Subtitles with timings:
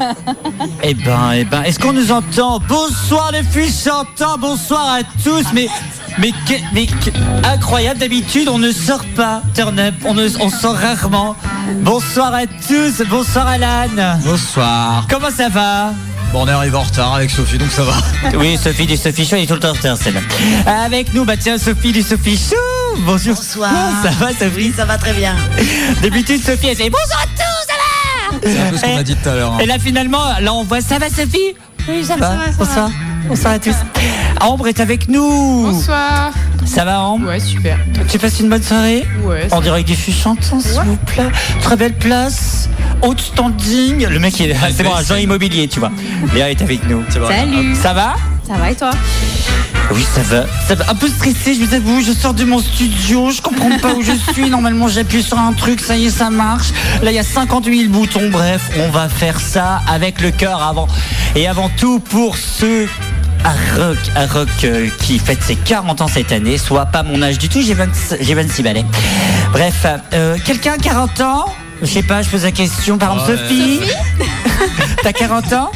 [0.82, 2.58] Eh ben, eh ben, est-ce qu'on nous entend?
[2.68, 5.44] Bonsoir les filles chantants, bonsoir à tous.
[5.54, 5.68] Mais,
[6.18, 7.10] mais, que- mais que-
[7.46, 8.00] incroyable.
[8.00, 9.42] D'habitude, on ne sort pas.
[9.54, 11.36] Turn up, on, ne, on sort rarement.
[11.82, 13.04] Bonsoir à tous.
[13.08, 14.18] Bonsoir Alan.
[14.24, 15.06] Bonsoir.
[15.10, 15.92] Comment ça va?
[16.32, 17.92] Bon, on est arrivé en retard avec Sophie, donc ça va.
[18.38, 20.20] Oui, Sophie du Sophie Show, elle est tout le temps en retard, celle-là.
[20.84, 22.54] Avec nous, bah tiens, Sophie du Sophie Show.
[23.00, 23.34] Bonjour.
[23.34, 23.72] Bonsoir.
[24.02, 24.50] Ça va, Sophie?
[24.56, 25.34] Oui, ça va très bien.
[26.02, 27.59] D'habitude, Sophie, elle fait bonjour à tous,
[28.42, 29.52] C'est un peu ce qu'on Et- a dit tout à l'heure.
[29.54, 29.58] hein.
[29.60, 31.54] Et là, finalement, là, on voit, ça va, Sophie
[31.88, 32.36] Oui, ça va.
[32.58, 32.90] Bonsoir.
[33.28, 33.74] Bonsoir à tous.
[34.40, 35.62] Ambre est avec nous.
[35.70, 36.30] Bonsoir.
[36.64, 37.78] Ça va, Ambre Ouais, super.
[38.08, 39.48] Tu passes une bonne soirée Ouais.
[39.50, 41.24] En direct du fût chantant, s'il vous plaît.
[41.62, 42.68] Très belle place.
[43.02, 44.06] Haute standing.
[44.06, 45.90] Le mec, il est, c'est bon, agent immobilier, tu vois.
[46.34, 47.02] Léa est avec nous.
[47.10, 47.74] Salut.
[47.76, 48.14] Ça va?
[48.50, 48.90] Ça va et toi
[49.92, 50.44] Oui, ça va.
[50.66, 50.90] Ça va.
[50.90, 52.00] Un peu stressé, je vous avoue.
[52.02, 54.50] Je sors de mon studio, je comprends pas où je suis.
[54.50, 56.68] Normalement, j'appuie sur un truc, ça y est, ça marche.
[57.02, 58.28] Là, il y a 58 000 boutons.
[58.30, 60.88] Bref, on va faire ça avec le cœur avant.
[61.36, 62.88] Et avant tout, pour ceux
[63.44, 67.22] à rock, à rock euh, qui fête ses 40 ans cette année, soit pas mon
[67.22, 67.86] âge du tout, j'ai 20
[68.20, 68.84] j'ai 26 balais.
[69.52, 71.44] Bref, euh, quelqu'un 40 ans?
[71.82, 72.98] Je sais pas, je pose la question.
[72.98, 73.38] Par exemple, Ouais.
[73.38, 73.80] Sophie?
[75.02, 75.70] T'as 40 ans?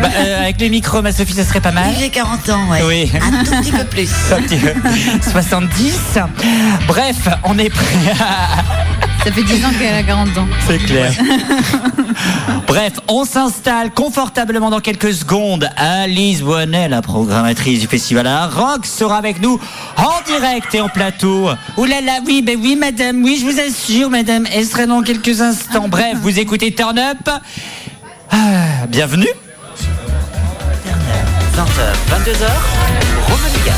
[0.00, 1.94] Bah, euh, Avec le micro, ma Sophie, ça serait pas mal.
[1.98, 2.80] J'ai 40 ans, ouais.
[2.86, 3.12] Oui.
[3.20, 4.10] Un tout petit peu plus.
[4.32, 4.72] Un petit peu.
[5.30, 6.18] 70.
[6.86, 8.62] Bref, on est prêt à...
[9.24, 10.46] Ça fait 10 ans qu'elle a 40 ans.
[10.68, 11.12] C'est clair.
[12.68, 15.68] Bref, on s'installe confortablement dans quelques secondes.
[15.76, 19.58] Alice Bonnet, la programmatrice du festival à Rock, sera avec nous
[19.96, 21.50] en direct et en plateau.
[21.76, 25.02] Ouh là là, oui, ben oui, madame, oui, je vous assure, madame, elle serait dans
[25.02, 25.88] quelques instants.
[25.88, 27.28] Bref, vous écoutez Turn Up.
[28.30, 29.26] Ah, bienvenue.
[31.56, 32.44] 20h, 22h,
[33.28, 33.76] Romaniga.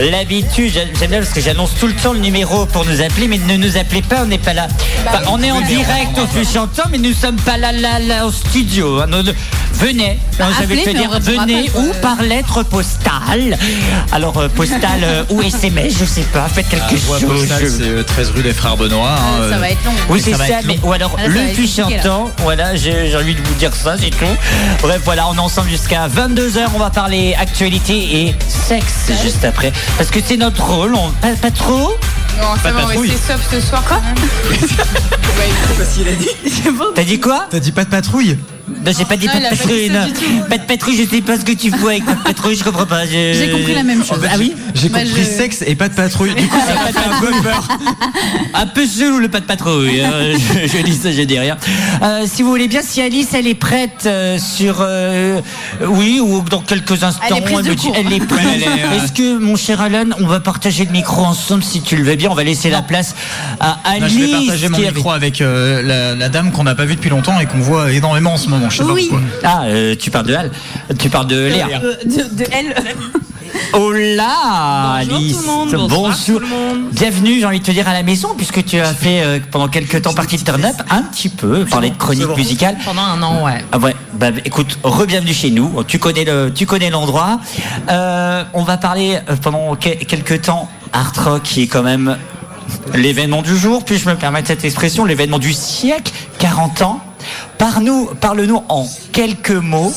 [0.00, 3.26] L'habitude, j'a- j'aime bien parce que j'annonce tout le temps le numéro pour nous appeler,
[3.26, 4.68] mais ne nous appelez pas, on n'est pas là.
[5.06, 8.24] Enfin, on est en direct au flux chantant, mais nous sommes pas là, là, là,
[8.26, 9.00] au studio.
[9.00, 9.06] hein.
[9.78, 11.80] Venez, Bah, Non, j'avais dire, venez quoi.
[11.82, 13.56] ou par lettre postale.
[14.12, 17.28] Alors, euh, postale euh, ou SMS, je sais pas, faites quelque voie chose.
[17.28, 19.10] postale, je- c'est euh, 13 rue des Frères Benoît.
[19.18, 19.92] hein, ça euh, va être long.
[20.08, 20.88] oui, c'est ça va ça, être mais long.
[20.88, 21.48] ou alors Ah, ça le là.
[21.76, 24.24] chantant, voilà, j'ai envie de vous dire ça, c'est tout.
[24.82, 27.94] Bref, voilà, on est ensemble jusqu'à 22h, on va parler actualité
[28.26, 29.72] et sexe juste après.
[29.96, 31.94] Parce que c'est notre rôle, on, pas, pas trop
[32.40, 34.58] Non, ça Pas de va, on rester soft ce soir quand même.
[36.94, 38.36] T'as dit quoi T'as dit pas de patrouille
[38.88, 40.06] Non, j'ai pas dit Non, pas il de a pas patrouille, non.
[40.56, 42.86] de patrouille, je sais pas ce que tu fous avec pas de patrouille, je comprends
[42.86, 43.06] pas.
[43.06, 44.18] J'ai compris la même chose.
[44.30, 46.34] Ah oui J'ai Bah, compris je- sexe et pas de patrouille.
[46.34, 47.68] Du coup, ça m'a fait un peu peur.
[48.54, 50.00] Un peu chelou le pas de patrouille.
[50.00, 50.10] hein.
[50.32, 51.56] je, je dis ça, je dis rien.
[52.02, 55.40] Euh, si vous voulez bien, si Alice elle est prête euh, sur euh,
[55.86, 58.44] oui ou dans quelques instants, Elle est prête.
[58.96, 62.14] Est-ce que mon cher Alan, on va partager le micro ensemble si tu le veux
[62.16, 62.30] bien?
[62.30, 63.14] On va laisser la place
[63.60, 64.00] à Alice.
[64.00, 66.74] Bah, je vais partager mon qui est micro avec euh, la, la dame qu'on n'a
[66.74, 68.70] pas vue depuis longtemps et qu'on voit énormément en ce moment.
[68.78, 69.08] Je sais Oui.
[69.08, 69.28] pas pourquoi.
[69.44, 70.50] Ah, euh, tu parles de Al,
[70.98, 71.66] tu parles de Léa.
[71.82, 72.74] Euh, de, de elle.
[73.72, 75.36] Oh là, Bonjour Alice.
[75.36, 76.24] tout le monde, bonsoir Bonjour.
[76.26, 76.78] tout le monde.
[76.92, 79.68] Bienvenue, j'ai envie de te dire à la maison, puisque tu as fait euh, pendant
[79.68, 82.76] quelques temps partie de Turn Up, un petit peu, parler de chronique musicale.
[82.84, 83.64] Pendant un an, ouais.
[83.72, 85.82] Ah ouais, bah écoute, re-bienvenue chez nous.
[85.84, 87.40] Tu connais le, tu connais l'endroit.
[87.90, 92.16] Euh, on va parler euh, pendant que- quelques temps Art Rock, qui est quand même
[92.94, 93.84] l'événement du jour.
[93.84, 97.00] Puis-je me permettre cette expression, l'événement du siècle, 40 ans.
[97.58, 99.92] Parle-nous, parle-nous en quelques mots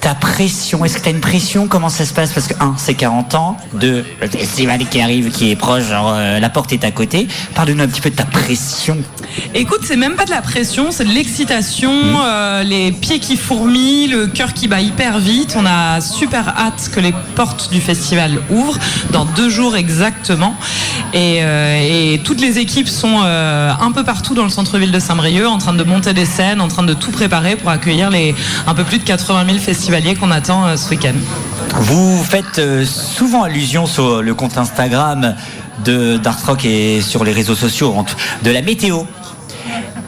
[0.00, 0.84] ta pression.
[0.84, 1.66] Est-ce que tu as une pression?
[1.68, 2.32] Comment ça se passe?
[2.32, 3.56] Parce que un, c'est 40 ans.
[3.74, 7.28] Deux, le festival qui arrive, qui est proche, genre euh, la porte est à côté.
[7.54, 8.96] Parle-nous un petit peu de ta pression.
[9.54, 11.92] Écoute, c'est même pas de la pression, c'est de l'excitation,
[12.24, 15.56] euh, les pieds qui fourmillent, le cœur qui bat hyper vite.
[15.58, 18.78] On a super hâte que les portes du festival ouvrent
[19.10, 20.54] dans deux jours exactement.
[21.12, 25.46] Et, euh, et toutes les équipes sont un peu partout dans le centre-ville de Saint-Brieuc,
[25.46, 28.34] en train de monter des scènes, en train de tout préparer pour accueillir les
[28.66, 31.14] un peu plus de 80 000 festivaliers qu'on attend euh, ce week-end.
[31.80, 35.34] Vous faites euh, souvent allusion sur le compte Instagram
[35.84, 37.94] de d'Art Rock et sur les réseaux sociaux
[38.42, 39.02] de la météo.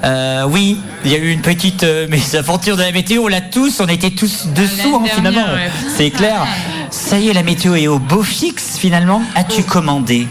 [0.04, 3.24] Euh, oui, il y a eu une petite euh, mésaventure de la météo.
[3.24, 5.40] On l'a tous, on était tous dessous hein, finalement.
[5.54, 5.70] ouais.
[5.96, 6.46] C'est clair.
[6.90, 9.22] Ça y est, la météo est au beau fixe finalement.
[9.34, 10.26] As-tu commandé?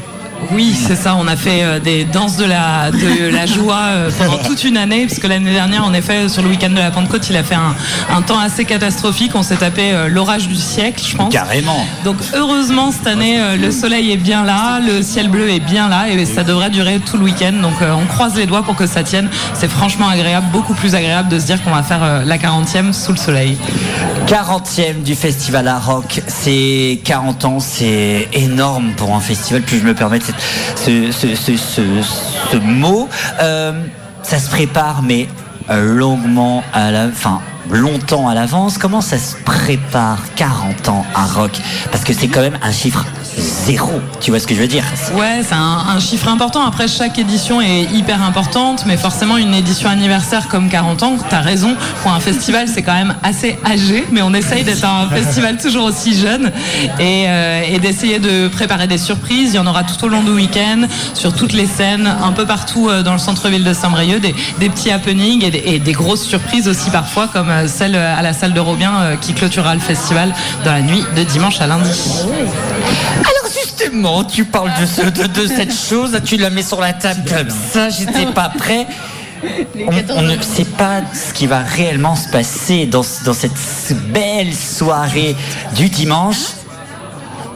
[0.52, 1.16] Oui, c'est ça.
[1.16, 4.78] On a fait euh, des danses de la, de la joie euh, pendant toute une
[4.78, 7.44] année, parce que l'année dernière, en effet, sur le week-end de la Pentecôte, il a
[7.44, 7.76] fait un,
[8.16, 9.32] un temps assez catastrophique.
[9.36, 11.34] On s'est tapé euh, l'orage du siècle, je pense.
[11.34, 11.86] Carrément.
[12.04, 15.90] Donc heureusement, cette année, euh, le soleil est bien là, le ciel bleu est bien
[15.90, 17.54] là, et ça devrait durer tout le week-end.
[17.62, 19.30] Donc euh, on croise les doigts pour que ça tienne.
[19.54, 22.94] C'est franchement agréable, beaucoup plus agréable de se dire qu'on va faire euh, la 40e
[22.94, 23.58] sous le soleil.
[24.28, 29.62] 40e du festival à rock, c'est 40 ans, c'est énorme pour un festival.
[29.62, 30.24] Puis je me permets de
[30.76, 33.10] ce, mot.
[33.42, 33.74] Euh,
[34.24, 35.28] ça se prépare, mais
[35.70, 38.78] euh, longuement à la, enfin longtemps à l'avance.
[38.78, 41.52] Comment ça se prépare 40 ans à rock?
[41.92, 43.06] Parce que c'est quand même un chiffre
[43.38, 44.02] zéro.
[44.20, 44.84] Tu vois ce que je veux dire
[45.16, 46.66] Ouais, c'est un, un chiffre important.
[46.66, 51.42] Après, chaque édition est hyper importante, mais forcément, une édition anniversaire comme 40 ans, t'as
[51.42, 55.58] raison, pour un festival, c'est quand même assez âgé, mais on essaye d'être un festival
[55.58, 56.52] toujours aussi jeune
[57.00, 59.54] et, euh, et d'essayer de préparer des surprises.
[59.54, 62.46] Il y en aura tout au long du week-end, sur toutes les scènes, un peu
[62.46, 65.94] partout euh, dans le centre-ville de Saint-Brieuc, des, des petits happenings et des, et des
[65.94, 69.82] grosses surprises aussi parfois, comme euh, celle à la salle de Robien qui clôturera le
[69.82, 70.34] festival
[70.66, 71.90] dans la nuit de dimanche à lundi.
[73.30, 76.94] Alors justement, tu parles de, ce- de, de cette chose, tu la mets sur la
[76.94, 78.86] table comme ça, j'étais pas prêt.
[79.88, 83.52] On, on ne sait pas ce qui va réellement se passer dans cette
[84.12, 85.36] belle soirée
[85.76, 86.38] du dimanche.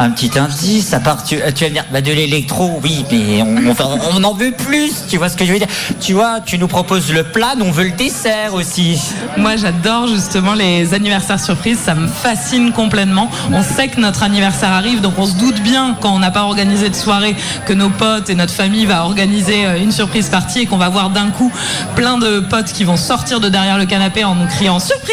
[0.03, 3.43] Un petit indice, à part tu, tu vas me dire bah, de l'électro, oui, mais
[3.43, 5.67] on, on, on en veut plus, tu vois ce que je veux dire
[5.99, 8.99] Tu vois, tu nous proposes le plat, nous on veut le dessert aussi.
[9.37, 11.77] Moi, j'adore justement les anniversaires surprises.
[11.77, 13.29] Ça me fascine complètement.
[13.53, 16.45] On sait que notre anniversaire arrive, donc on se doute bien quand on n'a pas
[16.45, 17.35] organisé de soirée
[17.67, 20.89] que nos potes et notre famille va organiser euh, une surprise partie et qu'on va
[20.89, 21.51] voir d'un coup
[21.95, 25.11] plein de potes qui vont sortir de derrière le canapé en nous criant surprise.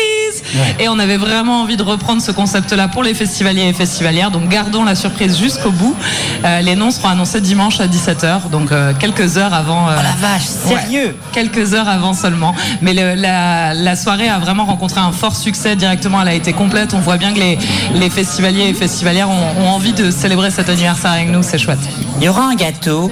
[0.79, 4.31] Et on avait vraiment envie de reprendre ce concept-là pour les festivaliers et festivalières.
[4.31, 5.95] Donc gardons la surprise jusqu'au bout.
[6.45, 9.89] Euh, les noms seront annoncés dimanche à 17h, donc euh, quelques heures avant.
[9.89, 12.55] euh, Oh la vache, sérieux quelques heures avant seulement.
[12.83, 16.23] Mais le- la, la soirée a vraiment rencontré un fort succès directement.
[16.23, 16.95] Elle a été complète.
[16.95, 17.59] On voit bien que les,
[17.95, 21.43] les festivaliers et festivalières ont, ont envie de célébrer cet anniversaire avec nous.
[21.43, 21.79] C'est chouette.
[22.19, 23.11] Il y aura un gâteau.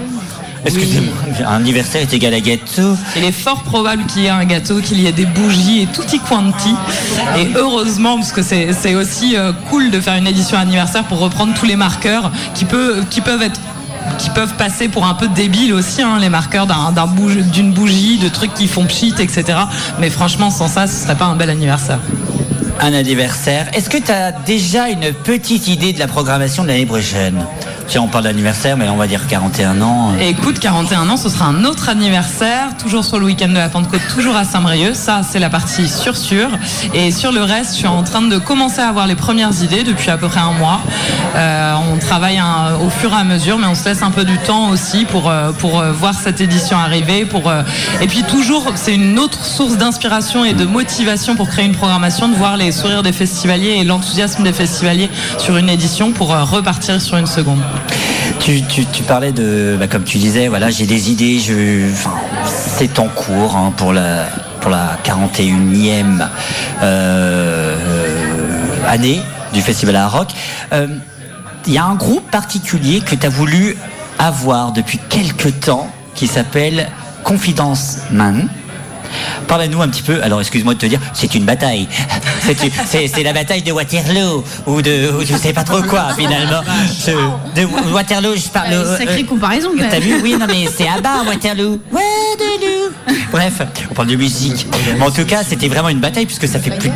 [0.66, 1.14] Excusez-moi,
[1.46, 2.96] un anniversaire est égal à gâteau.
[3.16, 5.86] Il est fort probable qu'il y ait un gâteau, qu'il y ait des bougies et
[5.86, 6.74] tutti quanti.
[7.38, 11.54] Et heureusement, parce que c'est aussi euh, cool de faire une édition anniversaire pour reprendre
[11.54, 13.60] tous les marqueurs qui, peut, qui peuvent être
[14.18, 16.94] qui peuvent passer pour un peu débiles aussi, hein, les marqueurs d'un-
[17.52, 19.44] d'une bougie, de trucs qui font pchit, etc.
[19.98, 21.98] Mais franchement, sans ça, ce serait pas un bel anniversaire.
[22.80, 23.66] Un anniversaire.
[23.74, 27.44] Est-ce que tu as déjà une petite idée de la programmation de l'année prochaine?
[27.88, 30.12] Tiens, on parle d'anniversaire, mais on va dire 41 ans.
[30.20, 33.68] Et écoute, 41 ans, ce sera un autre anniversaire, toujours sur le week-end de la
[33.68, 34.96] Pentecôte, toujours à Saint-Brieuc.
[34.96, 36.48] Ça, c'est la partie sur sûr.
[36.94, 39.84] Et sur le reste, je suis en train de commencer à avoir les premières idées
[39.84, 40.80] depuis à peu près un mois.
[41.36, 42.42] Euh, on travaille
[42.84, 45.30] au fur et à mesure, mais on se laisse un peu du temps aussi pour,
[45.30, 47.24] euh, pour euh, voir cette édition arriver.
[47.24, 47.62] Pour, euh,
[48.00, 52.28] Et puis toujours, c'est une autre source d'inspiration et de motivation pour créer une programmation,
[52.28, 56.44] de voir les sourires des festivaliers et l'enthousiasme des festivaliers sur une édition pour euh,
[56.44, 57.60] repartir sur une seconde.
[58.40, 62.14] Tu, tu- parlais de, bah, comme tu disais, voilà, j'ai des idées, je, enfin,
[62.78, 64.26] c'est en cours hein, pour la
[64.60, 66.26] pour la 41e
[66.82, 67.76] euh,
[68.88, 69.20] année
[69.52, 70.28] du festival à rock.
[70.72, 70.86] Euh,
[71.66, 73.76] Il y a un groupe particulier que tu as voulu
[74.18, 76.88] avoir depuis quelque temps qui s'appelle
[77.24, 78.48] Confidence Man.
[79.48, 81.88] Parle-nous un petit peu, alors excuse-moi de te dire, c'est une bataille.
[82.46, 85.82] C'est une- C'est c'est la bataille de Waterloo, ou de ou je sais pas trop
[85.82, 86.62] quoi finalement.
[87.04, 88.72] Je- de Waterloo, je parle.
[88.72, 89.88] Euh, sacrée comparaison, même.
[89.90, 91.80] T'as vu, oui, non mais c'est à bas Waterloo.
[91.90, 92.92] Waterloo.
[93.32, 94.66] Bref, on parle de musique.
[94.98, 96.94] Mais en tout cas, c'était vraiment une bataille puisque ça fait plus de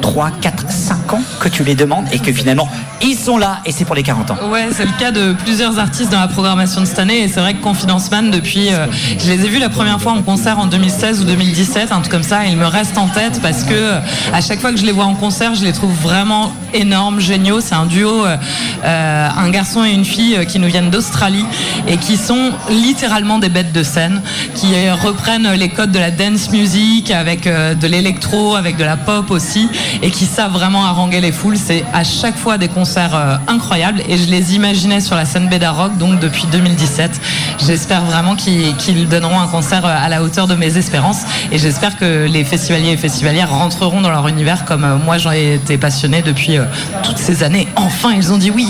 [0.00, 0.96] 3, 4, 5
[1.40, 2.68] que tu les demandes et que finalement,
[3.00, 4.36] ils sont là et c'est pour les 40 ans.
[4.50, 7.22] Ouais, c'est le cas de plusieurs artistes dans la programmation de cette année.
[7.22, 8.86] Et c'est vrai que Confidence Man, depuis, euh,
[9.18, 12.12] je les ai vus la première fois en concert en 2016 ou 2017, un truc
[12.12, 12.46] comme ça.
[12.46, 14.00] Et ils me restent en tête parce que euh,
[14.32, 17.60] à chaque fois que je les vois en concert, je les trouve vraiment énormes, géniaux.
[17.60, 21.44] C'est un duo, euh, un garçon et une fille qui nous viennent d'Australie
[21.86, 24.22] et qui sont littéralement des bêtes de scène,
[24.54, 29.30] qui reprennent les codes de la dance music avec de l'électro, avec de la pop
[29.30, 29.68] aussi,
[30.02, 31.56] et qui savent vraiment les foules.
[31.56, 35.48] C'est à chaque fois des concerts euh, incroyables et je les imaginais sur la scène
[35.48, 37.10] Beda Rock donc depuis 2017.
[37.66, 41.96] J'espère vraiment qu'ils donneront un concert euh, à la hauteur de mes espérances et j'espère
[41.96, 45.76] que les festivaliers et festivalières rentreront dans leur univers comme euh, moi j'en ai été
[45.76, 46.58] passionné depuis
[47.02, 47.68] toutes ces années.
[47.76, 48.68] Enfin, ils ont dit oui.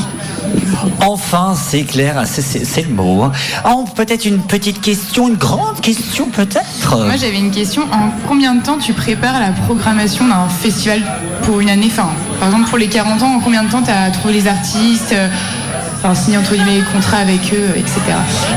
[1.01, 3.23] Enfin, c'est clair, c'est- c'est le mot.
[3.25, 3.33] hein.
[3.69, 6.97] Oh, peut-être une petite question, une grande question peut-être?
[6.97, 7.83] Moi j'avais une question.
[7.93, 11.01] En combien de temps tu prépares la programmation d'un festival
[11.43, 12.09] pour une année enfin,
[12.43, 15.13] Par exemple pour les 40 ans, en combien de temps tu as trouvé les artistes
[15.13, 15.29] euh,
[16.03, 18.01] enfin, signé entre guillemets les contrats avec eux, etc.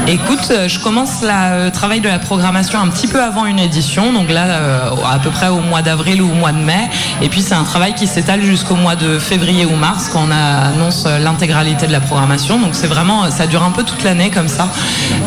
[0.08, 4.12] Écoute, euh, je commence le travail de la programmation un petit peu avant une édition,
[4.12, 6.89] donc là euh, à peu près au mois d'avril ou au mois de mai.
[7.22, 10.32] Et puis c'est un travail qui s'étale jusqu'au mois de février ou mars quand on
[10.32, 12.60] annonce euh, l'intégralité de la programmation.
[12.60, 14.68] Donc c'est vraiment, ça dure un peu toute l'année comme ça.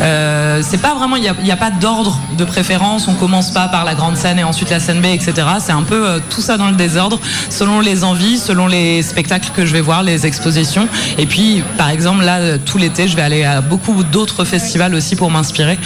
[0.01, 3.07] Euh, c'est pas vraiment, il n'y a, a pas d'ordre de préférence.
[3.07, 5.33] On commence pas par la grande scène et ensuite la scène B, etc.
[5.59, 9.51] C'est un peu euh, tout ça dans le désordre, selon les envies, selon les spectacles
[9.55, 10.87] que je vais voir, les expositions.
[11.19, 15.15] Et puis par exemple là, tout l'été, je vais aller à beaucoup d'autres festivals aussi
[15.15, 15.77] pour m'inspirer.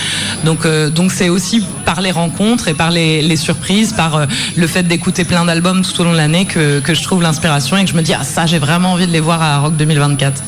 [0.46, 4.26] Donc euh, donc c'est aussi par les rencontres et par les, les surprises, par euh,
[4.56, 7.76] le fait d'écouter plein d'albums tout au long de l'année que, que je trouve l'inspiration
[7.76, 9.76] et que je me dis ah ça j'ai vraiment envie de les voir à Rock
[9.76, 10.42] 2024.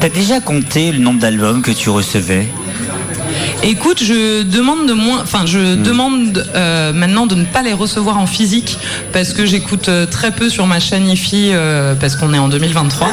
[0.00, 2.48] T'as déjà compté le nombre d'albums que tu recevais?
[3.66, 8.18] Écoute, je demande de moins, enfin je demande euh, maintenant de ne pas les recevoir
[8.18, 8.78] en physique
[9.14, 12.48] parce que j'écoute euh, très peu sur ma chaîne IFI euh, parce qu'on est en
[12.48, 13.08] 2023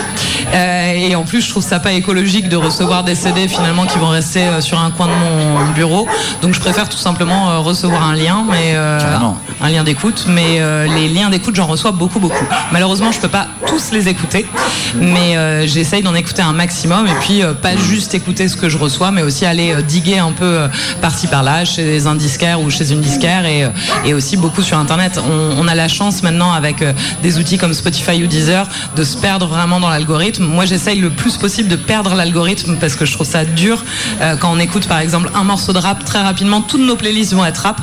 [0.54, 3.98] Euh, et en plus je trouve ça pas écologique de recevoir des CD finalement qui
[4.00, 6.06] vont rester euh, sur un coin de mon bureau.
[6.42, 9.00] Donc je préfère tout simplement euh, recevoir un lien, mais euh,
[9.62, 10.26] un lien d'écoute.
[10.28, 12.46] Mais euh, les liens d'écoute j'en reçois beaucoup beaucoup.
[12.74, 14.46] Malheureusement je peux pas tous les écouter,
[14.96, 18.68] mais euh, j'essaye d'en écouter un maximum et puis euh, pas juste écouter ce que
[18.68, 20.68] je reçois, mais aussi aller diguer un peu euh,
[21.02, 23.70] par-ci par-là chez un disquaire ou chez une disquaire et, euh,
[24.06, 25.20] et aussi beaucoup sur Internet.
[25.20, 26.94] On, on a la chance maintenant avec euh,
[27.24, 30.46] des outils comme Spotify ou Deezer de se perdre vraiment dans l'algorithme.
[30.46, 33.84] Moi j'essaye le plus possible de perdre l'algorithme parce que je trouve ça dur
[34.40, 37.46] quand on écoute par exemple un morceau de rap très rapidement, toutes nos playlists vont
[37.46, 37.82] être rap.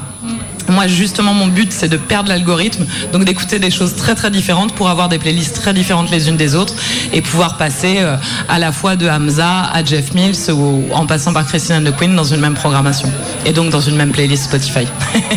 [0.69, 4.75] Moi, justement, mon but, c'est de perdre l'algorithme, donc d'écouter des choses très très différentes
[4.75, 6.75] pour avoir des playlists très différentes les unes des autres
[7.13, 8.17] et pouvoir passer euh,
[8.49, 11.97] à la fois de Hamza à Jeff Mills ou en passant par Christine and the
[11.97, 13.11] Queen dans une même programmation
[13.47, 14.87] et donc dans une même playlist Spotify.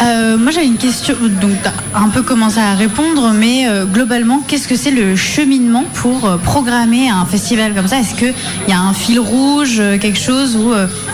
[0.00, 4.42] Euh, moi j'avais une question, donc t'as un peu commencé à répondre, mais euh, globalement,
[4.48, 8.00] qu'est-ce que c'est le cheminement pour programmer un festival comme ça?
[8.00, 8.32] Est-ce qu'il
[8.68, 10.72] y a un fil rouge, quelque chose où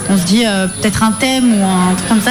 [0.08, 0.44] on se dit
[0.80, 2.30] peut-être un thème ou un truc comme ça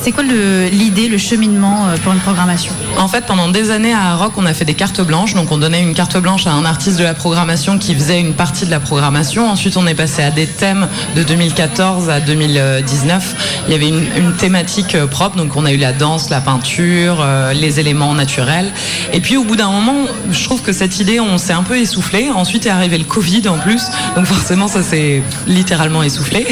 [0.00, 2.72] C'est quoi l'idée, le, cheminement euh, pour une programmation?
[2.98, 5.34] En fait, pendant des années à Rock, on a fait des cartes blanches.
[5.34, 8.34] Donc, on donnait une carte blanche à un artiste de la programmation qui faisait une
[8.34, 9.50] partie de la programmation.
[9.50, 13.64] Ensuite, on est passé à des thèmes de 2014 à 2019.
[13.66, 15.36] Il y avait une, une thématique euh, propre.
[15.36, 18.72] Donc, on a eu la danse, la peinture, euh, les éléments naturels.
[19.12, 21.76] Et puis, au bout d'un moment, je trouve que cette idée, on s'est un peu
[21.76, 22.30] essoufflé.
[22.30, 23.82] Ensuite est arrivé le Covid en plus.
[24.14, 26.46] Donc, forcément, ça s'est littéralement essoufflé.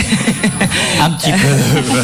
[1.01, 1.37] Un petit peu.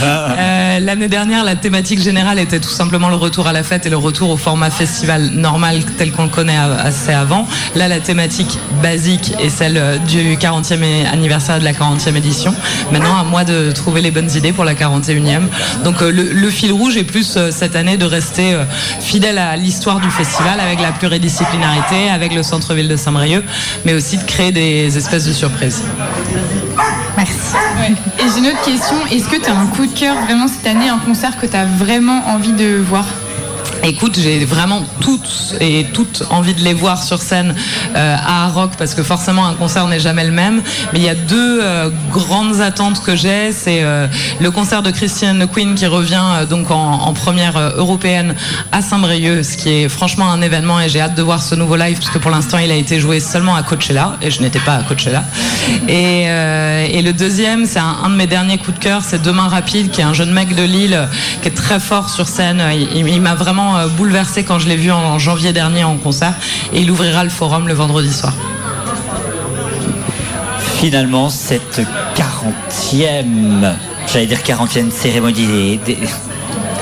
[0.03, 3.91] Euh, L'année dernière, la thématique générale était tout simplement le retour à la fête et
[3.91, 7.47] le retour au format festival normal tel qu'on connaît assez avant.
[7.75, 12.55] Là, la thématique basique est celle euh, du 40e é- anniversaire de la 40e édition.
[12.93, 15.43] Maintenant, à moi de trouver les bonnes idées pour la 41e.
[15.85, 18.59] Donc, euh, le, fil rouge est plus euh, cette année de rester
[19.01, 23.45] fidèle à l'histoire du festival avec la pluridisciplinarité, avec le centre-ville de Saint-Brieuc,
[23.87, 25.83] mais aussi de créer des espèces de surprises.
[27.23, 27.55] Merci.
[28.19, 28.97] Et j'ai une autre question.
[29.07, 31.57] Est-ce que tu as un coup de cœur vraiment cette année, un concert que tu
[31.57, 33.07] as vraiment envie de voir?
[33.85, 37.53] Écoute, j'ai vraiment toutes et toutes envie de les voir sur scène
[37.97, 40.63] euh, à Rock parce que forcément un concert n'est jamais le même.
[40.93, 43.51] Mais il y a deux euh, grandes attentes que j'ai.
[43.51, 44.07] C'est euh,
[44.41, 48.35] le concert de Christian the Queen qui revient donc en, première européenne
[48.71, 51.77] à Saint-Brieuc, ce qui est franchement un événement et j'ai hâte de voir ce nouveau
[51.77, 54.61] live parce que pour l'instant il a été joué seulement à Coachella et je n'étais
[54.61, 55.25] pas à Coachella.
[55.89, 60.01] Et, le deuxième, c'est un, de mes derniers coups de cœur, c'est Demain Rapide, qui
[60.01, 61.09] est un jeune mec de Lille
[61.43, 62.63] qui est très fort sur scène.
[62.95, 66.35] Il m'a vraiment euh, bouleversé quand je l'ai vu en, janvier dernier en concert.
[66.73, 68.33] Et il ouvrira le forum le vendredi soir.
[70.81, 71.81] Finalement, cette
[72.17, 73.73] 40e,
[74.13, 75.99] j'allais dire 40e cérémonie des-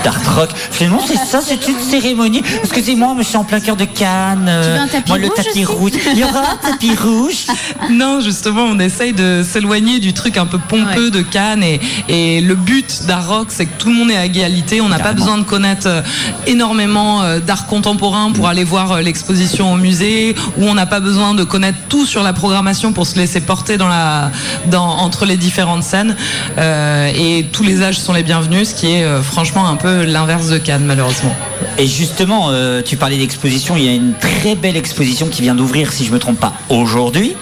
[0.05, 0.51] d'Art Rock.
[0.71, 2.43] Finalement, c'est ça, c'est une cérémonie.
[2.63, 4.47] Excusez-moi, mais je suis en plein cœur de Cannes.
[4.49, 5.93] euh, veux un tapis moi, le tapis rouge.
[6.13, 7.47] Il y aura un tapis rouge.
[7.91, 12.41] Non, justement, on essaye de s'éloigner du truc un peu pompeux de Cannes et, et
[12.41, 14.81] le but d'Art Rock, c'est que tout le monde est à égalité.
[14.81, 16.03] On n'a pas besoin de connaître euh,
[16.47, 21.01] énormément euh, d'art contemporain pour aller voir euh, l'exposition au musée, ou on n'a pas
[21.01, 24.31] besoin de connaître tout sur la programmation pour se laisser porter dans la,
[24.67, 26.17] dans, entre les différentes scènes.
[26.59, 29.90] Euh, et tous les âges sont les bienvenus, ce qui est euh, franchement un peu
[29.93, 31.35] l'inverse de Cannes, malheureusement.
[31.79, 33.77] Et justement, euh, tu parlais d'exposition.
[33.77, 36.53] Il y a une très belle exposition qui vient d'ouvrir, si je me trompe pas,
[36.69, 37.35] aujourd'hui,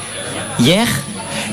[0.61, 0.87] hier.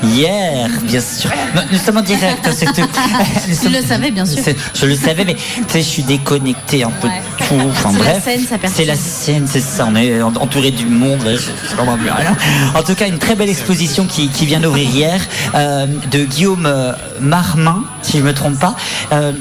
[0.03, 1.29] Hier, bien sûr.
[1.55, 2.47] Non, Nous sommes en direct.
[2.53, 2.81] c'est tout.
[3.47, 4.41] Nous sommes- le savais, bien sûr.
[4.73, 7.13] Je le savais, mais tu sais, je suis déconnecté un peu de
[7.47, 7.55] tout.
[7.69, 8.73] Enfin C'est la bref, scène, ça perturbe.
[8.75, 9.87] c'est la scène, c'est ça.
[9.89, 11.21] On est en- entouré du monde.
[11.25, 11.37] Je,
[11.69, 12.35] je comprends plus rien.
[12.75, 15.21] En tout cas, une très belle exposition qui, qui vient d'ouvrir hier
[15.55, 18.75] euh, de Guillaume euh, Marmin, si je me trompe pas.
[19.13, 19.31] Euh,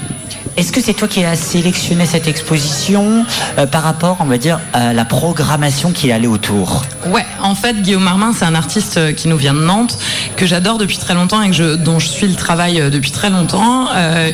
[0.57, 3.27] est-ce que c'est toi qui as sélectionné cette exposition
[3.59, 7.83] euh, par rapport, on va dire, à la programmation qui allait autour Ouais, en fait,
[7.83, 9.99] Guillaume Marmin, c'est un artiste euh, qui nous vient de Nantes,
[10.37, 13.89] que j'adore depuis très longtemps et dont je suis le travail euh, depuis très longtemps.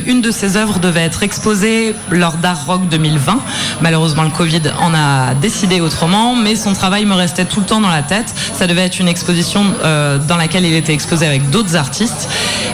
[0.06, 3.40] Une de ses œuvres devait être exposée lors d'Art Rock 2020.
[3.80, 7.80] Malheureusement, le Covid en a décidé autrement, mais son travail me restait tout le temps
[7.80, 8.32] dans la tête.
[8.54, 12.28] Ça devait être une exposition dans laquelle il était exposé avec d'autres artistes.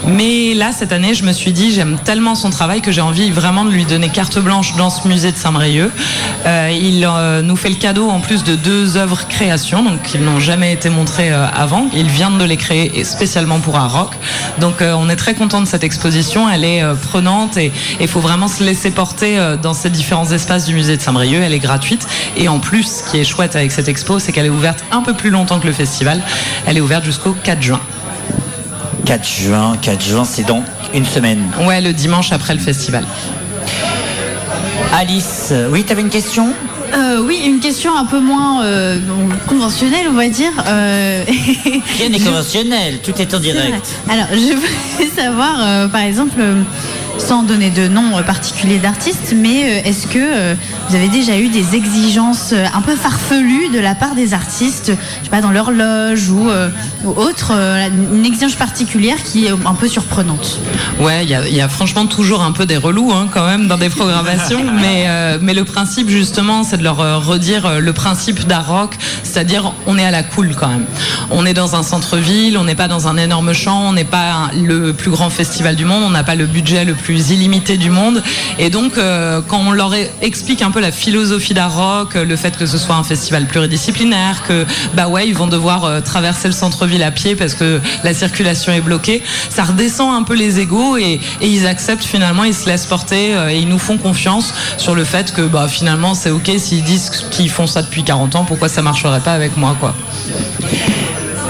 [0.07, 3.31] Mais là, cette année, je me suis dit, j'aime tellement son travail que j'ai envie
[3.37, 5.91] vraiment de lui donner carte blanche dans ce musée de Saint-Brieuc.
[6.47, 10.19] Euh, il euh, nous fait le cadeau en plus de deux œuvres création, donc qui
[10.19, 11.87] n'ont jamais été montrées euh, avant.
[11.95, 14.15] Il vient de les créer spécialement pour un rock.
[14.59, 16.49] Donc on est très content de cette exposition.
[16.49, 20.75] Elle est prenante et il faut vraiment se laisser porter dans ces différents espaces du
[20.75, 21.43] musée de Saint-Brieuc.
[21.43, 24.47] Elle est gratuite et en plus, ce qui est chouette avec cette expo, c'est qu'elle
[24.47, 26.23] est ouverte un peu plus longtemps que le festival.
[26.67, 27.81] Elle est ouverte jusqu'au 4 juin.
[29.05, 30.65] 4 juin, 4 juin, c'est dans
[30.95, 31.51] une semaine.
[31.67, 33.05] Ouais, le dimanche après le festival.
[34.93, 36.53] Alice, euh, oui, tu avais une question?
[36.95, 38.99] Euh, oui, une question un peu moins euh,
[39.47, 40.53] conventionnelle, on va dire.
[40.67, 41.25] Euh,
[41.99, 43.87] Rien n'est conventionnel, tout est en direct.
[44.09, 46.63] Alors, je voulais savoir, euh, par exemple, euh,
[47.19, 50.55] sans donner de nom euh, particulier d'artiste, mais euh, est-ce que euh,
[50.89, 55.25] vous avez déjà eu des exigences un peu farfelues de la part des artistes, je
[55.25, 56.69] sais pas, dans ou, euh,
[57.05, 57.53] ou autre,
[58.13, 60.61] une exigence particulière qui est un peu surprenante?
[61.01, 63.47] Ouais, il y a, il y a franchement toujours un peu des relous hein, quand
[63.47, 67.93] même dans des programmations, mais, euh, mais le principe justement, c'est de leur redire le
[67.93, 70.87] principe d'art rock, c'est-à-dire on est à la cool quand même.
[71.31, 74.51] On est dans un centre-ville, on n'est pas dans un énorme champ, on n'est pas
[74.55, 77.91] le plus grand festival du monde, on n'a pas le budget le plus illimité du
[77.91, 78.23] monde,
[78.59, 82.37] et donc euh, quand on leur explique un peu la philosophie d'art rock, euh, le
[82.37, 86.49] fait que ce soit un festival pluridisciplinaire, que bah ouais, ils vont devoir euh, traverser
[86.49, 90.61] le centre-ville à pied parce que la circulation est bloquée, ça redescend un peu les
[90.61, 94.95] égaux et, ils acceptent finalement, ils se laissent porter et ils nous font confiance sur
[94.95, 98.45] le fait que bah finalement c'est ok s'ils disent qu'ils font ça depuis 40 ans,
[98.45, 99.95] pourquoi ça marcherait pas avec moi quoi.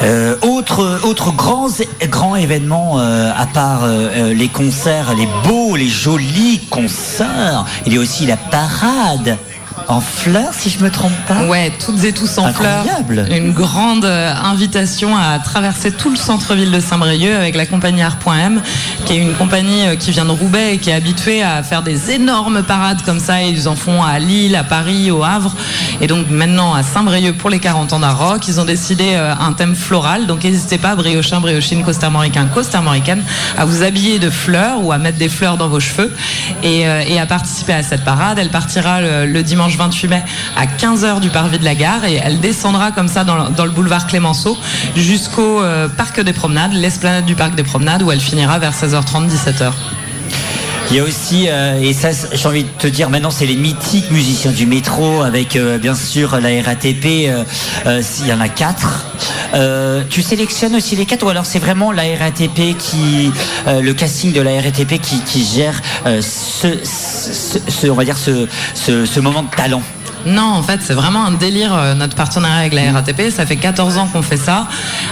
[0.02, 6.60] Euh, autre, autre grand, événement, euh, à part euh, les concerts, les beaux, les jolis
[6.70, 9.38] concerts, il y a aussi la parade
[9.88, 11.44] en fleurs, si je me trompe pas.
[11.44, 12.80] Ouais, toutes et tous en fleurs.
[12.80, 13.26] Incroyable.
[13.30, 18.60] Une grande euh, invitation à traverser tout le centre-ville de Saint-Brieuc avec la compagnie Art.m,
[19.04, 21.82] qui est une compagnie euh, qui vient de Roubaix et qui est habituée à faire
[21.82, 23.42] des énormes parades comme ça.
[23.42, 25.54] Ils en font à Lille, à Paris, au Havre.
[26.00, 29.34] Et donc maintenant à Saint-Brieuc pour les 40 ans d'Art Rock, ils ont décidé euh,
[29.38, 30.26] un thème floral.
[30.26, 33.22] Donc n'hésitez pas, briochin, briochine, costarmoricain, costarmoricaine,
[33.56, 36.14] à vous habiller de fleurs ou à mettre des fleurs dans vos cheveux
[36.62, 38.38] et, et à participer à cette parade.
[38.38, 40.22] Elle partira le, le dimanche 28 mai
[40.56, 44.06] à 15h du parvis de la gare et elle descendra comme ça dans, le- boulevard
[44.06, 44.56] Clémenceau
[44.96, 49.28] jusqu'au euh, parc des promenades, l'esplanade du parc des promenades où elle finira vers 16h30,
[49.28, 49.72] 17h.
[50.90, 53.56] Il y a aussi, euh, et ça j'ai envie de te dire, maintenant c'est les
[53.56, 58.48] mythiques musiciens du métro avec euh, bien sûr la RATP, euh, il y en a
[58.48, 59.04] quatre.
[60.10, 63.32] Tu sélectionnes aussi les quatre ou alors c'est vraiment la RATP qui,
[63.66, 65.80] le casting de la RATP qui, gère
[66.20, 69.82] ce, on va dire ce, ce moment de talent?
[70.26, 73.30] Non, en fait, c'est vraiment un délire, euh, notre partenariat avec la RATP.
[73.30, 74.66] Ça fait 14 ans qu'on fait ça.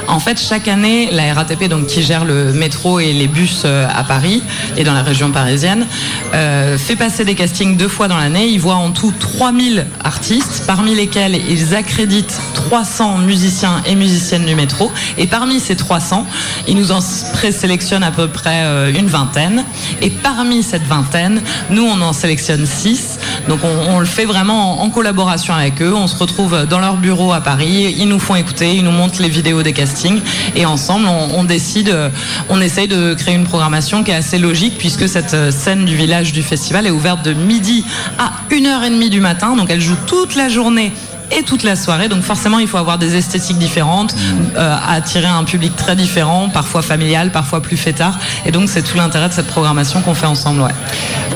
[0.09, 3.87] En fait, chaque année, la RATP, donc, qui gère le métro et les bus euh,
[3.95, 4.43] à Paris
[4.77, 5.87] et dans la région parisienne,
[6.35, 8.49] euh, fait passer des castings deux fois dans l'année.
[8.49, 14.57] Ils voient en tout 3000 artistes, parmi lesquels ils accréditent 300 musiciens et musiciennes du
[14.57, 14.91] métro.
[15.17, 16.27] Et parmi ces 300,
[16.67, 16.99] ils nous en
[17.35, 19.65] présélectionnent à peu près une vingtaine.
[20.03, 23.21] Et parmi cette vingtaine, nous, on en sélectionne 6.
[23.49, 25.93] Donc on, on le fait vraiment en, en collaboration avec eux.
[25.95, 27.95] On se retrouve dans leur bureau à Paris.
[27.99, 30.23] Ils nous font écouter, ils nous montrent les vidéos des castings.
[30.57, 32.09] Et ensemble, on, on décide, euh,
[32.49, 35.95] on essaye de créer une programmation qui est assez logique puisque cette euh, scène du
[35.95, 37.85] village du festival est ouverte de midi
[38.19, 39.57] à 1h30 du matin.
[39.57, 40.91] Donc elle joue toute la journée
[41.31, 42.09] et toute la soirée.
[42.09, 44.17] Donc forcément, il faut avoir des esthétiques différentes,
[44.57, 48.19] euh, attirer un public très différent, parfois familial, parfois plus fêtard.
[48.47, 50.63] Et donc c'est tout l'intérêt de cette programmation qu'on fait ensemble.
[50.63, 50.75] Ouais.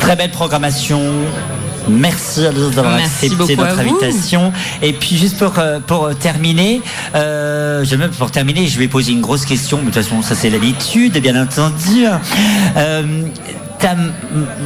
[0.01, 1.03] Très belle programmation.
[1.89, 4.53] Merci Alice d'avoir Merci accepté notre à invitation.
[4.83, 6.81] Et puis juste pour, euh, pour terminer,
[7.15, 10.23] euh, je même pour terminer, je vais poser une grosse question, mais de toute façon
[10.23, 12.07] ça c'est l'habitude, bien entendu.
[12.77, 13.23] Euh,
[13.79, 13.97] ta,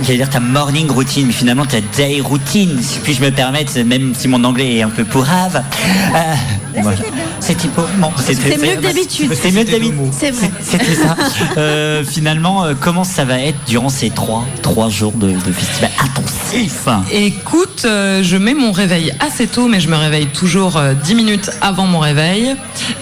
[0.02, 4.14] j'allais dire ta morning routine, mais finalement ta day routine, si puis-je me permettre, même
[4.14, 5.62] si mon anglais est un peu pourrave.
[6.14, 6.34] Euh.
[7.40, 7.68] C'était.
[7.98, 9.32] Bon, mieux que d'habitude.
[9.34, 9.96] C'est mieux que d'habitude.
[10.18, 10.50] C'est vrai.
[10.62, 11.16] C'était ça.
[11.56, 15.90] Euh, finalement, euh, comment ça va être durant ces trois, trois jours de, de festival
[16.02, 20.92] intensif Écoute, euh, je mets mon réveil assez tôt, mais je me réveille toujours euh,
[20.92, 22.54] 10 minutes avant mon réveil,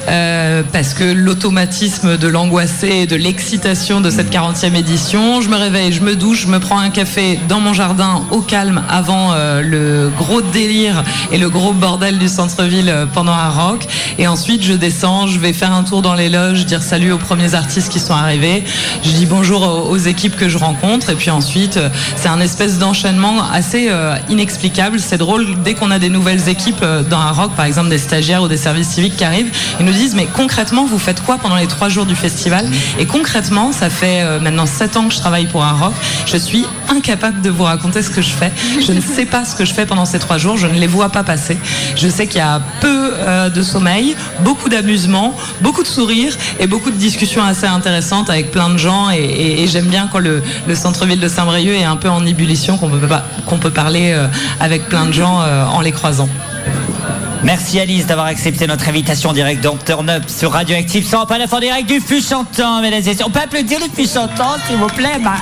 [0.09, 5.57] euh, parce que l'automatisme de l'angoissé et de l'excitation de cette 40e édition, je me
[5.57, 8.83] réveille, je je me douche, je me prends un café dans mon jardin au calme
[8.89, 13.87] avant euh, le gros délire et le gros bordel du centre-ville euh, pendant un rock.
[14.17, 17.19] Et ensuite, je descends, je vais faire un tour dans les loges, dire salut aux
[17.19, 18.65] premiers artistes qui sont arrivés.
[19.05, 21.11] Je dis bonjour aux, équipes que je rencontre.
[21.11, 23.91] Et puis ensuite, euh, c'est un espèce d'enchaînement assez
[24.31, 25.01] inexplicable.
[25.01, 28.43] C'est drôle, dès qu'on a des nouvelles équipes dans un rock, par exemple des stagiaires
[28.43, 31.57] ou des services civiques qui arrivent, ils nous disent mais concrètement, vous faites quoi pendant
[31.57, 32.67] les trois jours du festival?
[32.99, 35.89] Et concrètement, ça fait maintenant sept ans que je travaille pour un rock.
[36.26, 38.53] Je suis incapable de vous raconter ce que je fais.
[38.87, 40.57] Je ne sais pas ce que je fais pendant ces trois jours.
[40.57, 41.59] Je ne les vois pas passer.
[41.96, 46.66] Je sais qu'il y a peu euh, de sommeil, beaucoup d'amusement, beaucoup de sourires et
[46.66, 49.11] beaucoup de discussions assez intéressantes avec plein de gens.
[49.11, 52.88] Et, j'aime bien quand le, le centre-ville de Saint-Brieuc est un peu en ébullition, qu'on
[52.88, 54.26] peut, pas- qu'on peut parler euh,
[54.59, 56.29] avec plein de gens euh, en les croisant.
[57.42, 61.38] Merci Alice d'avoir accepté notre invitation en direct dans Turn Up sur Radioactive 100 pas
[61.50, 63.24] en direct du fût chantant, mesdames et messieurs.
[63.26, 65.37] On peut applaudir le fût chantant, s'il vous plaît bah.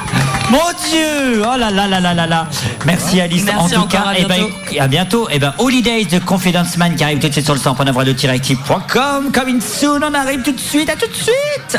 [0.51, 0.59] Mon
[0.91, 2.47] Dieu Oh là là là là là là
[2.87, 3.45] Merci Alice.
[3.45, 4.81] Merci en tout encore, cas, à eh ben, bientôt.
[4.81, 5.29] à bientôt.
[5.31, 9.33] Et ben, Holidays de Confidence Man qui arrive tout de suite sur le 100.9 radio-active.com.
[9.33, 10.89] Coming soon, on arrive tout de suite.
[10.89, 11.79] À tout de suite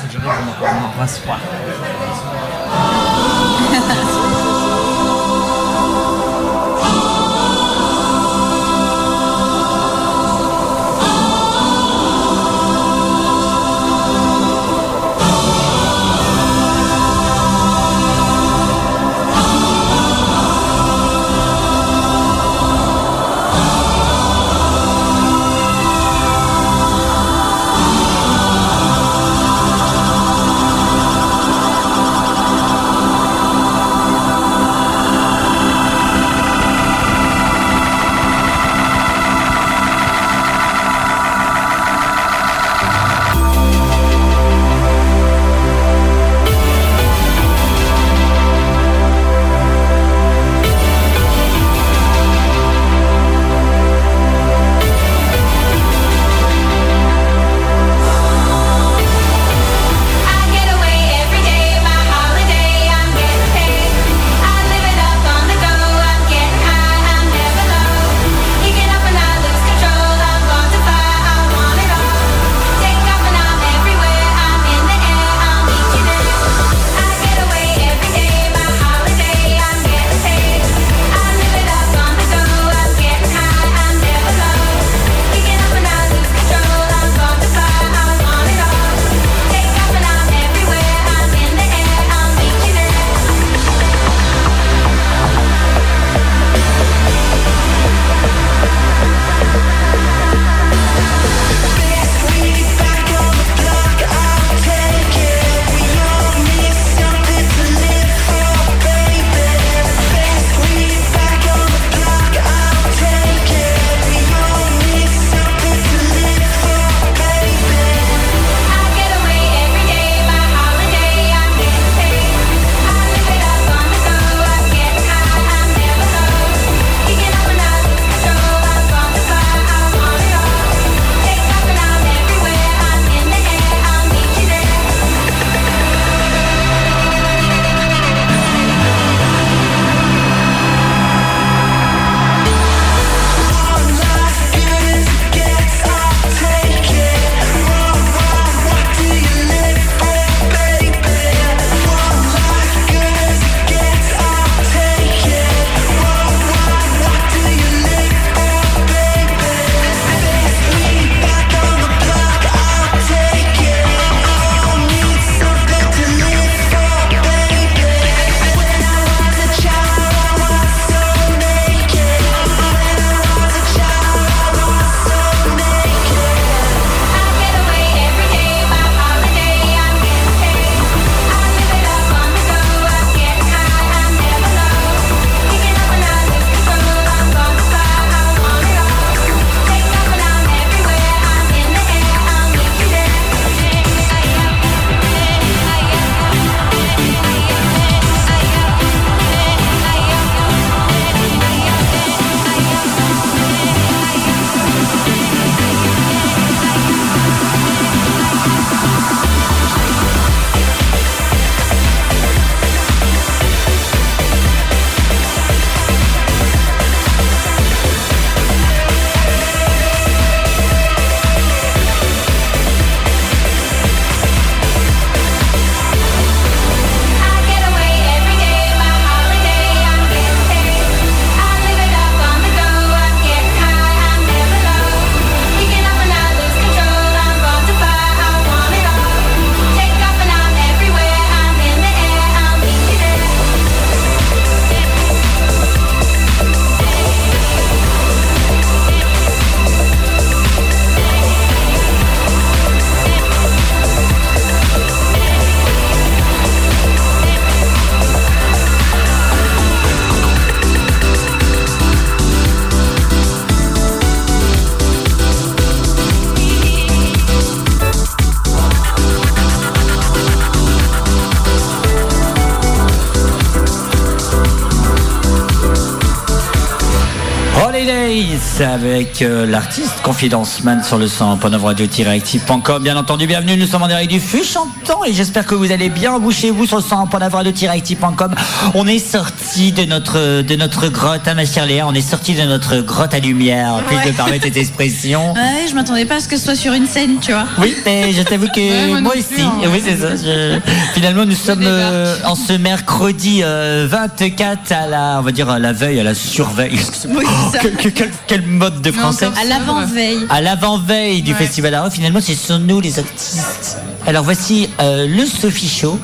[277.94, 282.84] Holidays avec euh, l'artiste Confidence Man sur le 100 radio-active.com.
[282.84, 283.58] Bien entendu, bienvenue.
[283.58, 286.20] Nous sommes en direct du fût chantant et j'espère que vous allez bien.
[286.20, 288.36] Bouchez-vous sur le 100 radio-active.com.
[288.76, 291.88] On est sorti de notre de notre grotte, à ma chère Léa.
[291.88, 293.82] On est sorti de notre grotte à lumière.
[293.88, 295.34] Puis je me permettre cette expression.
[295.40, 297.46] Ouais, je m'attendais pas à ce que ce soit sur une scène, tu vois.
[297.60, 299.42] Oui, mais je t'avoue que Ouais, moi moi, aussi.
[299.42, 299.54] hein.
[299.72, 300.16] Oui, c'est ça.
[300.16, 300.60] je-
[300.94, 305.58] Finalement, nous sommes euh, en ce mercredi euh, 24 à la, on va dire à
[305.60, 306.80] la veille, à la surveille.
[307.10, 307.26] Oui.
[307.62, 310.26] Quel, quel- quel- quel mode de français À l'avant-veille.
[310.30, 311.38] À l'avant-veille du Ouais.
[311.38, 313.78] festival à finalement, ce sont nous les artistes.
[314.10, 316.00] Alors voici euh, le Sophie Show,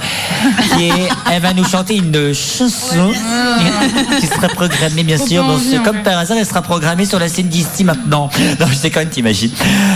[0.78, 3.12] qui est, elle va nous chanter une chanson
[4.20, 5.44] qui sera programmée bien sûr.
[5.84, 6.04] comme ouais.
[6.04, 8.30] par hasard, elle sera programmée sur la scène d'ici maintenant.
[8.60, 9.50] Non, je sais quand même, t'imagines.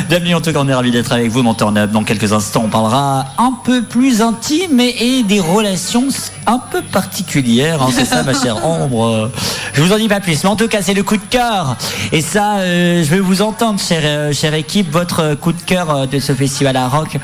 [0.09, 1.43] Bienvenue en tout cas, on est ravis d'être avec vous.
[1.43, 6.07] Dans quelques instants, on parlera un peu plus intime et, et des relations
[6.47, 7.83] un peu particulières.
[7.83, 7.91] hein.
[7.93, 9.29] c'est ça, ma chère Ombre.
[9.73, 10.43] Je vous en dis pas plus.
[10.43, 11.75] Mais en tout cas, c'est le coup de cœur.
[12.11, 16.07] Et ça, euh, je veux vous entendre, chère, euh, chère équipe, votre coup de cœur
[16.07, 17.19] de ce festival à rock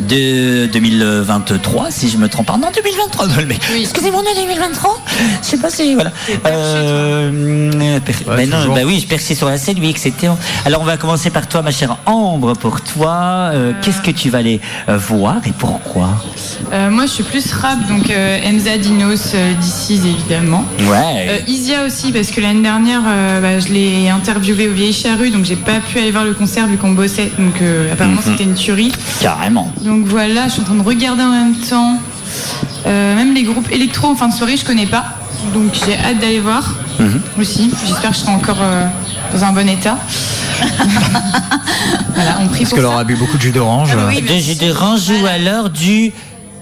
[0.00, 2.56] de 2023, si je me trompe pas.
[2.56, 3.26] Non, 2023.
[3.26, 3.80] non, mais- Oui.
[3.82, 4.98] Excusez-moi, on est 2023
[5.42, 5.94] Je sais pas si.
[5.94, 6.10] Voilà.
[6.46, 7.70] Euh,
[8.26, 10.28] Ouais, ben non, bah oui, je perçais sur la scène, oui, c'était.
[10.64, 12.54] Alors, on va commencer par toi, ma chère Ambre.
[12.54, 16.10] Pour toi, euh, qu'est-ce que tu vas aller euh, voir et pourquoi?
[16.72, 20.64] Euh, moi, je suis plus rap, donc euh, Enza, Dinos, euh, DC's évidemment.
[20.80, 21.26] Ouais.
[21.28, 25.30] Euh, Isia aussi, parce que l'année dernière, euh, bah, je l'ai interviewé au Vieille Charrue,
[25.30, 27.30] donc j'ai pas pu aller voir le concert vu qu'on bossait.
[27.38, 28.32] Donc euh, apparemment, Mhm.
[28.32, 28.92] c'était une tuerie.
[29.20, 29.72] Carrément.
[29.82, 31.98] Donc voilà, je suis en train de regarder en même temps.
[32.86, 35.04] Euh, même les groupes électro en fin de soirée, je connais pas.
[35.54, 36.64] Donc j'ai hâte d'aller voir
[36.98, 37.20] Mhm.
[37.40, 37.70] aussi.
[37.86, 38.84] J'espère que je serai encore euh,
[39.32, 39.96] dans un bon état.
[42.14, 43.90] voilà, on prie Parce qu'elle aura bu beaucoup de jus d'orange.
[43.96, 46.12] Ah oui, de jus de range ou alors du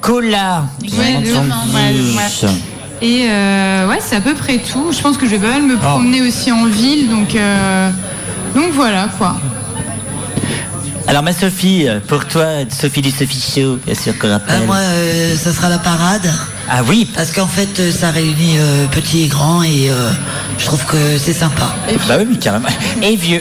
[0.00, 0.64] cola.
[0.82, 1.22] Ouais.
[3.02, 4.90] Et euh, ouais, c'est à peu près tout.
[4.92, 5.86] Je pense que je vais pas mal me Ah.
[5.92, 7.90] promener aussi en ville, donc euh,
[8.54, 9.36] donc voilà quoi.
[11.08, 14.66] Alors, ma Sophie, pour toi, Sophie du Sophie Show, bien sûr qu'on Ben, rappelle.
[14.66, 16.28] moi, euh, ça sera la parade.
[16.68, 20.10] Ah oui, Parce qu'en fait, euh, ça réunit euh, petits et grands et euh,
[20.58, 21.72] je trouve que c'est sympa.
[22.08, 22.66] bah oui, carrément.
[23.02, 23.40] Et vieux.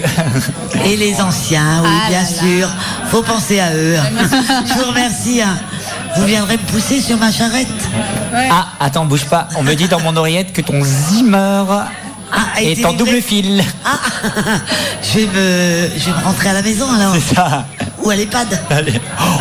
[0.86, 2.39] Et les anciens, oui, Ah bien là là.
[2.60, 2.69] sûr.
[3.10, 3.95] Faut penser à eux.
[4.67, 5.41] je vous remercie.
[5.41, 5.58] hein.
[6.17, 7.67] Vous viendrez me pousser sur ma charrette
[8.51, 9.47] Ah, attends, bouge pas.
[9.58, 11.63] On me dit dans mon oreillette que ton Zimmer
[12.31, 13.63] Ah, est en double fil.
[13.85, 13.99] Ah,
[15.01, 17.13] je vais me, je vais me rentrer à la maison alors.
[17.15, 17.65] C'est ça.
[18.03, 18.59] Ou à l'EHPAD.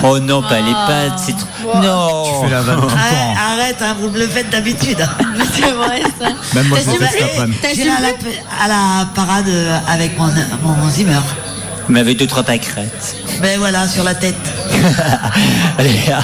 [0.05, 1.79] Oh non, pas les pattes, c'est trop.
[1.83, 2.25] Non.
[2.41, 2.97] Tu fais la vanne tout le temps.
[2.97, 5.07] Arrête, arrête, hein, vous me le faites d'habitude.
[5.55, 6.29] C'est vrai, ça.
[6.55, 7.75] Même moi, je fais.
[7.75, 8.09] J'irai à la,
[8.65, 10.29] à la parade euh, avec mon,
[10.63, 11.21] mon Zimmer.
[11.89, 13.17] Mais avec deux, trois pâquerettes.
[13.43, 14.37] Ben voilà, sur la tête.
[15.79, 16.01] Allez.
[16.13, 16.23] ah.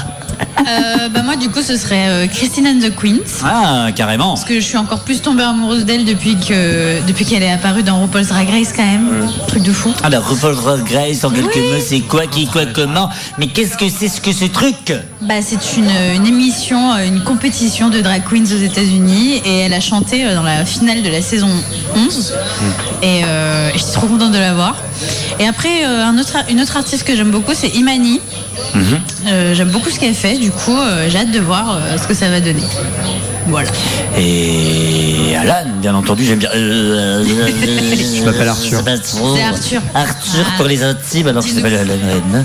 [0.69, 3.43] Euh, bah moi, du coup, ce serait euh, Christine and the Queens.
[3.45, 4.35] Ah, carrément.
[4.35, 7.83] Parce que je suis encore plus tombée amoureuse d'elle depuis que depuis qu'elle est apparue
[7.83, 9.29] dans RuPaul's Drag Race quand même.
[9.49, 9.93] Truc de fou.
[10.03, 13.09] Alors, RuPaul's Drag Race, en quelques mots, c'est quoi, qui, quoi, comment?
[13.39, 14.93] Mais qu'est-ce que c'est ce que ce truc?
[15.23, 19.75] Bah, c'est une, une émission, euh, une compétition de drag queens aux États-Unis et elle
[19.75, 21.49] a chanté dans la finale de la saison
[21.97, 22.35] 11
[23.03, 24.77] et euh, je suis trop contente de la voir.
[25.39, 28.21] Et après, un autre, une autre artiste que j'aime beaucoup, c'est Imani.
[29.27, 32.07] Euh, j'aime beaucoup ce qu'elle fait, du coup, euh, j'ai hâte de voir euh, ce
[32.07, 32.63] que ça va donner.
[33.47, 33.69] Voilà.
[34.19, 36.51] Et Alan, bien entendu, j'aime bien.
[36.55, 38.83] Euh, Je m'appelle Arthur.
[38.85, 39.81] C'est Arthur.
[39.95, 40.53] Arthur Ah.
[40.57, 42.45] pour les intimes, alors je s'appelle Alan Redden.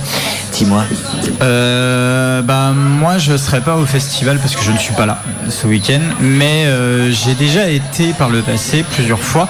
[0.56, 0.86] Dis-moi.
[1.42, 5.22] Euh, bah moi je serai pas au festival parce que je ne suis pas là
[5.50, 9.50] ce week-end, mais euh, j'ai déjà été par le passé plusieurs fois.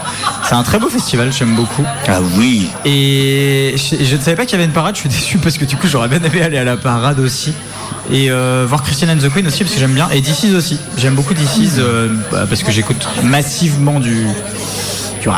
[0.49, 1.83] C'est un très beau festival, j'aime beaucoup.
[2.07, 2.71] Ah oui.
[2.85, 5.59] Et je, je ne savais pas qu'il y avait une parade, je suis déçu parce
[5.59, 7.53] que du coup j'aurais bien aimé aller à la parade aussi.
[8.11, 10.09] Et euh, voir Christian and the Queen aussi parce que j'aime bien.
[10.09, 10.79] Et DC's aussi.
[10.97, 11.79] J'aime beaucoup DC's
[12.31, 14.25] bah, parce que j'écoute massivement du,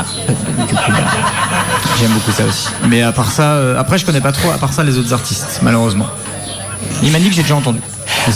[1.99, 2.67] J'aime beaucoup ça aussi.
[2.87, 5.13] Mais à part ça, euh, après je connais pas trop à part ça les autres
[5.13, 6.07] artistes, malheureusement.
[7.03, 7.79] Il m'a dit que j'ai déjà entendu.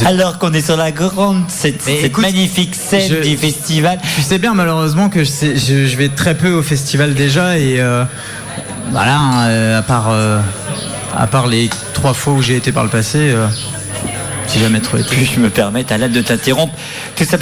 [0.05, 3.99] Alors qu'on est sur la grande, cette, cette écoute, magnifique scène je- du festival.
[4.15, 7.57] Tu sais bien malheureusement que je, sais- je- je vais très peu au festival déjà
[7.57, 8.03] et euh,
[8.91, 10.39] voilà, hein, euh, à part euh,
[11.17, 13.47] à part les trois fois où j'ai été par le passé, euh,
[14.53, 15.15] j'ai jamais trop été.
[15.35, 16.73] Je me permets, à l'âge de t'interrompre,
[17.15, 17.37] que ça...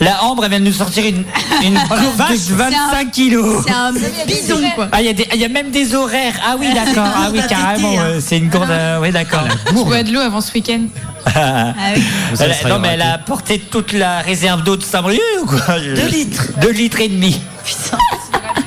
[0.00, 1.24] La Ambre, elle vient de nous sortir une,
[1.62, 3.64] une courbe de 25 kilos.
[3.66, 4.88] C'est un bidon, quoi.
[4.92, 6.34] Ah, il y, a des- il y a même des horaires.
[6.46, 7.04] Ah oui, d'accord.
[7.06, 7.98] Ah oui, carrément.
[7.98, 8.18] hein.
[8.20, 8.70] C'est une gourde.
[8.70, 9.44] euh, oui, d'accord.
[9.66, 10.82] Je bois de l'eau avant ce week-end.
[11.34, 12.02] Ah oui.
[12.40, 16.06] Elle- non, mais elle a apporté toute la réserve d'eau de Saint-Brieuc ou quoi Deux
[16.08, 16.46] litres.
[16.62, 17.40] Deux litres et demi.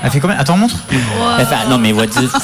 [0.03, 0.37] Elle fait combien?
[0.37, 0.75] Attends, montre.
[1.39, 2.41] Enfin, non mais what the fuck?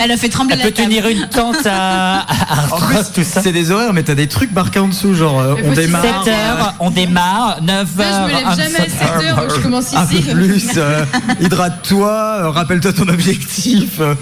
[0.00, 0.88] Elle a fait trembler Elle la peut table.
[0.88, 3.42] tenir une tente à, à En plus, tout ça.
[3.42, 6.02] c'est des horaires, mais t'as des trucs marqués en dessous, genre euh, on faut démarre.
[6.24, 8.22] 7 heures, on démarre, 9 Là, je heures.
[8.26, 10.22] me lève jamais à 7 heures, je commence Un peu ici.
[10.30, 11.04] plus, euh,
[11.40, 14.00] hydrate-toi, euh, rappelle-toi ton objectif.
[14.00, 14.14] euh,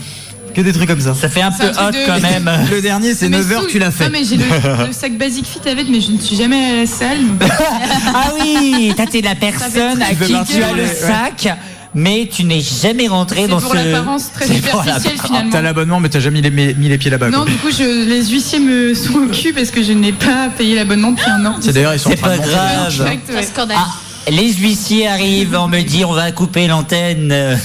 [0.55, 1.12] que des trucs comme ça.
[1.12, 2.51] Ça fait un peu C'est un hot truc de- quand même.
[2.70, 4.05] Le dernier, c'est Mais 9 heures, sous- tu l'as fait.
[4.05, 4.44] Non, mais j'ai le,
[4.87, 7.18] le sac basique fit avec, mais je ne suis jamais à la salle.
[8.14, 10.94] Ah oui, t'as t'es la personne à qui tu as le ouais.
[10.94, 11.55] sac,
[11.96, 13.76] mais tu n'es jamais rentré C'est dans pour ce.
[13.76, 15.26] l'apparence très superficielle l'apparence.
[15.26, 15.50] finalement.
[15.50, 17.30] T'as l'abonnement, mais t'as jamais mis les, mis les pieds là-bas.
[17.30, 17.46] Non, quoi.
[17.46, 20.76] du coup, je, les huissiers me sont au cul parce que je n'ai pas payé
[20.76, 21.56] l'abonnement depuis un an.
[21.61, 22.92] C'est d'ailleurs, ils sont en C'est train de pas grave.
[22.94, 23.42] Direct, C'est un ouais.
[23.42, 23.76] scandale.
[23.80, 27.32] Ah, les huissiers arrivent, on me dit on va couper l'antenne.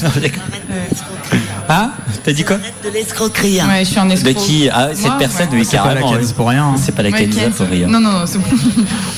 [1.70, 1.92] Hein
[2.26, 3.62] T'as dit quoi De l'escroquerie.
[3.62, 3.68] hein.
[3.70, 4.34] Ouais, je suis un De escroc.
[4.34, 5.60] qui Ah, cette Moi, personne, ouais.
[5.60, 6.26] oui, C'est pas la oui.
[6.36, 6.66] pour rien.
[6.66, 6.76] hein.
[6.78, 7.88] C'est pas la Ouais, pour rien.
[7.88, 8.46] Non, non, non, c'est bon.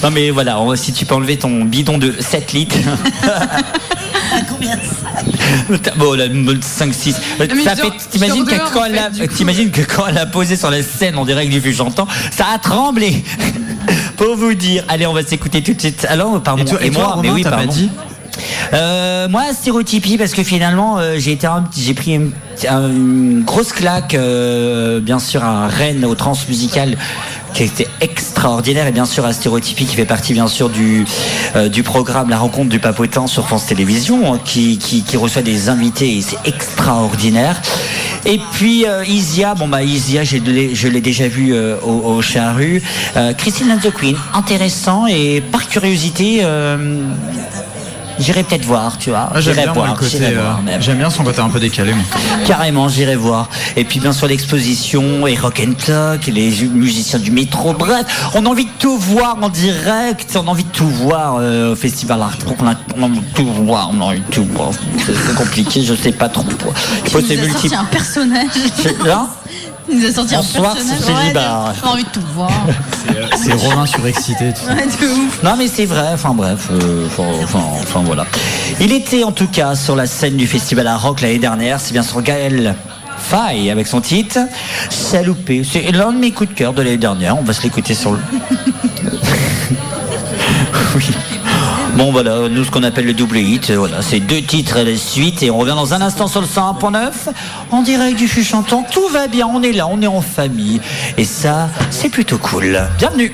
[0.04, 2.76] Non mais voilà, si tu peux enlever ton bidon de 7 litres.
[4.50, 7.15] Combien de ça bon, là, 5-6.
[7.39, 10.26] mais Ça je fait, dors- t'imagines que quand elle a, t'imagines que quand elle a
[10.26, 13.24] posé sur la scène, on dirait que du fut j'entends, ça a tremblé.
[14.17, 14.84] Pour vous dire.
[14.88, 16.06] Allez, on va s'écouter tout de suite.
[16.10, 16.62] Alors, pardon.
[16.62, 17.72] Et toi, et toi, moi, mais oui, t'as pas pardon.
[17.74, 17.89] dit
[18.74, 22.32] Euh, moi, stéréotypie parce que finalement, euh, j'ai été, un- j'ai pris une,
[22.69, 26.96] un- une grosse claque, euh, bien sûr, à Rennes au Transmusical
[27.54, 28.88] qui été extraordinaire.
[28.88, 31.06] Et bien sûr à qui fait partie bien sûr du
[31.56, 35.70] euh, du programme La rencontre du papotin sur France Télévisions hein, qui, qui, reçoit des
[35.70, 37.62] invités et c'est extraordinaire.
[38.26, 42.22] Et puis euh, Isia bon bah Isia je l'ai déjà vu euh, au, au
[43.38, 46.44] Christine and the Queen intéressant et par curiosité
[48.19, 49.30] J'irai peut-être voir, tu vois.
[49.34, 50.10] Ah, J'aime J'irai bien voir, le côté.
[50.17, 50.80] j'irai euh.
[50.80, 51.93] J'aime bien son côté un peu décalé.
[51.93, 52.04] moi.
[52.45, 53.49] Carrément, j'irai voir.
[53.76, 57.73] Et puis bien sûr l'exposition et Rock and Talk, et les musiciens du métro.
[57.73, 60.32] Bref, on a envie de tout voir en direct.
[60.36, 62.38] On a envie de tout voir euh, au festival Art.
[62.60, 63.89] On a, on a envie de tout voir.
[63.93, 64.69] On a envie de tout voir.
[65.06, 66.43] C'est compliqué, je sais pas trop.
[67.06, 67.76] Il faut Il c'est nous a sorti multiple.
[67.76, 68.49] un personnage.
[69.06, 69.28] Là,
[69.89, 71.02] Il nous a sorti Bonsoir, un personnage.
[71.02, 71.82] c'est.
[71.82, 72.52] J'ai envie de tout voir.
[73.36, 74.54] C'est Romain surexcité.
[75.43, 78.26] Non mais c'est vrai, enfin bref, euh, enfin, voilà.
[78.80, 81.93] Il était en tout cas sur la scène du festival à rock l'année dernière, c'est
[81.93, 82.76] bien sûr Gaël
[83.17, 84.39] Faye avec son titre
[84.89, 85.63] Saloupé.
[85.69, 88.13] C'est l'un de mes coups de cœur de l'année dernière, on va se l'écouter sur
[88.13, 88.19] le...
[90.96, 91.06] oui.
[91.96, 94.84] Bon voilà, nous ce qu'on appelle le double hit, euh, voilà, c'est deux titres à
[94.84, 97.12] la suite et on revient dans un instant sur le 101.9
[97.70, 98.84] en direct du fût chantant.
[98.92, 100.82] Tout va bien, on est là, on est en famille
[101.18, 102.82] et ça, c'est plutôt cool.
[102.98, 103.32] Bienvenue.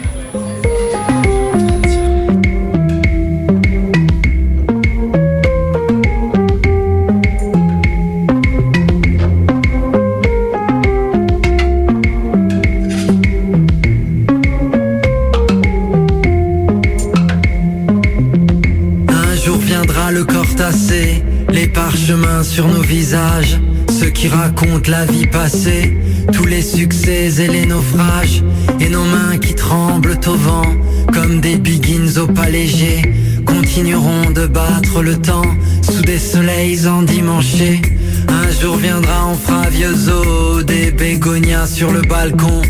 [24.20, 25.98] Qui racontent la vie passée,
[26.34, 28.44] tous les succès et les naufrages,
[28.82, 30.66] et nos mains qui tremblent au vent,
[31.14, 33.02] comme des biggins au pas léger,
[33.46, 35.50] continueront de battre le temps
[35.90, 37.82] sous des soleils endimanchés.
[38.28, 39.38] Un jour viendra,
[39.72, 42.62] vieux os, des bégonias sur le balcon,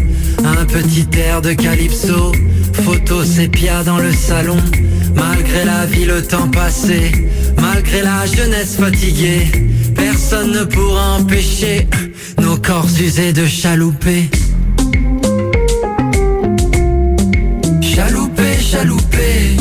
[0.45, 2.31] un petit air de calypso,
[2.73, 4.57] photo sépia dans le salon.
[5.15, 7.11] Malgré la vie, le temps passé,
[7.59, 9.68] malgré la jeunesse fatiguée,
[9.99, 11.87] personne ne pourra empêcher
[12.41, 14.29] nos corps usés de chalouper.
[17.81, 19.58] Chalouper, chalouper.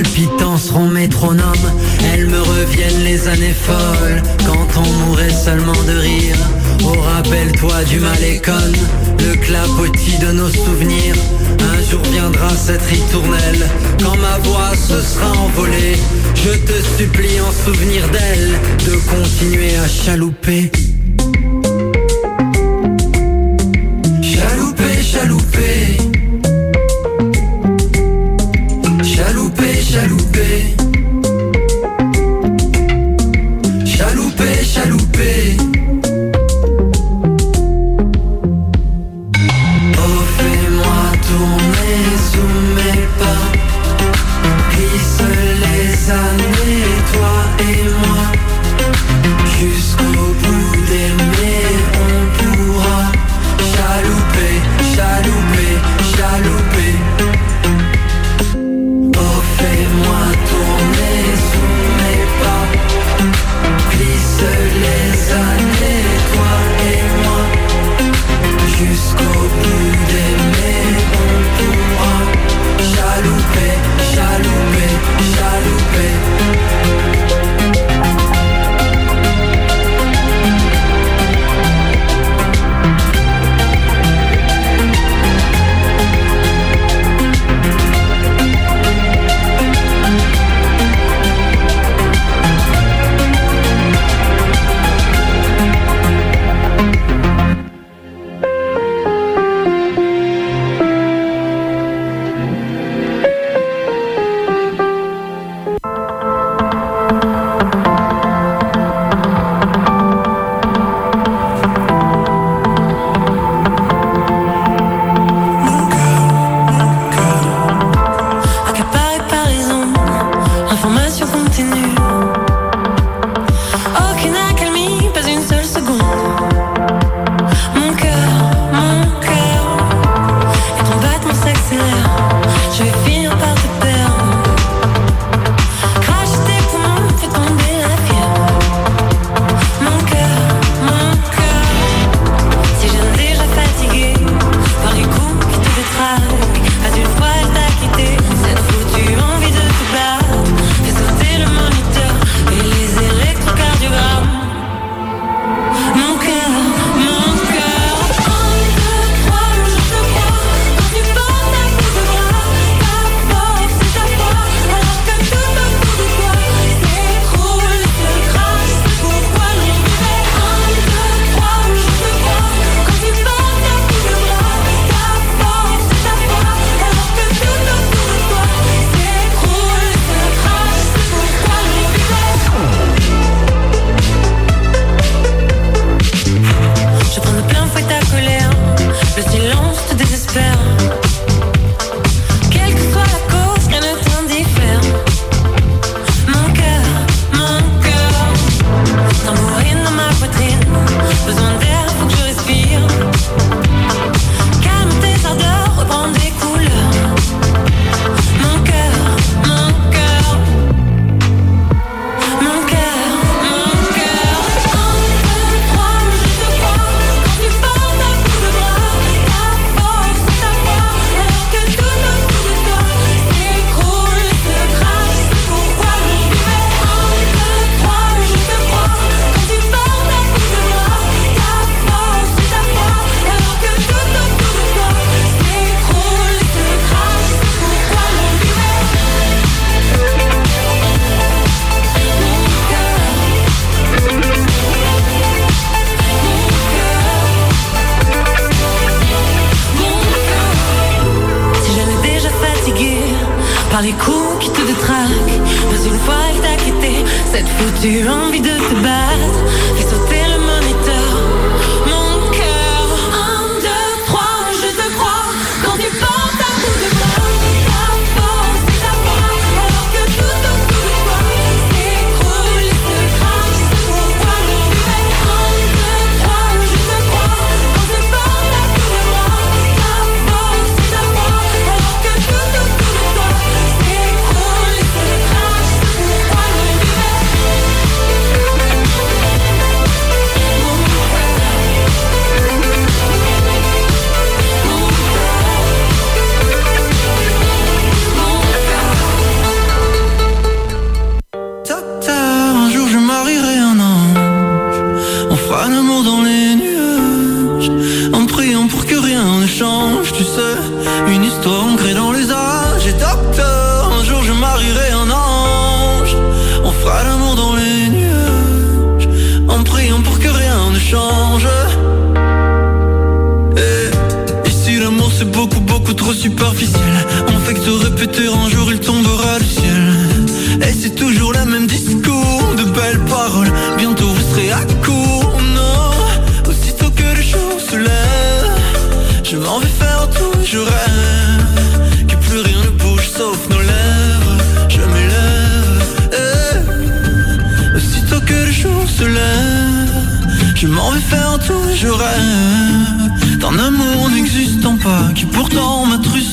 [0.00, 1.72] Nos palpitants seront métronomes,
[2.12, 6.36] elles me reviennent les années folles, quand on mourrait seulement de rire.
[6.84, 8.72] Oh rappelle-toi du malécon,
[9.18, 11.16] le clapotis de nos souvenirs.
[11.58, 13.68] Un jour viendra cette ritournelle,
[14.02, 15.96] quand ma voix se sera envolée.
[16.34, 18.52] Je te supplie en souvenir d'elle,
[18.86, 19.86] de continuer à.
[19.86, 20.70] Chalouper,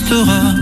[0.09, 0.56] m'attrustera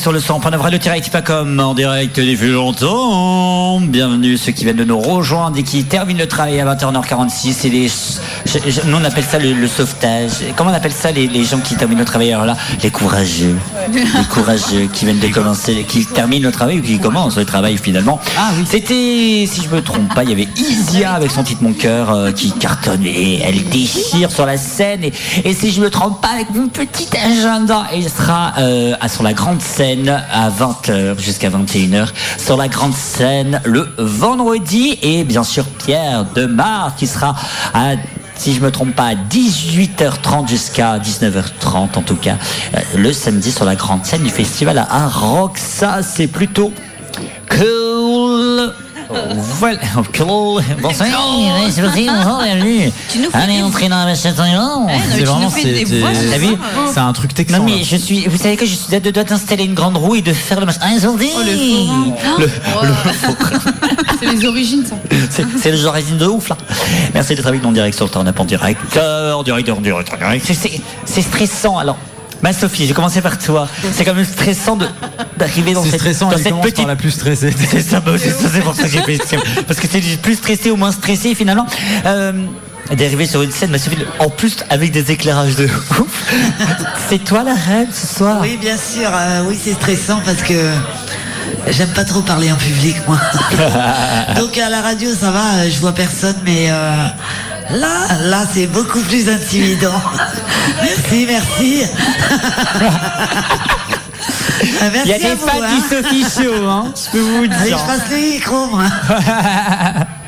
[0.00, 3.80] sur le 100.9 le direct pas comme en direct depuis longtemps.
[3.80, 7.66] Bienvenue ceux qui viennent de nous rejoindre et qui terminent le travail à 21h46.
[7.66, 7.88] Et les,
[8.52, 10.30] je- je- nous on appelle ça le, le sauvetage.
[10.56, 13.56] Comment on appelle ça les, les gens qui terminent le travail alors là Les courageux.
[13.92, 17.76] Les courageux qui viennent de commencer, qui terminent le travail ou qui commencent le travail
[17.78, 18.18] finalement.
[18.38, 18.64] Ah oui.
[18.68, 22.10] C'était, si je me trompe pas, il y avait Isia avec son titre Mon cœur
[22.10, 25.04] euh, qui cartonne et elle déchire sur la scène.
[25.04, 25.12] Et,
[25.44, 29.32] et si je me trompe pas, avec mon petit agenda, elle sera euh, sur la
[29.32, 34.98] grande scène à 20h jusqu'à 21h sur la grande scène le vendredi.
[35.02, 37.34] Et bien sûr, Pierre Demar qui sera
[37.74, 37.92] à
[38.40, 42.36] si je me trompe pas, à 18h30 jusqu'à 19h30 en tout cas,
[42.74, 45.58] euh, le samedi sur la grande scène du festival à Rock.
[45.58, 46.72] Ça, c'est plutôt
[47.50, 47.89] cool.
[49.58, 49.78] Voilà.
[50.80, 51.08] Bonsoir,
[51.70, 52.92] c'est parti, bonsoir, bienvenue.
[53.10, 56.38] Tu nous fais Allez, entrez dans la en non, mais C'est vraiment c'est- c'est- T'as
[56.38, 56.48] vu
[56.92, 57.58] c'est un truc texan.
[57.58, 59.96] Non mais je suis, vous savez que je suis à deux doigts d'installer une grande
[59.96, 60.80] roue et de faire le machin.
[60.82, 61.28] Ah, ont dit
[62.38, 62.48] le,
[64.20, 64.96] C'est les origines, ça.
[65.30, 66.56] c'est, c'est le genre résine de ouf là.
[67.14, 68.80] Merci d'être avec nous en direct sur le Turn Up en direct.
[68.96, 70.46] Euh, En direct, en direct, en direct.
[71.06, 71.96] C'est stressant alors.
[72.42, 73.68] Ma Sophie, j'ai commencé par toi.
[73.92, 74.86] C'est quand même stressant de,
[75.36, 77.54] d'arriver dans C'est cette, stressant, dans elle cette petite par la plus stressée.
[77.70, 79.36] C'est ça, bah, c'est ça, c'est pour ça que j'ai fait ça.
[79.66, 81.66] Parce que c'est du plus stressé ou moins stressé finalement.
[82.06, 82.32] Euh,
[82.96, 85.66] D'arriver sur une scène, ma Sophie, en plus avec des éclairages de
[86.00, 86.32] ouf.
[87.08, 88.38] C'est toi la reine ce soir?
[88.40, 89.08] Oui, bien sûr.
[89.14, 90.54] euh, oui, c'est stressant parce que
[91.68, 93.18] J'aime pas trop parler en public, moi.
[94.36, 97.06] Donc à la radio, ça va, euh, je vois personne, mais euh,
[97.72, 100.00] là, là, c'est beaucoup plus intimidant.
[100.82, 101.82] merci, merci.
[104.82, 105.74] Euh, merci Il y a des fans hein.
[105.74, 107.78] du Sophie Show, hein, je peux vous le Allez, dire.
[107.78, 108.84] je passe le micro, moi.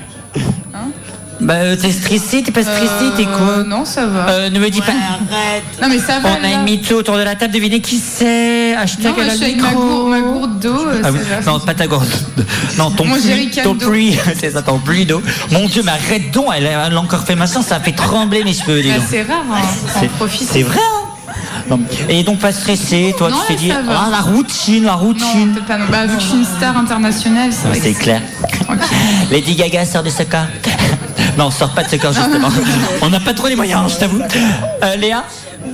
[1.43, 4.29] Bah, euh, t'es stressé, t'es pas stressé, t'es quoi Euh, Non, ça va.
[4.31, 4.93] Euh, Ne me dis pas.
[4.93, 5.65] Arrête.
[5.83, 6.31] Non, mais ça va.
[6.41, 6.55] On a là.
[6.55, 9.45] une mytho autour de la table, devinez qui c'est Non, Hashtag a je le suis
[9.45, 9.83] avec ma micro.
[9.83, 10.87] gourde, ma gourde d'eau.
[10.89, 12.07] euh, Ah oui, non, pas ta gourde.
[12.79, 13.89] Non, ton Mon pluie, jerrycan ton d'eau.
[13.89, 15.21] pluie, c'est ça, ton pluie d'eau.
[15.51, 17.93] Mon Dieu, mais arrête donc, elle, a- elle a encore fait machin, ça a fait
[17.93, 19.07] trembler mes cheveux, dis Bah, donc.
[19.11, 20.09] c'est rare, hein.
[20.51, 21.02] C'est vrai, hein
[21.71, 21.81] Non.
[22.09, 25.55] Et donc pas stressé, toi Non, tu t'es dit, ah la routine, la routine.
[25.67, 25.79] pas.
[25.79, 25.87] non.
[25.91, 27.81] Bah, vu que je suis une star internationale, c'est.
[27.81, 28.21] C'est clair.
[29.31, 30.47] Lady Gaga sort de ce corps.
[31.39, 32.49] non, sort pas de ce corps justement.
[33.03, 34.21] On n'a pas trop les moyens, je t'avoue.
[34.21, 35.25] Euh, Léa,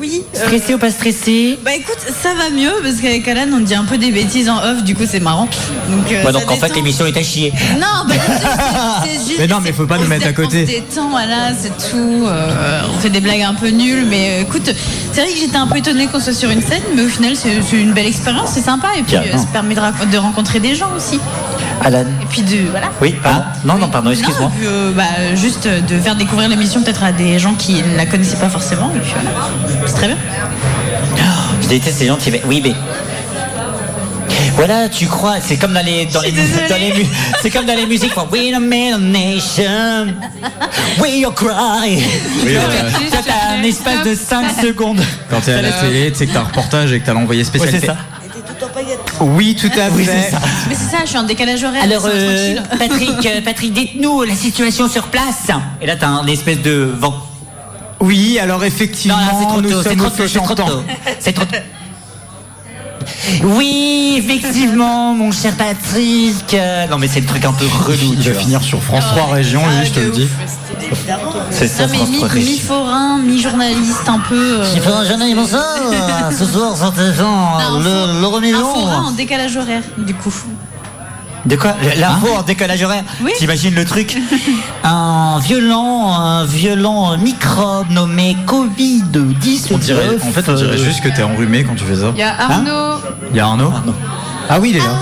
[0.01, 0.22] Oui.
[0.32, 3.84] stressé ou pas stressé Bah écoute, ça va mieux parce qu'avec Alan on dit un
[3.84, 5.49] peu des bêtises en off, du coup c'est marrant.
[5.90, 7.53] Donc, euh, ça donc en fait l'émission est à chier.
[7.74, 8.14] Non, bah,
[9.05, 9.34] c'est- juste.
[9.38, 10.62] Mais non, mais faut pas nous mettre à côté.
[10.62, 12.24] On se détend, voilà, c'est tout.
[12.26, 14.70] euh, on fait des blagues un peu nulles, mais euh, écoute,
[15.12, 17.34] c'est vrai que j'étais un peu étonnée qu'on soit sur une scène, mais au final
[17.36, 20.18] c'est c'est une belle expérience, c'est sympa, et puis euh, ça permet de, rac- de
[20.18, 21.18] rencontrer des gens aussi.
[21.84, 22.04] Alan.
[22.22, 22.68] Et puis de.
[22.70, 22.90] Voilà.
[23.00, 23.42] Oui, pardon.
[23.64, 24.50] Non, non, pardon, excuse-moi.
[24.64, 25.04] Euh, bah,
[25.34, 28.48] juste euh, de faire découvrir l'émission peut-être à des gens qui ne la connaissaient pas
[28.48, 29.30] forcément, et puis voilà.
[29.86, 30.16] C'est très bien.
[31.62, 32.74] Je déteste ces gens qui Oui, mais.
[34.54, 37.06] Voilà, tu crois, c'est comme dans les, dans les, dans les
[37.40, 38.26] c'est comme dans les musiques, quoi.
[38.32, 40.14] We the middle nation,
[41.00, 42.02] we all cry.
[42.44, 42.60] Oui, ouais.
[43.12, 45.00] t'as- un espace de 5 secondes.
[45.30, 47.42] Quand t'es à la télé, tu sais que t'as un reportage et que t'as l'envoyé
[47.42, 47.70] Ouais, spécial.
[47.80, 47.96] c'est ça.
[49.20, 50.30] Oui, tout à Oui, fait.
[50.30, 50.38] ça.
[50.68, 51.82] Mais c'est ça, je suis en décalage horaire.
[51.82, 52.78] Alors, euh, tranquille.
[52.88, 55.48] Patrick, euh, Patrick, dites-nous la situation sur place.
[55.80, 57.14] Et là, t'as un espèce de vent.
[58.00, 60.38] Oui, alors Non, effectivement, là, c'est trop nous tôt, c'est sommes trop au tôt, c'est
[60.38, 60.66] trop Chantant.
[60.68, 60.82] tôt.
[61.18, 61.56] C'est trop tôt.
[63.44, 66.54] Oui, effectivement, mon cher Patrick.
[66.54, 68.12] Euh, non, mais c'est le truc un peu relou.
[68.14, 68.42] Il tu va vois.
[68.42, 70.28] finir sur France 3 Région, lui, je te le dis.
[71.50, 72.52] C'est ça, Non, mais France mi- 3 Région.
[72.52, 74.60] mi-forain, mi-journaliste, un peu.
[74.60, 75.62] euh, Il faut un ami, bonsoir.
[76.36, 76.76] Ce soir,
[77.14, 80.32] Jean, un le, fo- le un forain en décalage horaire, du coup.
[81.49, 83.32] De quoi L'info en décalage horaire Oui.
[83.38, 84.18] T'imagines le truc
[84.84, 89.68] Un violent, un violent microbe nommé Covid-19.
[89.72, 92.12] On dirait, en fait, on dirait euh, juste que t'es enrhumé quand tu fais ça.
[92.14, 93.01] Il y a Arnaud.
[93.30, 93.72] Il y a Arnaud
[94.51, 94.94] Ah oui, il est là.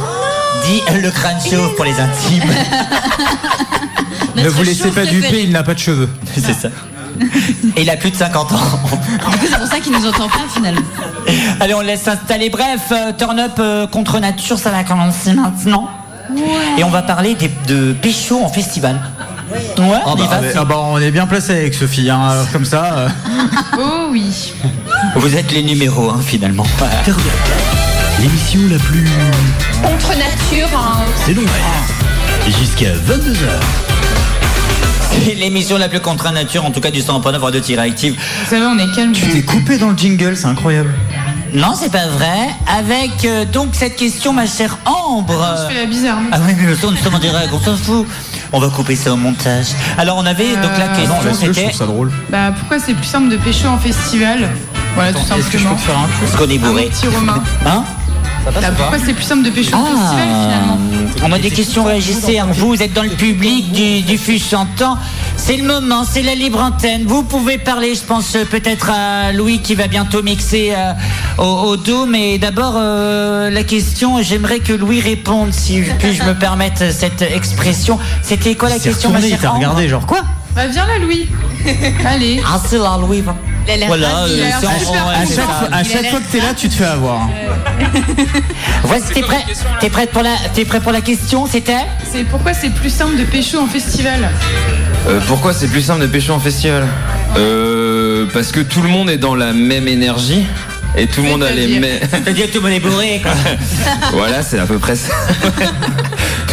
[0.64, 2.42] Dit le crâne chauve pour les intimes.
[4.36, 5.20] Ne vous laissez pas préféré.
[5.20, 6.10] duper, il n'a pas de cheveux.
[6.36, 6.68] C'est ça.
[7.74, 8.56] Et il a plus de 50 ans.
[8.56, 10.82] Du coup, c'est pour ça qu'il nous entend pas, finalement.
[11.60, 12.50] Allez, on laisse s'installer.
[12.50, 15.88] Bref, euh, Turn Up euh, contre nature, ça va commencer maintenant.
[16.78, 19.00] Et on va parler des- de pécho en festival.
[19.50, 22.50] Ouais, Ah on bah, va, ah bah, on est bien placé avec Sophie, hein, alors
[22.50, 22.84] comme ça.
[22.96, 23.08] euh,
[23.78, 24.52] Oh oui.
[25.14, 26.66] Vous êtes les numéros, hein, finalement.
[28.20, 29.06] L'émission la plus.
[29.82, 30.98] Contre nature, hein.
[31.24, 32.50] C'est long, ouais.
[32.60, 33.36] Jusqu'à 22h.
[35.24, 38.14] C'est l'émission la plus contre nature, en tout cas du 100.9 Radio Active.
[38.14, 39.12] Vous savez, on est calme.
[39.12, 40.92] Tu t'es coupé dans le jingle, c'est incroyable.
[41.56, 42.50] Non, c'est pas vrai.
[42.66, 45.56] Avec euh, donc cette question, ma chère Ambre.
[45.68, 46.20] Je fais la bizarre.
[46.20, 48.06] non Ah oui, mais le son, nous sommes en direct, on s'en fout.
[48.52, 49.68] On va couper ça au montage.
[49.96, 52.12] Alors, on avait donc la Euh, question, Non, laisse-le, je c'était trouve ça drôle.
[52.28, 54.50] Bah, pourquoi c'est plus simple de pécho en festival?
[54.94, 55.74] Voilà, tout Est-ce que je peux simplement.
[55.76, 56.28] te faire un truc?
[56.28, 57.42] Est-ce qu'on est Un bourré petit Romain.
[57.64, 57.84] Hein?
[58.54, 60.78] Bah, pourquoi c'est plus simple de pécho en festival Ah, finalement
[61.24, 62.38] on a des questions, réagissez.
[62.38, 62.46] hein?
[62.52, 64.96] Vous, vous êtes dans le public du, du FUS chantant.
[65.36, 67.04] C'est le moment, c'est la libre antenne.
[67.06, 70.92] Vous pouvez parler, je pense euh, peut-être à Louis qui va bientôt mixer euh,
[71.38, 72.06] au, au dos.
[72.06, 77.98] Mais d'abord, euh, la question, j'aimerais que Louis réponde, si puis-je me permettre cette expression.
[78.22, 79.80] C'était quoi la question, ma chère Ambre?
[79.88, 80.20] genre quoi?
[80.54, 81.28] Bah, viens là, Louis.
[82.06, 82.40] Allez.
[82.46, 83.22] Ah, c'est là, Louis.
[83.22, 83.34] va.
[83.66, 86.32] Il a l'air Voilà, euh, c'est en- super ouais, À chaque, fois, à chaque que
[86.32, 87.28] t'es là, tu te fais avoir.
[88.84, 89.44] Voici, t'es prêt
[89.80, 91.76] T'es prête pour la, t'es prêt pour la question C'était?
[92.10, 94.30] C'est pourquoi c'est plus simple de pécho en festival?
[95.08, 96.86] Euh, pourquoi c'est plus simple de pêcher en festival?
[97.36, 100.46] Euh, Parce que tout le monde est dans la même énergie
[100.96, 101.98] et tout le monde a les mêmes.
[102.10, 103.32] C'est-à-dire que tout le monde est bourré, quoi.
[104.12, 105.12] voilà, c'est à peu près ça.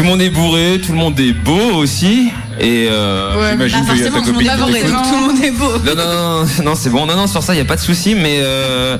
[0.03, 2.29] Tout le monde est bourré, tout le monde est beau aussi.
[2.59, 4.75] Et euh, Ouais, j'imagine Bah, qu'il y a ta forcément, tout le copine monde qui
[4.75, 5.71] est bourré, donc tout le monde est beau.
[5.77, 7.05] Non, non, non, non, non, c'est bon.
[7.05, 8.13] Non, non, sur ça, il n'y a pas de souci.
[8.13, 8.97] Mais euh,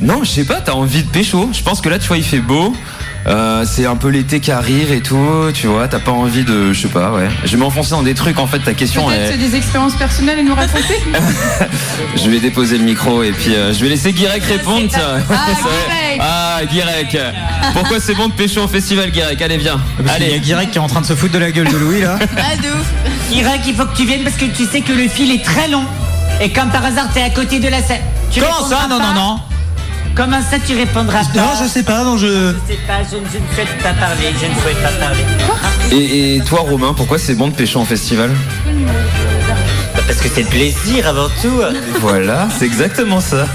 [0.00, 1.48] non, je sais pas, t'as envie de pécho.
[1.52, 2.74] Je pense que là, tu vois, il fait beau.
[3.26, 6.72] Euh, c'est un peu l'été qui arrive et tout, tu vois, t'as pas envie de,
[6.72, 7.28] je sais pas, ouais.
[7.44, 9.36] Je vais m'enfoncer dans des trucs, en fait, ta question est...
[9.36, 11.00] des expériences personnelles à nous raconter
[12.16, 14.88] Je vais déposer le micro et puis euh, je vais laisser Guirec répondre.
[15.00, 15.70] Ah, va.
[15.84, 16.20] Guirec.
[16.20, 17.18] Ah, Guirec.
[17.74, 19.80] Pourquoi c'est bon de pécho au festival, Guirec Allez, viens.
[20.02, 20.40] Parce qu'il y a Allez.
[20.40, 22.18] Guirec qui est en train de se foutre de la gueule de Louis là.
[22.36, 22.86] Ah, de ouf.
[23.32, 25.68] Irak, il faut que tu viennes parce que tu sais que le fil est très
[25.68, 25.84] long.
[26.40, 28.00] Et comme par hasard, t'es à côté de la scène.
[28.30, 28.86] Tu Comment ça?
[28.88, 29.40] Non, pas non, non.
[30.14, 32.26] Comment ça, tu répondras pas Non, je sais pas, non, je.
[32.26, 35.24] Je sais pas, je, je ne souhaite pas parler, je ne souhaite pas parler.
[35.92, 38.30] Et, et toi, Romain, pourquoi c'est bon de pêcher en festival
[38.66, 41.60] Bah, Parce que c'est le plaisir avant tout.
[42.00, 43.46] Voilà, c'est exactement ça.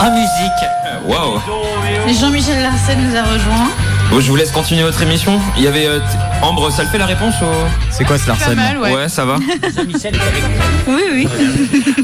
[0.00, 0.62] En musique.
[1.06, 1.40] Waouh.
[2.08, 3.70] Et Jean-Michel Larsen nous a rejoint.
[4.12, 5.40] Bon, je vous laisse continuer votre émission.
[5.56, 5.98] Il y avait euh,
[6.42, 7.46] Ambre, ça le fait la réponse ou...
[7.90, 8.94] C'est quoi ce mal, ouais.
[8.94, 9.36] Ouais, ça va.
[10.86, 11.28] Oui, oui.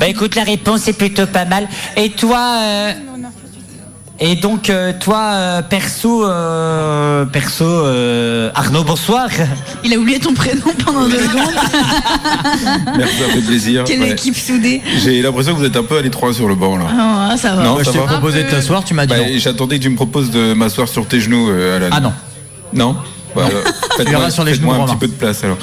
[0.01, 1.69] Bah écoute, la réponse est plutôt pas mal.
[1.97, 2.93] Et toi euh,
[4.21, 9.29] Et donc euh, toi, euh, perso, euh, perso, euh, Arnaud, bonsoir.
[9.85, 11.55] Il a oublié ton prénom pendant deux secondes.
[12.97, 13.85] Merci, ça fait plaisir.
[13.85, 14.11] Quelle Ouais.
[14.11, 14.83] équipe soudée.
[15.05, 16.87] J'ai l'impression que vous êtes un peu à l'étroit sur le banc là.
[16.91, 17.62] Ah, ça va.
[17.62, 19.23] Non, Moi, je t'ai proposé de t'asseoir, tu m'as dit Bah.
[19.37, 21.89] J'attendais que tu me proposes de m'asseoir sur tes genoux, euh, Alan.
[21.93, 22.12] Ah non.
[22.73, 22.97] Non
[23.37, 23.62] Bah, alors,
[23.97, 25.59] Faites-moi verras sur les genoux, un petit peu de place alors.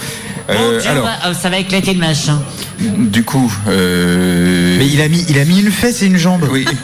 [0.50, 2.40] Euh, alors, euh, ça va éclater le machin.
[2.80, 6.48] du coup, euh, Mais il a mis, il a mis une fesse et une jambe.
[6.52, 6.66] oui.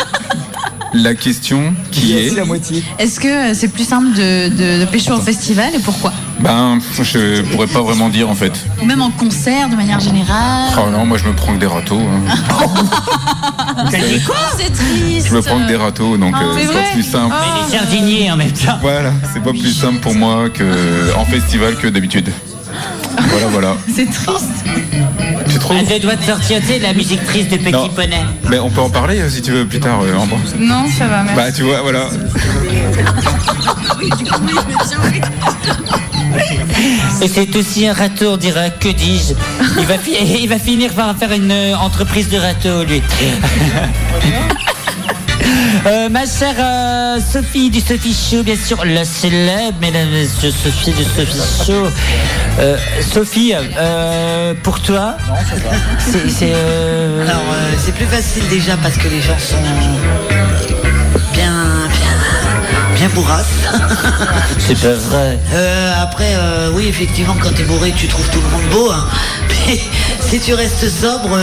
[0.94, 2.84] La question qui est, moitié.
[3.00, 6.12] Est-ce que euh, c'est plus simple de, de, de pécho en festival et pourquoi?
[6.42, 8.52] Ben, je pourrais pas vraiment dire en fait.
[8.82, 10.70] Ou même en concert de manière générale?
[10.78, 12.00] Oh non, moi je me prends que des râteaux.
[12.00, 12.66] hein.
[14.26, 15.28] Quoi C'est triste?
[15.30, 17.36] Je me prends que des râteaux, donc euh, c'est c'est pas vrai plus simple.
[17.72, 18.78] Les jardiniers en même temps.
[18.82, 22.30] Voilà, c'est pas plus simple pour moi que en festival que d'habitude.
[23.30, 23.78] Voilà, voilà.
[23.94, 24.46] C'est triste.
[25.50, 27.90] Tu trouves deux doigts de sortir, tu sais, la musique triste de Petit Non.
[27.90, 28.24] Poney.
[28.50, 30.38] Mais on peut en parler euh, si tu veux plus tard, euh, Ambre.
[30.60, 31.36] Non, ça va, merci.
[31.36, 32.08] Bah tu vois, voilà.
[37.22, 39.34] Et c'est aussi un râteau, on dira, que dis-je
[39.80, 43.02] il va, fi- il va finir par faire une euh, entreprise de râteau, lui.
[45.88, 50.52] Euh, ma chère euh, Sophie du Sophie Show, bien sûr, la célèbre, mesdames et messieurs,
[50.52, 51.88] Sophie du Sophie Show.
[52.60, 52.78] Euh,
[53.12, 53.54] Sophie,
[54.64, 55.18] pour toi,
[55.98, 56.30] c'est...
[56.30, 57.42] c'est, Alors,
[57.84, 59.58] c'est plus facile déjà parce que les gens sont
[61.34, 61.52] bien,
[61.92, 62.14] bien,
[62.96, 63.46] bien bourrasses.
[64.60, 65.40] c'est pas vrai.
[65.54, 66.36] Euh, après,
[66.74, 68.92] oui, effectivement, quand t'es bourré, tu trouves tout le monde beau.
[68.92, 69.08] hein.
[69.68, 69.80] Mais
[70.30, 71.38] si tu restes sobre,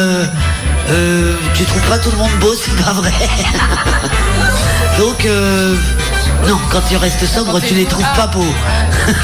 [0.90, 3.12] euh, tu trouves pas tout le monde beau, c'est pas vrai.
[4.98, 5.74] Donc, euh,
[6.48, 8.44] non, quand tu restes sobre, tu les trouves pas beaux.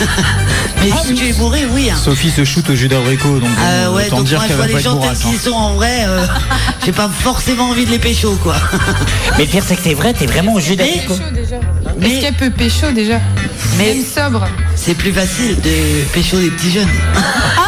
[0.83, 1.89] Mais si tu es bourré, oui.
[1.91, 1.97] hein.
[2.03, 4.57] Sophie se shoot au jus d'abricot, donc Euh, ouais, autant donc dire moi je qu'elle
[4.57, 5.25] vois va pas les être gens tels bourrasse.
[5.25, 5.31] hein.
[5.31, 6.27] qu'ils sont en vrai, euh,
[6.85, 8.57] j'ai pas forcément envie de les pécho quoi.
[9.39, 11.15] Mais le pire, c'est que c'est vrai, t'es vraiment au jus Mais, d'abricot.
[12.03, 13.19] Est-ce qu'elle peut pécho déjà
[13.79, 14.47] mais Même sobre.
[14.77, 16.89] c'est plus facile de pécho des petits jeunes.
[17.17, 17.63] Ah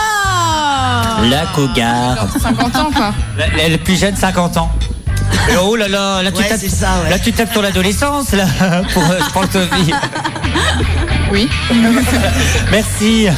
[1.23, 2.17] La Cougar.
[2.17, 3.13] Genre 50 ans, quoi.
[3.39, 4.71] La- la- Le plus jeune, 50 ans.
[5.51, 7.11] Et oh là là, là tu, Ouais, tapes, ça, ouais.
[7.11, 8.45] là tu tapes sur l'adolescence, là,
[8.93, 9.93] pour, euh, pour Sophie.
[11.33, 11.49] Oui.
[12.71, 13.29] Merci.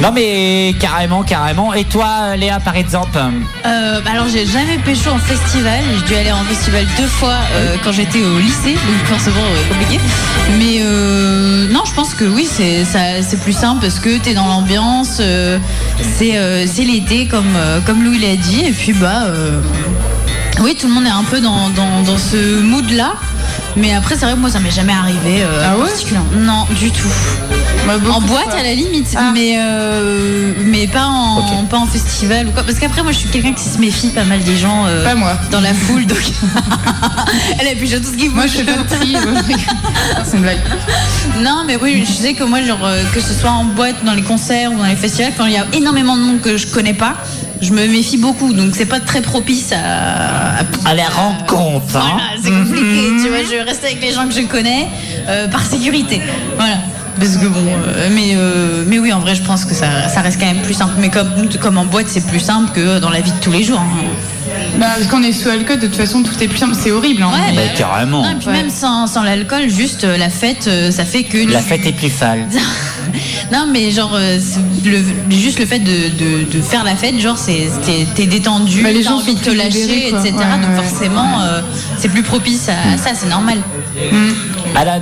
[0.00, 1.74] Non mais carrément, carrément.
[1.74, 6.14] Et toi, Léa, par exemple Euh, bah alors j'ai jamais pécho en festival, j'ai dû
[6.14, 10.00] aller en festival deux fois euh, quand j'étais au lycée, donc forcément euh, compliqué.
[10.58, 14.46] Mais non, je pense que oui, c'est ça- c'est plus simple parce que t'es dans
[14.46, 15.20] l'ambiance,
[16.16, 19.24] c'est c'est l'été comme comme Louis l'a dit, et puis bah
[20.60, 23.12] oui, tout le monde est un peu dans, dans, dans ce mood là.
[23.76, 25.42] Mais après, c'est vrai que moi, ça m'est jamais arrivé.
[25.42, 25.90] euh, Ah ouais.
[26.36, 27.08] Non, du tout.
[27.86, 29.30] Bah, En boîte à la limite, Ah.
[29.32, 32.62] mais euh, mais pas en pas en festival ou quoi.
[32.62, 35.14] Parce qu'après moi je suis quelqu'un qui se méfie pas mal des gens euh, Pas
[35.14, 35.38] moi.
[35.50, 36.18] dans la foule donc
[37.58, 38.52] elle appuie sur tout ce qui Moi, bouge.
[38.52, 39.16] je fais pas de tri.
[40.24, 40.58] C'est une blague.
[41.40, 44.12] Non mais oui je sais que moi genre euh, que ce soit en boîte dans
[44.14, 46.66] les concerts ou dans les festivals quand il y a énormément de monde que je
[46.66, 47.14] connais pas
[47.60, 52.22] je me méfie beaucoup donc c'est pas très propice à, À la rencontre, hein Voilà,
[52.42, 54.86] c'est compliqué, tu vois, je reste avec les gens que je connais
[55.28, 56.20] euh, par sécurité.
[56.56, 56.76] Voilà.
[57.18, 60.20] Parce que bon, euh, mais, euh, mais oui, en vrai, je pense que ça, ça
[60.20, 60.92] reste quand même plus simple.
[61.00, 61.28] Mais comme,
[61.60, 63.80] comme en boîte, c'est plus simple que dans la vie de tous les jours.
[63.80, 64.04] hein.
[64.78, 66.76] Bah, parce qu'on est sous alcool, de toute façon, tout est plus simple.
[66.80, 67.24] C'est horrible.
[67.24, 68.22] Hein, Ouais, mais- bah, carrément.
[68.22, 68.52] Non, et puis Ouais.
[68.52, 71.38] même sans, sans l'alcool, juste euh, la fête, euh, ça fait que.
[71.50, 72.46] La fête est plus fale.
[73.52, 74.38] non, mais genre, euh,
[74.84, 77.68] le, juste le fait de, de, de faire la fête, genre, c'est
[78.14, 80.24] t'es- détendu, Bah, les t'as gens envie sont de te lâcher, libérés, etc.
[80.24, 80.82] Ouais, donc ouais.
[80.88, 81.60] forcément, euh,
[81.98, 83.58] c'est plus propice à, à ça, c'est normal.
[84.74, 85.00] Alan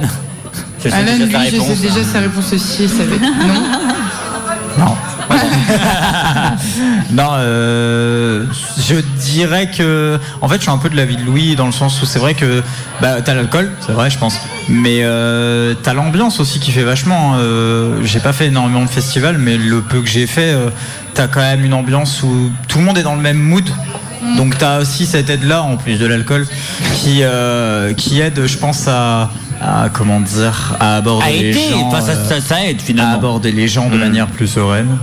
[0.84, 1.66] Je sais Alan, déjà lui, sa je réponse.
[1.68, 2.76] sais déjà sa réponse aussi.
[2.84, 3.18] il savait.
[3.18, 4.84] Non.
[4.86, 4.94] Non.
[7.10, 8.46] non, euh,
[8.78, 11.72] je dirais que, en fait, je suis un peu de l'avis de Louis dans le
[11.72, 12.62] sens où c'est vrai que
[13.00, 14.38] bah, t'as l'alcool, c'est vrai, je pense,
[14.68, 17.34] mais euh, t'as l'ambiance aussi qui fait vachement.
[17.36, 20.70] euh, j'ai pas fait énormément de festivals, mais le peu que j'ai fait, euh,
[21.14, 23.64] t'as quand même une ambiance où tout le monde est dans le même mood.
[24.36, 26.46] Donc t'as aussi cette aide-là, en plus de l'alcool,
[26.94, 31.86] qui, euh, qui aide, je pense, à, à, comment dire, à aborder À les gens,
[31.86, 33.14] enfin, ça, euh, ça, ça aide à finalement.
[33.14, 34.98] aborder les gens de manière plus sereine.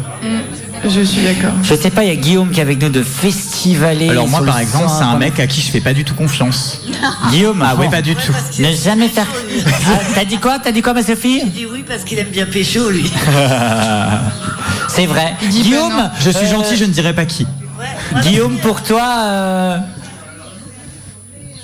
[0.86, 1.54] Je suis d'accord.
[1.64, 4.10] Je sais pas, il y a Guillaume qui est avec nous de Festivaler.
[4.10, 5.18] Alors moi par le exemple, c'est un 100.
[5.18, 6.82] mec à qui je fais pas du tout confiance.
[7.32, 7.92] Guillaume, Ah ouais, bon.
[7.92, 8.34] pas du tout.
[8.60, 9.28] Ne jamais faire.
[9.66, 10.60] Ah, T'as dit quoi?
[10.60, 11.40] T'as dit quoi, ma Sophie?
[11.46, 13.10] Il dit oui parce qu'il aime bien pécho, lui.
[14.90, 15.34] C'est vrai.
[15.50, 16.10] Guillaume, non.
[16.20, 17.48] Je suis euh, gentil, je ne dirai pas qui.
[18.22, 19.04] Guillaume, pour toi.
[19.26, 19.78] euh,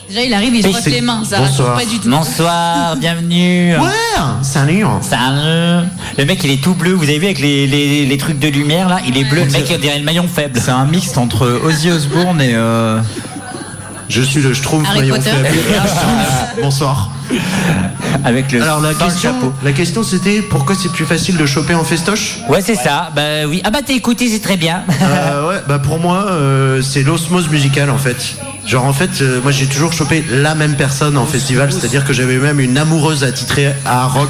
[0.08, 1.24] Déjà, il arrive, il se frotte les mains.
[1.24, 1.78] Ça rassure Bonsoir.
[1.78, 2.10] pas du tout.
[2.10, 3.78] Bonsoir, bienvenue.
[3.78, 4.84] Ouais, salut.
[5.02, 5.86] Salut.
[6.18, 6.94] Le mec, il est tout bleu.
[6.94, 9.00] Vous avez vu avec les, les, les trucs de lumière là?
[9.08, 9.44] Il est bleu.
[9.44, 10.60] Le mec, il dirait le maillon faible.
[10.60, 13.00] C'est un mixte entre Ozzy Osbourne et euh,
[14.10, 15.30] Je suis le Schtroumpf Harry maillon Potter.
[15.30, 15.58] faible.
[16.62, 17.12] Bonsoir.
[18.26, 18.62] Avec le.
[18.64, 19.54] Alors la question, chapeau.
[19.64, 23.12] la question c'était pourquoi c'est plus facile de choper en festoche Ouais, c'est ça.
[23.16, 23.62] Bah oui.
[23.64, 24.82] Ah bah t'es écouté, c'est très bien.
[25.02, 28.18] Euh, ouais, bah pour moi, euh, c'est l'osmose musicale en fait.
[28.66, 32.14] Genre en fait, euh, moi j'ai toujours chopé la même personne en festival, c'est-à-dire que
[32.14, 34.30] j'avais même une amoureuse attitrée à Rock.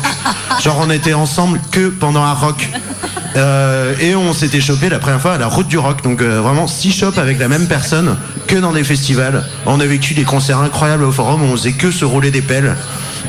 [0.61, 2.67] Genre on était ensemble que pendant un rock.
[3.36, 6.03] Euh, et on s'était chopé la première fois à la route du rock.
[6.03, 8.17] Donc euh, vraiment six chopes avec la même personne
[8.49, 9.45] que dans des festivals.
[9.67, 12.75] On a vécu des concerts incroyables au forum on faisait que se rouler des pelles.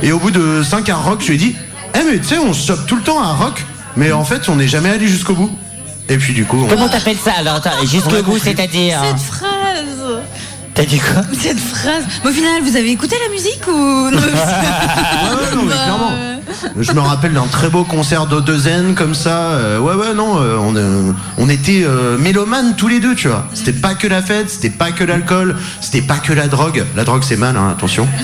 [0.02, 1.56] Et au bout de 5 à rock, je lui ai dit
[1.94, 3.64] Eh mais tu sais, on se chope tout le temps à rock,
[3.96, 5.50] mais en fait on n'est jamais allé jusqu'au bout.
[6.08, 8.98] Et puis du coup, on- Comment t'appelles ça Alors jusqu'au bout, c'est-à-dire.
[9.04, 10.22] Cette phrase.
[10.72, 12.04] T'as dit quoi Cette phrase.
[12.24, 16.12] Au final, vous avez écouté la musique ou non Ouais, ouais, non, mais clairement.
[16.80, 19.53] Je me rappelle d'un très beau concert d'O2N comme ça.
[19.53, 23.28] euh, ouais, ouais, non, euh, on, euh, on était euh, mélomanes tous les deux, tu
[23.28, 23.46] vois.
[23.55, 26.84] C'était pas que la fête, c'était pas que l'alcool, c'était pas que la drogue.
[26.96, 28.09] La drogue, c'est mal, hein, attention.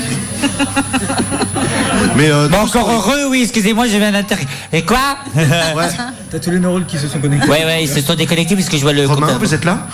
[2.16, 4.36] Mais euh, encore heureux, oui, excusez-moi, je viens d'inter...
[4.72, 5.18] Et quoi?
[5.34, 5.88] Ouais.
[6.30, 7.48] T'as tous les neurones qui se sont connectés.
[7.48, 9.38] Ouais, ouais, ils se sont déconnectés parce que je vois le Romain, compteur.
[9.38, 9.86] vous êtes là?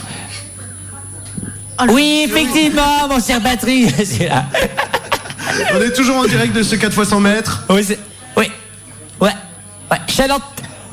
[1.91, 4.45] Oui, effectivement, mon cher batterie, c'est là.
[5.74, 7.64] On est toujours en direct de ce 4 x 100 mètres.
[7.70, 7.99] Oui, c'est...
[9.23, 9.31] Ouais,
[9.91, 10.43] ouais, Charlotte.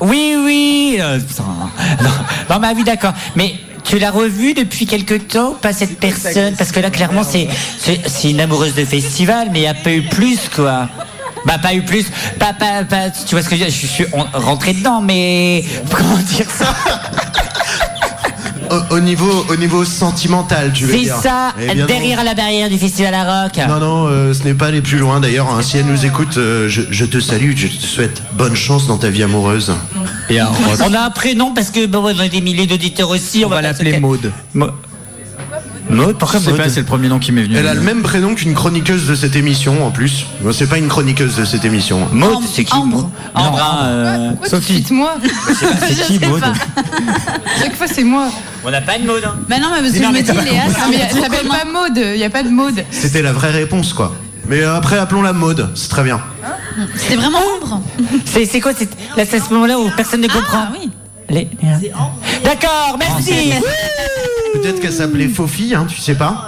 [0.01, 0.97] Oui, oui.
[0.99, 2.09] euh, non,
[2.49, 3.13] non, mais ah oui, d'accord.
[3.35, 6.55] Mais tu l'as revu depuis quelque temps, pas cette personne?
[6.55, 7.47] Parce que là, clairement, c'est,
[7.79, 10.87] c'est, une amoureuse de festival, mais il n'y a pas eu plus, quoi.
[11.45, 12.05] Bah, pas eu plus.
[12.37, 13.75] Pas, pas, pas, tu vois ce que je veux dire?
[13.81, 15.65] Je suis rentré dedans, mais.
[15.91, 16.75] Comment dire ça?
[18.71, 21.15] Au, au niveau, au niveau sentimental, tu veux C'est dire.
[21.15, 21.85] ça, Eh bien non.
[21.87, 23.53] derrière la barrière du festival à rock.
[23.67, 25.49] Non, non, euh, ce n'est pas aller plus loin d'ailleurs.
[25.49, 25.61] hein.
[25.61, 28.97] Si elle nous écoute, euh, je, je te salue, je te souhaite bonne chance dans
[28.97, 29.73] ta vie amoureuse.
[30.29, 30.49] Et un
[30.85, 33.43] On a un prénom parce que bon, on a des milliers d'auditeurs aussi.
[33.45, 34.31] On va pas l'appeler Maude.
[35.89, 37.55] Je sais Maud pas, c'est le premier nom qui m'est venu.
[37.57, 40.25] Elle a le même prénom qu'une chroniqueuse de cette émission en plus.
[40.51, 42.07] C'est pas une chroniqueuse de cette émission.
[42.11, 43.09] Maud, c'est qui Ambre.
[43.33, 45.15] Ambre, hein, euh, Pourquoi de suite moi
[45.87, 46.43] c'est qui Maud
[47.61, 48.27] Chaque fois c'est moi.
[48.63, 49.21] On n'a pas de Maud.
[49.25, 49.35] hein.
[49.49, 51.47] Bah non, mais parce que Non, je mais me dis, Léa, c'est Ah, trop s'appelle
[51.47, 52.83] pas Maude, il n'y a pas de Maude.
[52.91, 54.13] C'était la vraie réponse quoi.
[54.47, 56.19] Mais euh, après appelons-la mode, c'est très bien.
[56.97, 57.81] C'était vraiment Ambre.
[58.25, 60.65] C'est c'est quoi c'est- Là, c'est à ce moment-là où personne ne comprend.
[60.67, 60.89] Ah oui.
[61.29, 61.47] Les-
[62.43, 63.51] D'accord, merci.
[64.53, 66.45] Peut-être qu'elle s'appelait Fofi, hein, tu sais pas.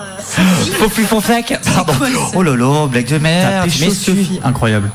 [0.93, 1.59] Plus faux flac.
[1.73, 1.93] Pardon.
[2.35, 3.69] Oh là là, blague de merde.
[3.79, 4.39] Mais Sophie.
[4.43, 4.89] Incroyable.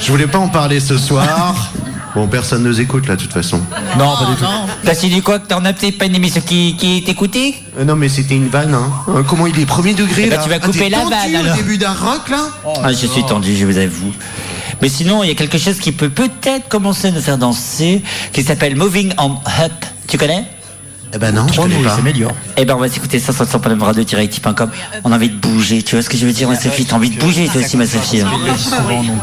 [0.00, 1.70] Je voulais pas en parler ce soir.
[2.14, 3.60] Bon, personne nous écoute là, de toute façon.
[3.98, 4.44] Non, pas du tout.
[4.82, 7.84] T'as dit quoi que t'en as peut-être pas une émission qui, qui est écoutée Euh,
[7.84, 8.74] non, mais c'était une vanne.
[8.74, 8.90] Hein.
[9.08, 10.98] Euh, comment il est premier degré Eh ben, là tu vas Ah, couper t'es la
[11.02, 11.56] tendu vanne, au alors.
[11.56, 12.46] début d'un rock là
[12.82, 14.12] Ah, je suis tendu, je vous avoue.
[14.80, 18.02] Mais sinon, il y a quelque chose qui peut peut-être commencer à nous faire danser,
[18.32, 19.72] qui s'appelle Moving on Up.
[20.06, 20.44] Tu connais?
[21.14, 21.96] Eh ben non, je Oh, connais pas.
[22.58, 24.70] Eh ben, on va s'écouter ça sur le radio radio-active.com.
[25.04, 25.82] On a envie de bouger.
[25.82, 27.78] Tu vois ce que je veux dire, ma Sophie T'as envie de bouger, toi aussi,
[27.78, 28.22] ma Sophie.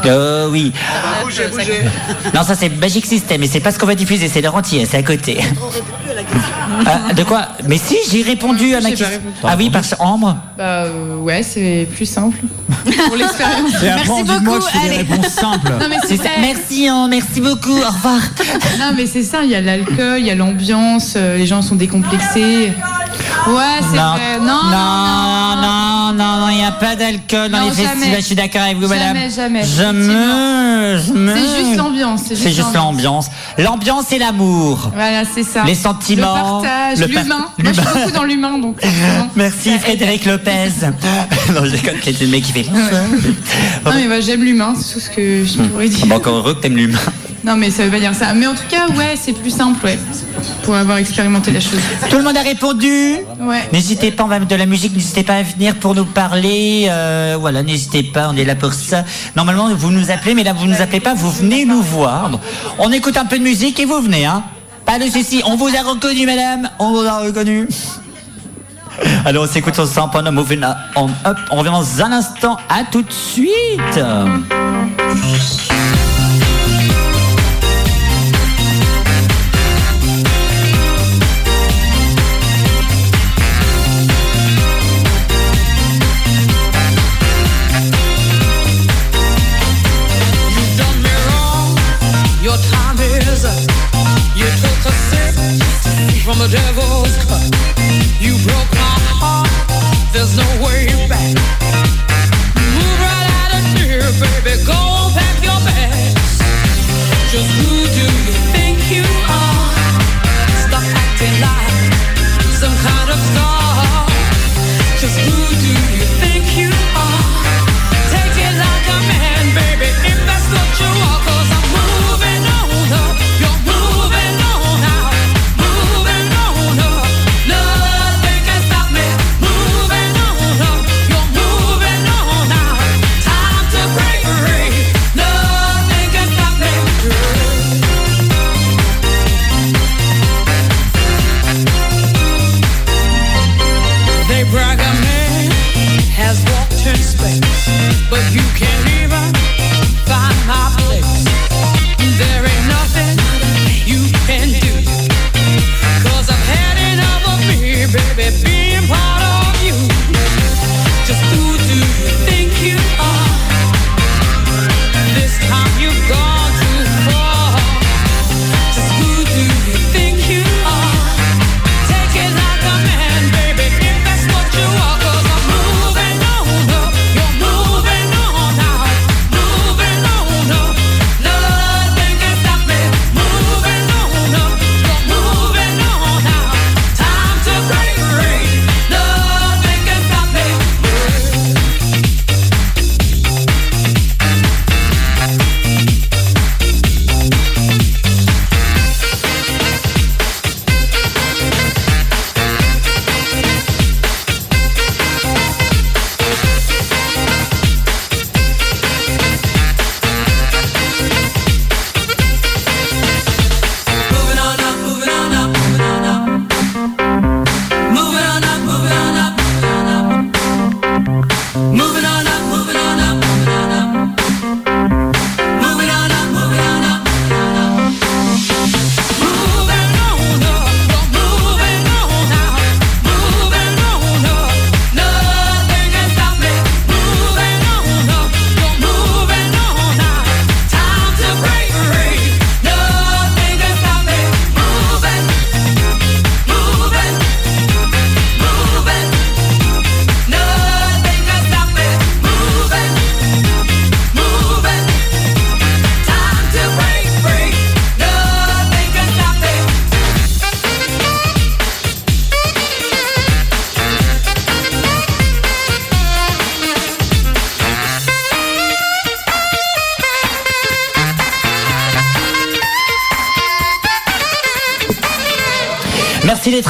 [0.04, 0.72] Euh, oui.
[2.34, 4.84] Non, ça, c'est Magic System, et c'est pas ce qu'on va diffuser, c'est leur entier,
[4.84, 5.38] c'est à côté.
[6.84, 9.20] Ah, de quoi Mais si, j'ai répondu à ma question.
[9.44, 10.36] Ah oui, parce Ambre.
[10.58, 12.38] Bah euh, ouais, c'est plus simple.
[13.06, 13.82] Pour l'expérience.
[13.82, 14.96] Et après, on dit de moi que je fais des allez.
[14.98, 15.72] réponses simples.
[15.80, 16.24] Non mais C'est c'est ça.
[16.24, 16.30] ça.
[16.40, 17.70] Merci, hein, merci beaucoup.
[17.78, 18.20] Au revoir.
[18.78, 21.62] Non mais c'est ça, il y a l'alcool, il y a l'ambiance, euh, les gens
[21.62, 22.72] sont décomplexés.
[23.48, 24.38] Ouais, c'est Non, vrai.
[24.40, 28.16] Non, non, non, non, non, il n'y a pas d'alcool dans les festivals.
[28.16, 29.16] Je suis d'accord avec vous, madame.
[29.16, 31.32] Jamais, jamais, Jamais, jamais.
[31.34, 32.22] C'est juste l'ambiance.
[32.26, 33.28] C'est C'est juste l'ambiance.
[33.58, 34.90] L'ambiance et l'amour.
[34.94, 35.64] Voilà, c'est ça.
[35.64, 37.46] Les sentiments, Le partage, l'humain.
[37.58, 38.80] Moi, je suis beaucoup dans l'humain, donc.
[39.36, 40.70] Merci Frédéric Lopez.
[41.54, 42.66] non, je déconne, c'est le mec qui fait.
[43.84, 46.12] Non mais bah, j'aime l'humain, c'est tout ce que je pourrais dire.
[46.12, 46.98] Encore heureux que t'aimes l'humain.
[47.46, 48.34] Non mais ça veut pas dire ça.
[48.34, 49.96] Mais en tout cas, ouais, c'est plus simple, ouais.
[50.64, 51.78] Pour avoir expérimenté la chose.
[52.10, 53.68] Tout le monde a répondu Ouais.
[53.72, 56.88] N'hésitez pas, on va mettre de la musique, n'hésitez pas à venir pour nous parler.
[56.90, 59.04] euh, voilà, n'hésitez pas, on est là pour ça.
[59.36, 62.32] Normalement, vous nous appelez, mais là, vous nous appelez pas, vous venez nous voir.
[62.80, 64.42] On écoute un peu de musique et vous venez, hein
[64.84, 67.68] Pas de soucis, on vous a reconnu, madame, on vous a reconnu.
[69.24, 70.62] Alors, on s'écoute sur 100 on moving
[70.96, 71.36] on up.
[71.52, 74.00] On revient dans un instant, à tout de suite.
[96.26, 97.54] From the devil's cup.
[98.18, 99.46] You broke my heart.
[100.12, 100.55] There's no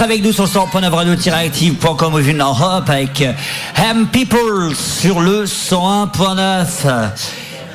[0.07, 3.21] avec nous sur le 100.9 radio-active.com au en Europe avec
[3.77, 7.11] M People sur le 101.9.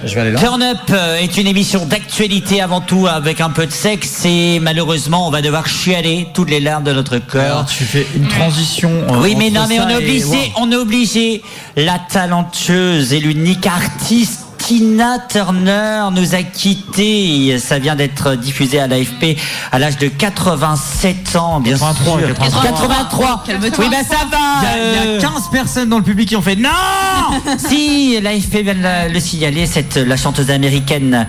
[0.05, 0.39] Je vais aller là.
[0.39, 4.59] Turn Up euh, est une émission d'actualité avant tout avec un peu de sexe et
[4.61, 7.65] malheureusement on va devoir chialer toutes les larmes de notre cœur.
[7.65, 8.89] Tu fais une transition.
[8.89, 10.25] euh, Oui, mais non, mais on est et- obligé,
[10.55, 10.63] Wow.
[10.63, 11.41] on est obligé.
[11.75, 14.40] La talentueuse et l'unique artiste
[14.71, 17.59] Tina Turner nous a quittés.
[17.59, 19.37] Ça vient d'être diffusé à l'AFP
[19.69, 22.27] à l'âge de 87 ans, bien 83, sûr.
[22.29, 22.63] 83.
[22.63, 23.43] 83.
[23.45, 23.83] Calme-toi.
[23.83, 24.37] Oui, ben ça va.
[24.61, 26.55] Il y, a, il y a euh, 15 personnes dans le public qui ont fait
[26.55, 26.69] non
[27.57, 31.27] si, l'AFP vient de la- le signaler, cette, la chanteuse américaine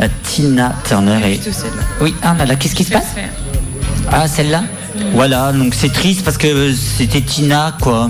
[0.00, 1.18] euh, Tina Turner.
[1.32, 1.40] Et...
[2.00, 3.16] Oui, ah là là, qu'est-ce qui se passe?
[4.12, 4.62] Ah, celle-là?
[5.12, 8.08] Voilà, donc c'est triste parce que c'était Tina, quoi.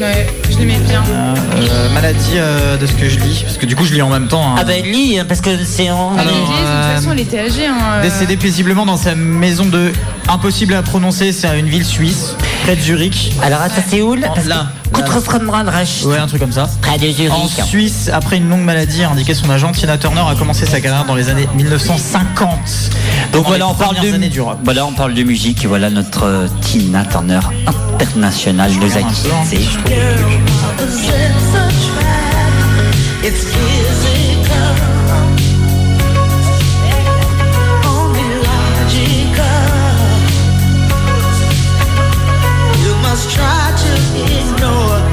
[0.00, 1.02] Ouais, je l'aimais bien.
[1.08, 4.08] Euh, Maladie euh, de ce que je lis, parce que du coup je lis en
[4.10, 4.52] même temps.
[4.52, 4.56] hein.
[4.58, 6.12] Ah ben lis, hein, parce que c'est en...
[6.16, 7.66] Elle est Alors, vieille, de euh, toute façon, elle était âgée.
[7.66, 8.02] Hein, euh.
[8.02, 9.92] Décédé paisiblement dans sa maison de
[10.28, 13.32] impossible à prononcer, c'est à une ville suisse, près de Zurich.
[13.42, 14.66] Alors attends, c'est où là Là.
[16.06, 16.68] Ouais, un truc comme ça.
[16.82, 17.32] Près de Zurich.
[17.32, 20.80] En Suisse, après une longue maladie, a indiqué son agent, Tina Turner a commencé sa
[20.80, 22.50] carrière dans les années 1950.
[23.32, 24.58] Donc voilà, les on parle premières de années du rock.
[24.64, 25.64] Voilà, on parle de musique.
[25.64, 27.40] Et voilà notre euh, Tina Turner
[28.00, 29.58] internationale nous a quittés.
[33.24, 34.17] It's physical,
[44.38, 45.07] didn't know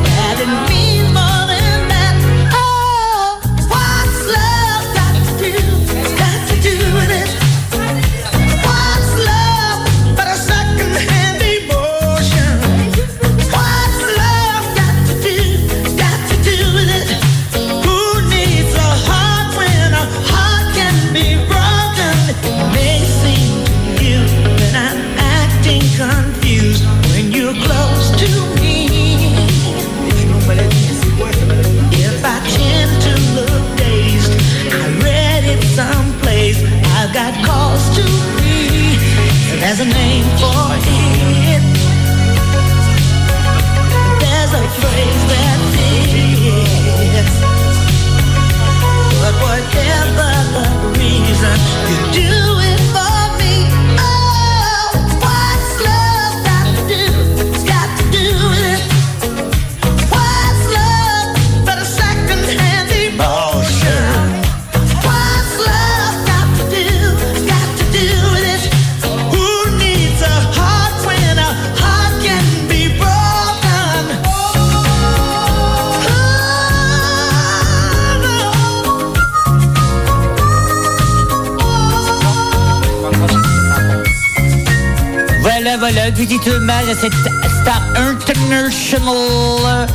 [85.77, 89.87] Voilà, voilà, petit hommage à cette star international.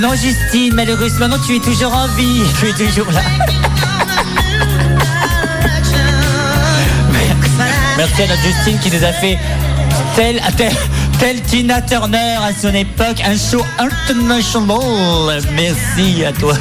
[0.00, 2.42] Non, Justine, malheureusement, non, tu es toujours en vie.
[2.58, 3.20] Tu es toujours là.
[7.98, 9.38] Merci à notre Justine qui nous a fait
[10.16, 10.72] tel, tel,
[11.18, 15.42] tel Tina Turner à son époque, un show international.
[15.52, 16.54] Merci à toi.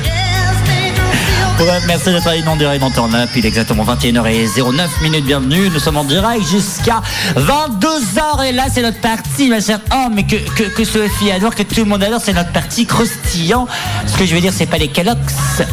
[1.88, 3.30] Merci d'être à inondé dans Turn Up.
[3.36, 5.26] Il est exactement 21h09 minutes.
[5.26, 5.70] Bienvenue.
[5.70, 7.01] Nous sommes en direct jusqu'à
[7.36, 8.45] 22h.
[8.47, 9.80] Et là, c'est notre partie, ma chère.
[9.93, 12.86] Oh, mais que, que, que Sophie adore, que tout le monde adore, c'est notre partie
[12.86, 13.68] croustillant.
[14.08, 15.20] Ce que je veux dire, c'est pas les calox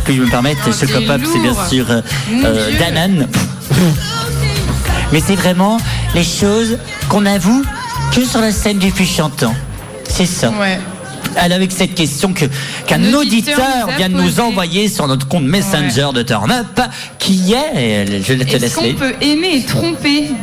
[0.05, 0.59] que je me permette.
[0.65, 2.03] ce c'est pop-up, c'est bien sûr euh,
[2.45, 2.79] euh.
[2.79, 3.27] Danone.
[5.13, 5.79] Mais c'est vraiment
[6.15, 6.79] les choses
[7.09, 7.65] qu'on avoue
[8.15, 9.55] que sur la scène du plus chantant.
[10.09, 10.51] C'est ça.
[10.51, 10.79] Ouais.
[11.37, 12.47] Avec cette question que
[12.87, 16.81] qu'un Un auditeur, vient de nous envoyer sur notre compte Messenger de Turn Up,
[17.19, 20.31] qui est, je te Est-ce laisse qu'on peut aimer et tromper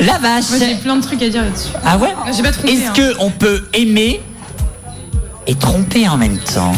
[0.00, 0.44] La vache.
[0.58, 1.70] J'ai plein de trucs à dire là-dessus.
[1.84, 2.50] Ah ouais J'ai pas.
[2.50, 2.92] Est-ce hein.
[2.94, 4.20] que on peut aimer
[5.46, 6.72] et tromper en même temps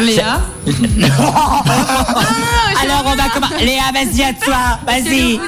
[0.00, 0.40] Léa
[2.82, 5.38] Alors on va comment Léa, vas-y à toi, vas-y.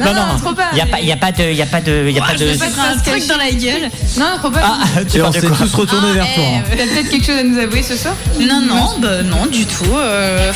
[0.00, 0.68] Non, non, trop pas.
[0.72, 2.14] Il y a pas, il y a pas de, il y a pas de, il
[2.14, 2.38] y a pas de.
[2.38, 3.90] Je vais mettre un truc dans la gueule.
[4.18, 4.60] Non, trop pas.
[4.64, 6.44] Ah, tu on de s'est tous retournés vers toi.
[6.56, 6.62] hein.
[6.70, 9.84] T'as peut-être quelque chose à nous avouer ce soir Non, non, bah, non, du tout.
[9.94, 10.52] euh,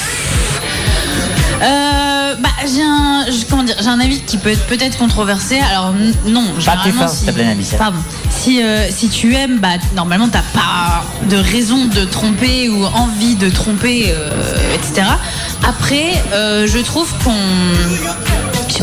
[1.62, 5.59] euh, bah, j'ai un, je- comment dire, j'ai un avis qui peut être peut-être controversé.
[5.71, 5.95] Alors
[6.27, 7.77] non, Pas plus fort, plaît, Anissa.
[7.79, 7.99] pardon.
[8.31, 13.37] Si, euh, si tu aimes, bah, normalement t'as pas de raison de tromper ou envie
[13.37, 14.31] de tromper, euh,
[14.75, 15.07] etc.
[15.67, 17.33] Après, euh, je trouve qu'on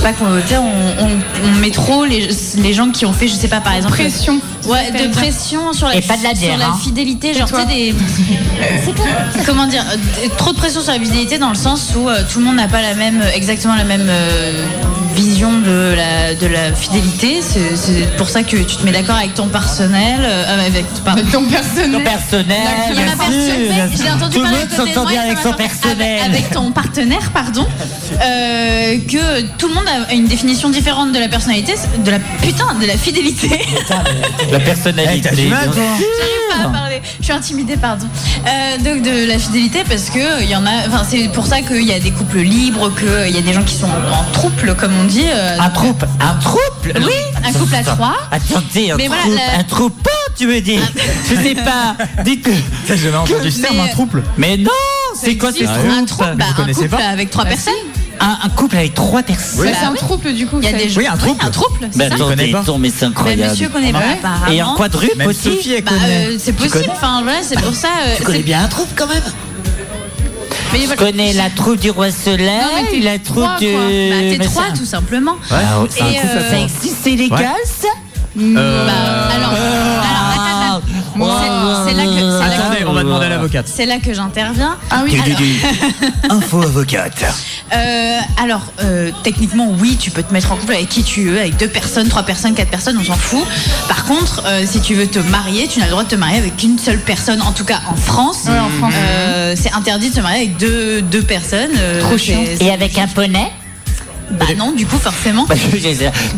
[0.04, 2.28] pas qu'on on, on- on met trop les,
[2.58, 4.40] les gens qui ont fait je sais pas par exemple Pression.
[4.68, 6.78] ouais de pression sur la, Et pas de la bière, sur la hein.
[6.84, 7.96] fidélité genre tu sais des
[9.46, 12.40] comment dire euh, trop de pression sur la fidélité dans le sens où euh, tout
[12.40, 14.66] le monde n'a pas la même exactement la même euh,
[15.16, 19.16] vision de la de la fidélité c'est c'est pour ça que tu te mets d'accord
[19.16, 21.22] avec ton personnel euh, avec pardon.
[21.32, 21.92] Ton personnel.
[21.92, 22.58] Ton personnel,
[22.90, 24.14] j'ai sûr.
[24.14, 26.22] entendu Tout le monde s'entend bien avec son personnel.
[26.22, 27.68] Avec, avec ton partenaire, pardon,
[28.22, 32.74] euh, que tout le monde a une définition différente de la personnalité, de la putain,
[32.76, 33.50] de la fidélité.
[34.52, 35.30] La personnalité.
[35.38, 37.02] Eh, pas à parler.
[37.20, 38.06] Je suis intimidée, pardon.
[38.46, 40.88] Euh, donc de la fidélité parce que il y en a.
[40.88, 43.64] Enfin, c'est pour ça qu'il y a des couples libres, qu'il y a des gens
[43.64, 45.26] qui sont en trouble, comme on dit.
[45.28, 46.62] euh, Un troupe, un trouble
[47.06, 47.14] Oui,
[47.46, 48.16] un couple à trois.
[48.32, 50.82] Attendez, un Mais voilà, troupe, la- un troupeau, tu veux dire
[51.30, 51.96] Je sais pas.
[52.24, 52.52] Dites que.
[52.88, 54.24] J'ai jamais entendu ce terme, Mais- un trouble.
[54.38, 54.70] Mais non,
[55.20, 57.44] c'est quoi ce existe, troupe un trouble, bah, Vous un connaissez couple pas avec trois
[57.44, 57.74] Bah, personnes.
[58.20, 59.60] un, un couple avec trois personnes.
[59.66, 59.98] Bah, Bah c'est un oui.
[60.00, 60.60] trouble du coup.
[60.62, 61.00] Il y a des gens.
[61.02, 61.40] Oui, un trouble.
[61.46, 61.80] un trouble.
[61.82, 61.90] ça.
[61.92, 62.64] Connais attendez, pas.
[62.80, 63.52] mais c'est Mais incroyable.
[63.52, 64.52] monsieur connaît pas, apparemment.
[64.52, 65.50] Et un quadruple aussi
[65.86, 66.86] Bah, euh, c'est possible.
[66.92, 67.88] Enfin, voilà, c'est pour ça.
[68.08, 69.22] euh, Tu connais c'est- bien un troupe quand même
[70.74, 73.72] mais Je connais la troupe du roi soleil, Non, mais t'es la troupe trois, du.
[73.74, 75.36] Bah, t'es trois, ça- tout simplement.
[75.52, 76.50] Ah, ouais, Et, euh.
[76.50, 77.88] Ça existe, c'est légal ça?
[78.40, 80.04] Euh, Bah, alors, alors,
[81.14, 83.68] C'est- là que- c'est là que- Attendez, on va demander à l'avocate.
[83.74, 84.78] C'est là que j'interviens.
[84.90, 85.12] Ah oui.
[85.20, 85.40] Alors,
[86.30, 87.24] Info avocate.
[87.74, 91.40] euh, alors, euh, techniquement, oui, tu peux te mettre en couple avec qui tu veux,
[91.40, 93.44] avec deux personnes, trois personnes, quatre personnes, on s'en fout.
[93.88, 96.38] Par contre, euh, si tu veux te marier, tu n'as le droit de te marier
[96.38, 98.40] avec une seule personne, en tout cas en France.
[98.48, 98.94] Ouais, en France.
[98.96, 101.72] Euh, c'est interdit de se marier avec deux, deux personnes.
[101.78, 102.44] euh, Trop chiant.
[102.60, 103.52] Et avec un poney
[104.32, 105.46] Bah non, du coup, forcément.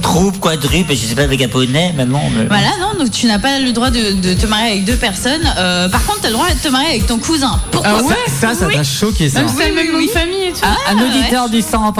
[0.01, 2.21] Troupe, quadruple, je sais pas avec un poney maintenant.
[2.35, 4.95] mais- Voilà, non, donc tu n'as pas le droit de, de te marier avec deux
[4.95, 5.41] personnes.
[5.57, 7.59] Euh, par contre, tu as le droit de te marier avec ton cousin.
[7.71, 8.75] Pourquoi Ah ouais Ça, ça Oui.
[8.75, 9.39] t'a choqué, ça.
[9.39, 9.55] Même si
[9.95, 10.59] Oui, famille et tout.
[10.63, 11.03] Ah, Un ouais.
[11.09, 11.93] auditeur du sang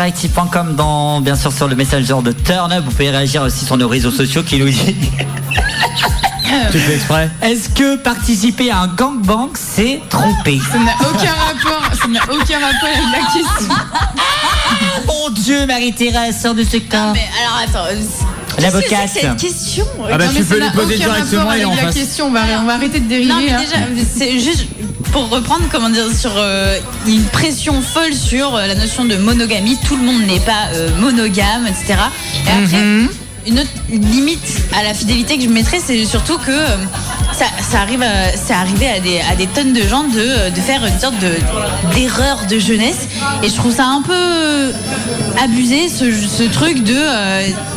[0.00, 2.84] active.com dans bien sûr sur le messenger de Turn Up.
[2.84, 4.94] Vous pouvez réagir aussi sur nos réseaux sociaux qui nous dit
[6.72, 11.90] Tu fais exprès Est-ce que participer à un gangbang c'est tromper Ça n'a aucun rapport.
[12.00, 13.74] Ça n'a aucun rapport avec la question.
[15.06, 17.12] Mon Dieu, Marie-Thérèse, sors de ce cas.
[17.12, 18.02] Mais alors attends, euh,
[18.58, 18.88] L'avocate.
[18.88, 21.04] Qu'est-ce que c'est que cette question Ah bah, Non, tu mais peux n'a poser aucun
[21.04, 21.94] directement, rapport avec en la face.
[21.94, 22.26] question.
[22.26, 23.28] On va, on va arrêter de dériver.
[23.32, 23.58] Non, mais là.
[23.58, 23.76] déjà,
[24.16, 24.66] c'est juste
[25.12, 29.76] pour reprendre, comment dire, sur euh, une pression folle sur euh, la notion de monogamie.
[29.86, 31.98] Tout le monde n'est pas euh, monogame, etc.
[32.46, 32.84] Et après,
[33.46, 36.66] une autre limite à la fidélité que je mettrais, c'est surtout que euh,
[37.32, 38.04] ça, ça arrive,
[38.34, 41.18] ça arrivé à des, à des tonnes de gens de, euh, de faire une sorte
[41.18, 41.30] de
[41.94, 43.08] d'erreur de jeunesse.
[43.42, 44.72] Et je trouve ça un peu
[45.42, 46.96] abusé, ce, ce truc de.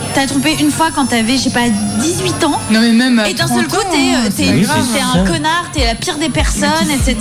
[0.10, 1.68] Euh, T'as trompé une fois quand t'avais, je sais pas,
[2.02, 2.60] 18 ans.
[2.72, 3.24] Non, mais même.
[3.28, 6.30] Et d'un seul 30 coup, t'es hein, euh, t'es- un connard, t'es la pire des
[6.30, 7.18] personnes, etc.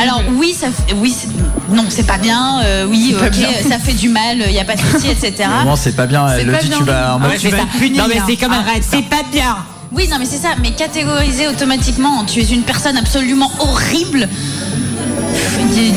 [0.00, 1.28] Alors oui, ça, fait- oui, c'est-
[1.74, 2.60] non, c'est pas bien.
[2.64, 3.48] euh, oui, ok, bien.
[3.68, 5.48] ça fait du mal, il y a pas de souci, etc.
[5.64, 6.26] Non, c'est pas bien.
[6.28, 6.78] Elle le pas dit, bien.
[6.78, 7.98] tu vas en mode, être puni.
[7.98, 8.36] Non, mais c'est hein.
[8.40, 8.84] comme un Arrête.
[8.88, 9.56] C'est pas bien.
[9.92, 10.48] Oui, non, mais c'est ça.
[10.60, 14.28] Mais catégoriser automatiquement, tu es une personne absolument horrible.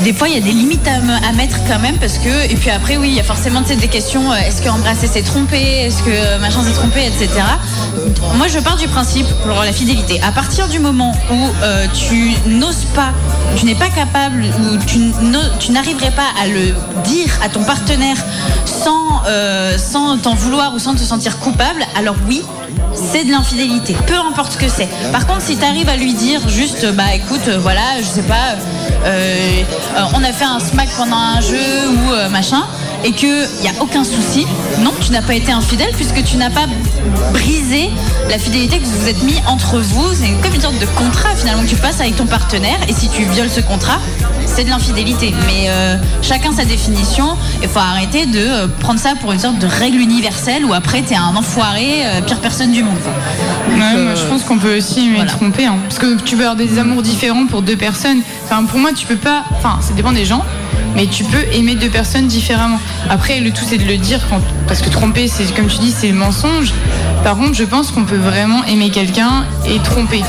[0.03, 2.51] Des, fois, il y a des limites à, me- à mettre quand même parce que
[2.51, 4.31] et puis après, oui, il y a forcément des questions.
[4.31, 7.29] euh, Est-ce que embrasser c'est trompé Est-ce que euh, machin s'est trompé, etc.
[8.35, 10.19] Moi, je pars du principe pour la fidélité.
[10.21, 13.11] À partir du moment où euh, tu n'oses pas,
[13.55, 18.17] tu n'es pas capable ou tu, n'arriverais pas à le dire à ton partenaire
[18.65, 22.43] sans euh, sans t'en vouloir ou sans te sentir coupable, alors oui,
[23.11, 24.89] c'est de l'infidélité, peu importe ce que c'est.
[25.11, 28.23] Par contre, si tu arrives à lui dire juste, bah écoute, euh, voilà, je sais
[28.23, 28.55] pas,
[29.05, 29.63] euh,
[29.95, 31.57] euh, on a fait un smack pendant un jeu
[31.89, 32.63] ou machin,
[33.03, 34.45] et qu'il n'y a aucun souci,
[34.79, 36.65] non, tu n'as pas été infidèle puisque tu n'as pas
[37.31, 37.89] brisé
[38.29, 40.13] la fidélité que vous vous êtes mis entre vous.
[40.13, 43.09] C'est comme une sorte de contrat finalement que tu passes avec ton partenaire, et si
[43.09, 43.99] tu violes ce contrat,
[44.57, 45.35] c'est de l'infidélité.
[45.45, 49.59] Mais euh, chacun sa définition, il faut arrêter de euh, prendre ça pour une sorte
[49.59, 52.97] de règle universelle où après t'es un enfoiré, euh, pire personne du monde.
[53.69, 55.29] Ouais, moi, je pense qu'on peut aussi aimer voilà.
[55.29, 55.65] tromper.
[55.67, 55.75] hein.
[55.83, 58.21] Parce que tu peux avoir des amours différents pour deux personnes.
[58.45, 59.43] Enfin, pour moi, tu peux pas.
[59.51, 60.43] Enfin, ça dépend des gens.
[60.95, 62.79] Mais tu peux aimer deux personnes différemment.
[63.11, 64.21] Après, le tout, c'est de le dire.
[64.27, 64.41] Quand...
[64.67, 66.73] Parce que tromper, c'est comme tu dis, c'est le mensonge.
[67.23, 70.23] Par contre, je pense qu'on peut vraiment aimer quelqu'un et tromper.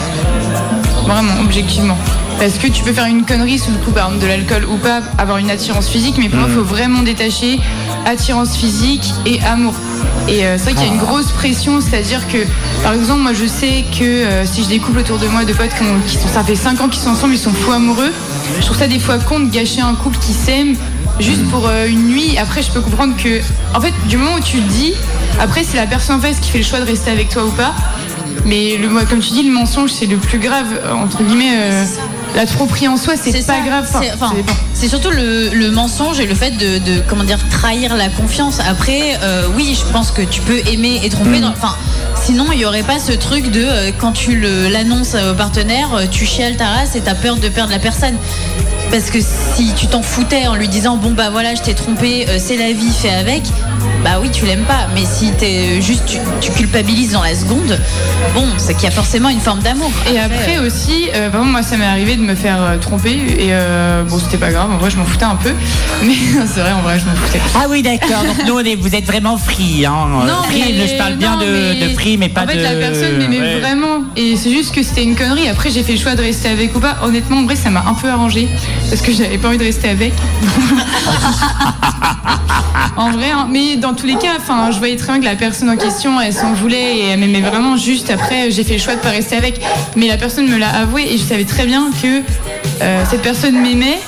[1.06, 1.96] Vraiment, objectivement.
[2.38, 4.76] Parce que tu peux faire une connerie sous le coup, par exemple, de l'alcool ou
[4.76, 7.58] pas, avoir une attirance physique, mais pour moi, il faut vraiment détacher
[8.06, 9.74] attirance physique et amour.
[10.28, 12.38] Et euh, c'est vrai qu'il y a une grosse pression, c'est-à-dire que,
[12.84, 15.52] par exemple, moi je sais que euh, si j'ai des couples autour de moi de
[15.52, 17.72] potes qui, ont- qui sont, ça fait 5 ans qu'ils sont ensemble, ils sont fous
[17.72, 18.12] amoureux,
[18.60, 20.76] je trouve ça des fois con de gâcher un couple qui s'aime
[21.18, 22.38] juste pour euh, une nuit.
[22.38, 23.40] Après, je peux comprendre que,
[23.74, 24.92] en fait, du moment où tu le dis,
[25.40, 27.50] après, c'est la personne en face qui fait le choix de rester avec toi ou
[27.50, 27.74] pas.
[28.44, 31.56] Mais le, comme tu dis, le mensonge, c'est le plus grave, euh, entre guillemets.
[31.58, 31.84] euh,
[32.34, 33.88] la tromperie en soi, c'est pas ça, grave.
[34.00, 34.32] C'est- enfin,
[34.74, 38.58] surtout le, le mensonge et le fait de, de, comment dire trahir la confiance.
[38.68, 41.40] Après, euh, oui, je pense que tu peux aimer et tromper.
[41.44, 41.74] Enfin,
[42.22, 44.40] sinon il y aurait pas ce truc de euh, quand tu
[44.70, 48.14] l'annonces au partenaire, euh, tu chiales ta race et t'as peur de perdre la personne.
[48.90, 52.26] Parce que si tu t'en foutais en lui disant bon bah voilà je t'ai trompé,
[52.28, 53.42] euh, c'est la vie, fais avec.
[54.04, 54.86] Bah oui tu l'aimes pas.
[54.94, 57.78] Mais si t'es juste tu, tu culpabilises dans la seconde,
[58.34, 59.90] bon c'est qu'il y a forcément une forme d'amour.
[60.12, 63.10] Et après aussi, euh, par exemple, moi ça m'est arrivé de me faire euh, tromper
[63.12, 65.50] et euh, bon c'était pas grave, en vrai je m'en foutais un peu,
[66.04, 66.14] mais
[66.46, 67.40] c'est vrai en vrai je m'en foutais.
[67.54, 68.22] Ah oui, d'accord.
[68.24, 69.84] Donc nous, on est- vous êtes vraiment free.
[69.84, 69.92] Hein.
[70.26, 72.62] Non, free, mais- je parle bien de, mais de free, mais pas en fait, de.
[72.62, 73.60] la personne m'aimait Ouais.
[73.60, 75.48] vraiment et c'est juste que c'était une connerie.
[75.48, 76.96] Après, j'ai fait le choix de rester avec ou pas.
[77.04, 78.48] Honnêtement, en vrai, ça m'a un peu arrangé
[78.90, 80.12] parce que j'avais pas envie de rester avec.
[82.96, 83.46] en vrai, hein.
[83.48, 86.20] mais dans tous les cas, enfin, je voyais très bien que la personne en question,
[86.20, 87.76] elle s'en voulait et elle m'aimait vraiment.
[87.76, 89.60] Juste après, j'ai fait le choix de pas rester avec,
[89.94, 92.22] mais la personne me l'a avoué et je savais très bien que
[92.82, 94.00] euh, cette personne m'aimait.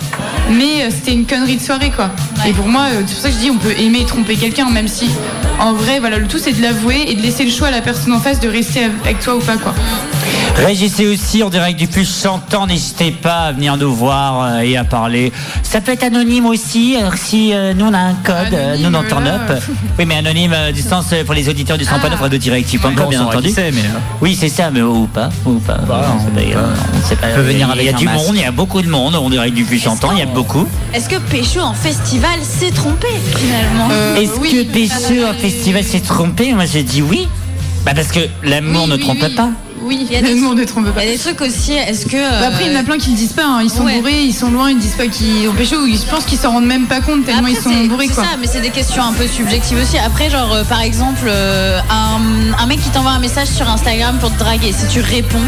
[0.50, 2.10] Mais euh, c'était une connerie de soirée quoi.
[2.44, 4.34] Et pour moi, euh, c'est pour ça que je dis on peut aimer et tromper
[4.34, 5.08] quelqu'un, même si
[5.60, 7.82] en vrai, voilà, le tout c'est de l'avouer et de laisser le choix à la
[7.82, 9.74] personne en face de rester avec toi ou pas quoi.
[10.60, 12.66] Réagissez aussi en direct du plus chantant.
[12.66, 15.32] N'hésitez pas à venir nous voir euh, et à parler.
[15.62, 16.96] Ça peut être anonyme aussi.
[16.98, 19.62] Alors si euh, nous on a un code, euh, nous dans Turn Up.
[19.98, 23.22] Oui, mais anonyme à distance pour les auditeurs du 100.9 radio directif.com, Bon, on bien
[23.24, 23.48] entendu.
[23.48, 23.98] qui c'est, mais, euh.
[24.20, 25.78] Oui, c'est ça, mais ou pas, ou pas.
[25.88, 26.60] on sait pas,
[26.94, 27.28] on sait pas.
[27.28, 28.26] peut venir Il y a du masque.
[28.26, 29.14] monde, il y a beaucoup de monde.
[29.16, 30.66] On dirait du plus chantant, il y a beaucoup.
[30.92, 36.52] Est-ce que Pécho en festival s'est trompé finalement Est-ce que Pécho en festival s'est trompé?
[36.52, 37.28] Moi j'ai dit oui.
[37.86, 39.48] Bah parce que l'amour ne trompe pas.
[39.82, 41.02] Oui, il y a des, ne trompe pas.
[41.02, 41.72] Il y a des trucs aussi.
[41.72, 43.44] Est-ce que Bah après, il y en a plein qui le disent pas.
[43.46, 43.60] hein.
[43.62, 43.96] Ils sont Ouais.
[43.98, 45.76] bourrés, ils sont loin, ils disent pas qu'ils ont pécho.
[45.76, 48.08] ou ils- Je pense qu'ils s'en rendent même pas compte tellement Après, ils sont bourrés
[48.08, 49.98] C'est ça, mais c'est des questions un peu subjectives aussi.
[49.98, 52.20] Après, genre, euh, par exemple, euh, un,
[52.62, 55.38] un mec qui t'envoie un message sur Instagram pour te draguer, si tu réponds,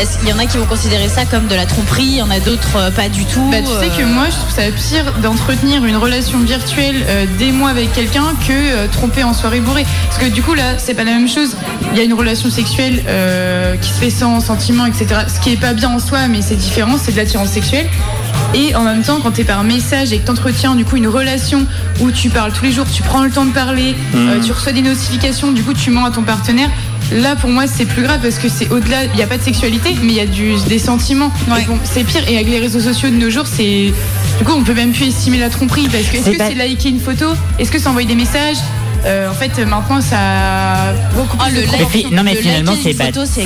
[0.00, 2.04] est-ce qu'il y en a qui vont considérer ça comme de la tromperie?
[2.04, 3.48] Il y en a d'autres euh, pas du tout.
[3.50, 7.04] Bah, tu sais que moi, je trouve ça pire d'entretenir une relation virtuelle
[7.38, 9.86] des mois avec quelqu'un que tromper en soirée bourrée.
[10.08, 11.56] Parce que du coup, là, c'est pas la même chose.
[11.92, 15.06] Il y a une relation sexuelle euh, qui se fait sans sentiment, etc.
[15.34, 17.86] Ce qui est pas bien en soi, mais c'est différent, c'est de l'attirance sexuelle.
[18.54, 20.96] Et en même temps, quand tu es par message et que tu entretiens du coup
[20.96, 21.66] une relation
[22.00, 24.28] où tu parles tous les jours, tu prends le temps de parler, Mhm.
[24.28, 26.70] euh, tu reçois des notifications, du coup tu mens à ton partenaire.
[27.12, 29.04] Là, pour moi, c'est plus grave parce que c'est au-delà.
[29.04, 31.32] Il n'y a pas de sexualité, mais il y a du, des sentiments.
[31.66, 32.20] Bon, c'est pire.
[32.28, 33.94] Et avec les réseaux sociaux de nos jours, c'est.
[34.38, 36.54] Du coup, on peut même plus estimer la tromperie parce que est-ce que pas- c'est
[36.54, 37.24] liker une photo?
[37.58, 38.58] Est-ce que c'est envoyer des messages?
[39.04, 41.88] Euh, En fait, maintenant, ça a beaucoup plus de Mais proportions.
[42.08, 42.92] fi- non mais finalement c'est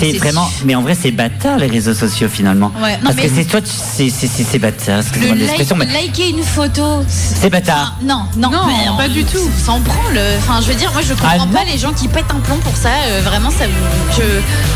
[0.00, 3.28] c'est vraiment mais en vrai c'est bâtard les réseaux sociaux finalement Ouais, non, parce mais-
[3.28, 6.00] que c'est toi tu- c'est c'est c'est c'est bâtard excusez-moi Le de l'expression like- mais
[6.02, 7.04] liker une photo.
[7.08, 9.38] c'est bâtard Non, non, mais pas du tout.
[9.64, 10.18] S'en branle.
[10.38, 12.56] Enfin, je veux dire, moi, je comprends Ah, pas les gens qui pètent un plomb
[12.56, 12.88] pour ça.
[13.06, 13.64] euh, vraiment, ça.
[14.16, 14.22] Je...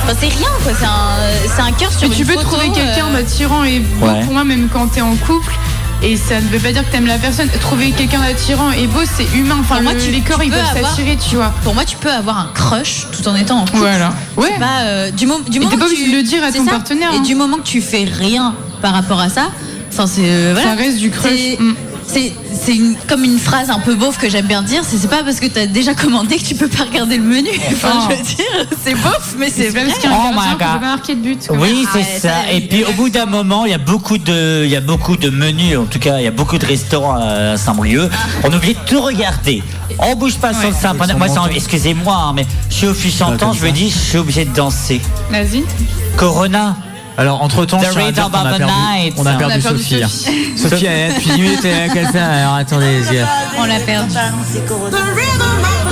[0.05, 0.73] Enfin, c'est rien, quoi.
[0.79, 3.79] C'est un, c'est un cœur sur Mais tu peux photo, trouver quelqu'un euh, d'attirant et
[4.01, 4.21] Ouais.
[4.25, 5.53] pour moi même quand t'es en couple.
[6.03, 7.49] Et ça ne veut pas dire que t'aimes la personne.
[7.61, 9.57] Trouver quelqu'un d'attirant et beau, c'est humain.
[9.61, 11.53] Enfin, Pour moi, le- tu- les corps, tu ils peuvent s'attirer, tu vois.
[11.65, 13.79] Pour moi, tu peux avoir un crush tout en étant en couple.
[13.79, 14.13] Voilà.
[14.37, 14.57] Ouais.
[14.59, 16.53] Pas, euh, du, mo- du Et moment pas que obligé tu- de le dire à
[16.53, 16.71] ton ça.
[16.71, 17.21] partenaire, Et hein.
[17.23, 19.49] du moment que tu fais rien par rapport à ça,
[19.93, 20.21] enfin, c'est.
[20.25, 20.71] euh, voilà.
[20.71, 21.33] Ça reste du crush.
[22.07, 22.33] C'est- Mm.
[22.57, 24.83] C'est c'est une- comme une phrase un peu beauf que j'aime bien dire.
[24.89, 27.51] C'est c'est pas parce que t'as déjà commandé que tu peux pas regarder le menu.
[27.73, 28.09] Enfin, Oh.
[28.11, 29.85] je veux dire, c'est beauf, mais c'est vrai.
[29.85, 30.81] parce qu'il y a un Oh my God.
[30.81, 31.47] marquer de but.
[31.47, 31.57] quoi.
[31.59, 32.53] Oui, c'est Ah, ça.
[32.53, 35.17] Et puis au bout d'un moment, il y a beaucoup de, il y a beaucoup
[35.17, 35.77] de menus.
[35.79, 38.11] En tout cas, il y a beaucoup de restaurants à Saint-Brieuc.
[38.45, 39.63] On oublie de tout regarder.
[39.99, 43.49] On bouge pas sur le son Moi, excusez-moi, hein, mais je suis au fût chantant.
[43.51, 45.01] comme Je me dis, je suis obligé de danser.
[45.31, 45.65] Vas-y.
[46.17, 46.77] Corona.
[47.19, 48.73] Alors, entre temps, The je tiens à dire Rhythm qu'on a perdu,
[49.17, 50.03] on a On perdu a perdu Sophie.
[50.03, 50.59] Sophie.
[50.59, 52.27] Sophie, elle est depuis 10 minutes, elle est comme ça.
[52.27, 53.29] Alors, attendez, les gars.
[53.59, 54.15] On l'a perdu.
[54.15, 54.31] La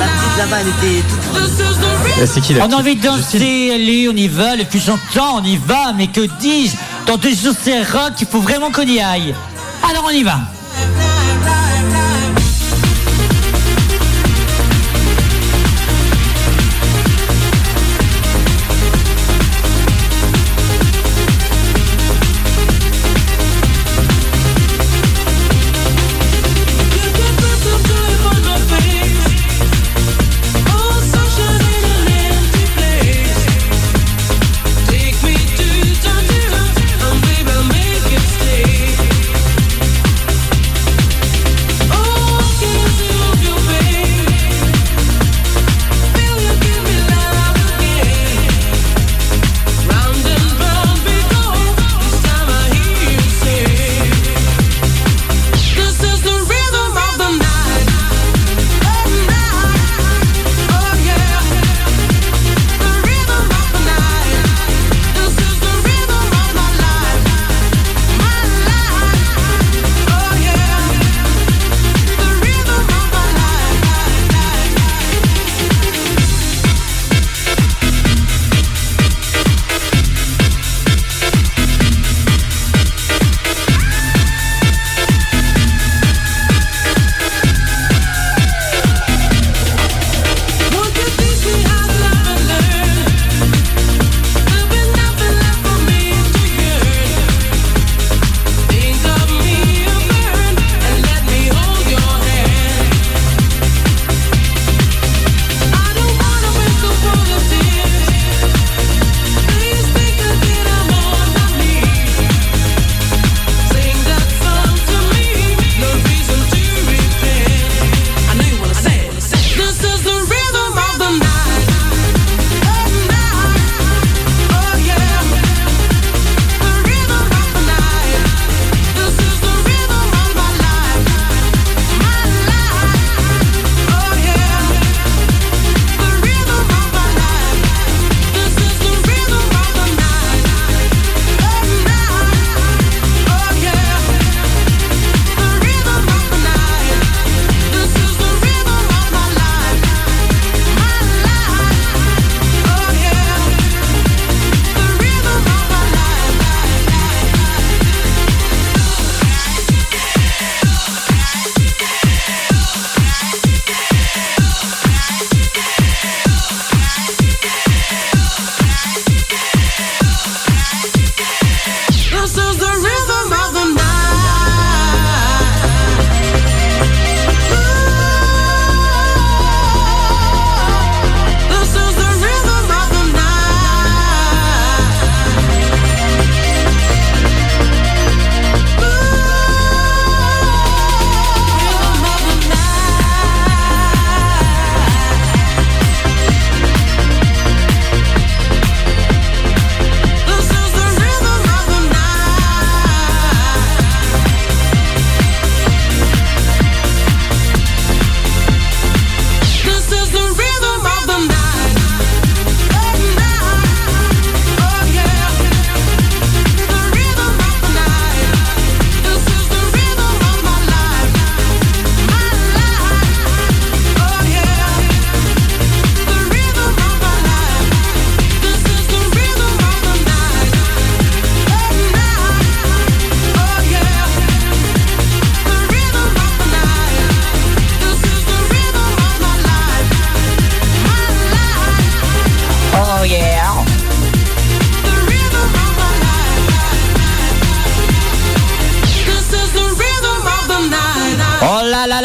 [0.06, 4.08] petite là-bas, elle était toute Là, C'est qui la On a envie de danser, allez,
[4.08, 6.76] on y va, le plus chantant, on y va, mais que dis-je
[7.06, 9.34] Dans deux jours c'est rock, il faut vraiment qu'on y aille.
[9.88, 10.38] Alors on y va.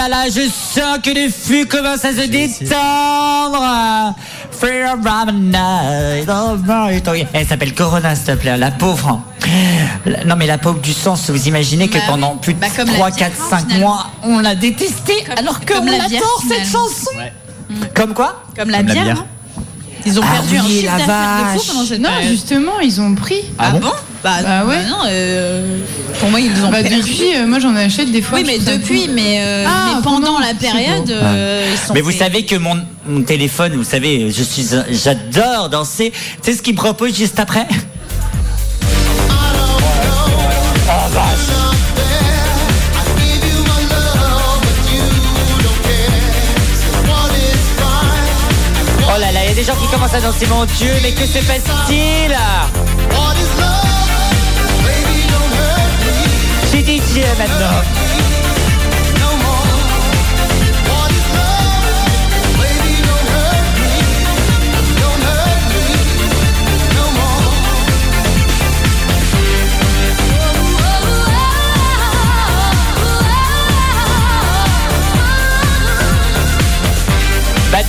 [0.08, 3.64] Là je sens que le fût commence à se détendre.
[5.34, 7.12] Night, oh.
[7.34, 9.22] Elle s'appelle Corona, s'il te plaît, la pauvre.
[10.26, 12.88] Non mais la pauvre du sens, vous imaginez que Bah pendant plus de Bah, comme
[12.88, 13.88] la 3, bière, 4, 5 finalement.
[13.88, 17.12] mois, on l'a détestée alors qu'on comme la bière, l'adore cette chanson.
[17.96, 19.04] Comme quoi Comme la Comme la bière.
[19.06, 19.18] bière.
[19.20, 19.26] hein.
[20.06, 22.80] Ils ont Ah perdu un oui, chiffre la d'affaires de fou pendant cette Non, justement,
[22.82, 23.42] ils ont pris.
[23.58, 23.92] Ah bon
[24.24, 24.84] Bah, Bah ouais.
[24.90, 25.78] non, euh,
[26.20, 26.98] pour moi ils ont Bah, perdu.
[26.98, 28.38] depuis, euh, moi j'en achète des fois.
[28.40, 31.14] oui, mais depuis, mais, euh, Ah, mais pendant pendant, la période, beau.
[31.14, 32.76] euh, ils sont Mais vous fait- savez que mon,
[33.08, 36.12] mon téléphone, vous savez, je suis, j'adore danser.
[36.44, 37.66] Tu sais ce qu'il me propose juste après?
[40.92, 41.56] Oh vache
[49.12, 51.12] Oh là là, il y a des gens qui commencent à danser, mon Dieu, mais
[51.12, 52.36] que se passe-t-il?
[56.70, 58.39] Suis DJ maintenant.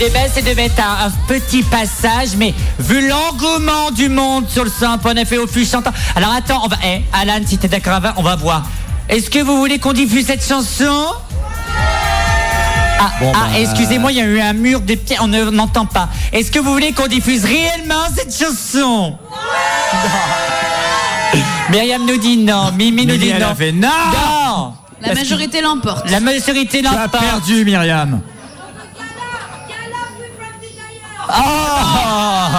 [0.01, 4.65] Des baisses, c'est de mettre un, un petit passage, mais vu l'engouement du monde sur
[4.65, 5.93] le 100.9 et au flux chantant.
[6.17, 6.77] Alors attends, on va.
[6.83, 8.63] Eh, Alan, si t'es d'accord, on va- on va voir.
[9.11, 11.07] Est-ce que vous voulez qu'on diffuse cette chanson?
[12.99, 15.51] Ah, Bon, ah, bah, excusez-moi, il y a eu un mur de pierre, on ne-
[15.51, 16.09] n'entend pas.
[16.33, 19.19] Est-ce que vous voulez qu'on diffuse réellement cette chanson?
[21.71, 23.49] Myriam nous dit non, Mimi nous Mimi, dit elle non.
[23.51, 26.11] a fait non Non La majorité l'emporte.
[26.11, 27.23] La majorité Tu as l'emporte.
[27.23, 28.21] perdu, Myriam.
[31.33, 32.57] Oh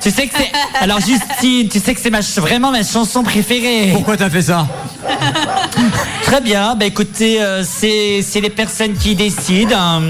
[0.00, 0.50] Tu sais que c'est.
[0.80, 3.90] Alors Justine, tu sais que c'est ma vraiment ma chanson préférée.
[3.92, 4.66] Pourquoi t'as fait ça
[6.24, 6.74] Très bien.
[6.74, 9.76] Bah écoutez, euh, c'est c'est les personnes qui décident.
[9.78, 10.02] hein.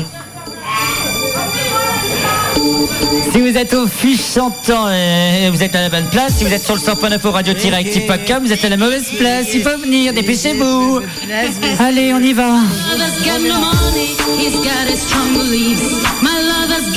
[3.32, 6.36] Si vous êtes au fût chantant, euh, vous êtes à la bonne place.
[6.36, 9.46] Si vous êtes sur le 100.9 au radio-active.com, vous êtes à la mauvaise place.
[9.54, 11.00] Il faut venir, dépêchez-vous.
[11.78, 12.60] Allez, on y va.
[12.92, 16.02] lover's got no money, he's got his strong beliefs.
[16.22, 16.92] My lover's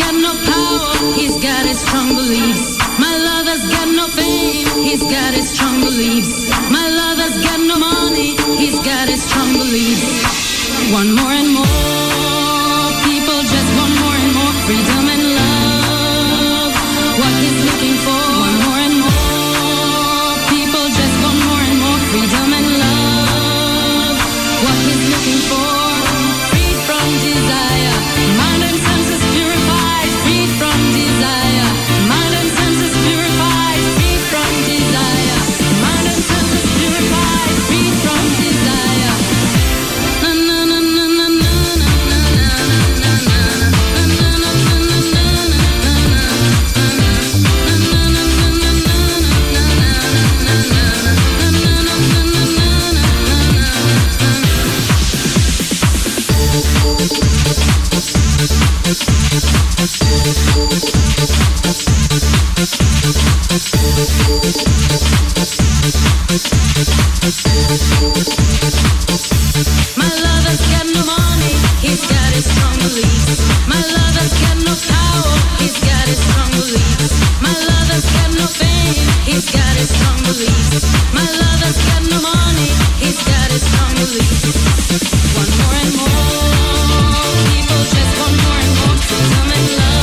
[85.35, 89.94] One more and more people just want more and more freedom and love.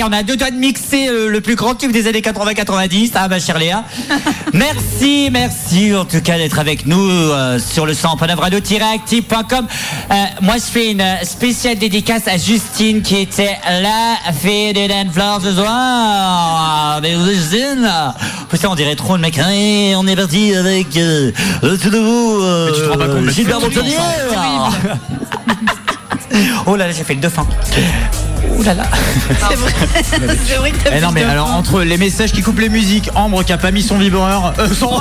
[0.00, 2.20] Y est, on a deux doigts de mixer euh, le plus grand tube des années
[2.20, 3.84] 80-90, hein, ma chère Léa.
[4.54, 8.16] merci, merci en tout cas d'être avec nous euh, sur le 100
[8.94, 9.66] activecom
[10.10, 15.10] Euh, moi, je fais une spéciale dédicace à Justine qui était la fille de Dan
[15.12, 17.00] Fleur ce soir.
[17.02, 17.90] Mais Justine,
[18.48, 19.38] putain, on dirait trop le mec.
[19.38, 21.32] Hein, on est parti avec euh,
[21.62, 23.96] le tout nouveau euh, tu te rends pas compte, mais Gilbert Montagnier.
[26.66, 27.44] Oh là là, j'ai fait le dauphin.
[28.58, 28.84] Oh là là.
[29.48, 29.72] C'est vrai,
[30.46, 32.68] c'est vrai que t'as Eh non mais le alors entre les messages qui coupent les
[32.68, 34.98] musiques, Ambre qui a pas mis son vibreur, euh, son...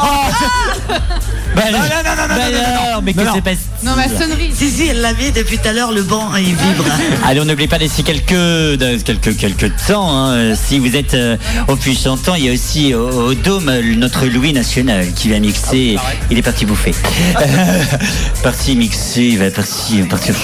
[1.56, 3.34] Bah, non, non, non, non, bah non, non, mais non, que non.
[3.36, 3.52] c'est pas
[3.84, 4.52] Non, ma sonnerie.
[4.54, 6.86] Si, si, elle l'a mis depuis tout à l'heure, le banc, il vibre.
[7.26, 10.16] Allez, on n'oublie pas d'ici quelques, quelques, quelques temps.
[10.16, 11.38] hein, si vous êtes euh,
[11.68, 15.40] au puissant temps, il y a aussi au, au Dôme notre Louis National qui va
[15.40, 15.98] mixer.
[16.30, 16.94] il est parti bouffer.
[17.42, 17.84] Euh,
[18.44, 20.36] parti mixer, il va partir, partir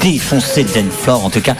[0.00, 1.54] défoncer Denfort en tout cas.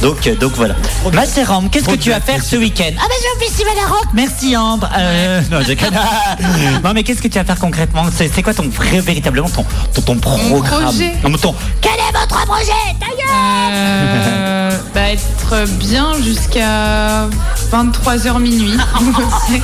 [0.00, 0.74] Donc, euh, donc voilà.
[1.12, 3.72] Ma chère Ambre, qu'est-ce que tu vas faire ce week-end Ah ben j'ai un festival
[3.84, 4.06] à rock.
[4.14, 4.88] Merci Ambre.
[4.98, 5.94] Euh, non, je déconne.
[6.84, 9.64] non mais qu'est-ce que tu vas faire concrètement C'est c'est quoi ton vrai, véritablement ton,
[9.94, 11.12] ton, ton programme projet.
[11.22, 17.28] Non, mais ton- Quel est votre projet Ta gueule Euh, bah, être bien jusqu'à
[17.72, 18.76] 23h minuit.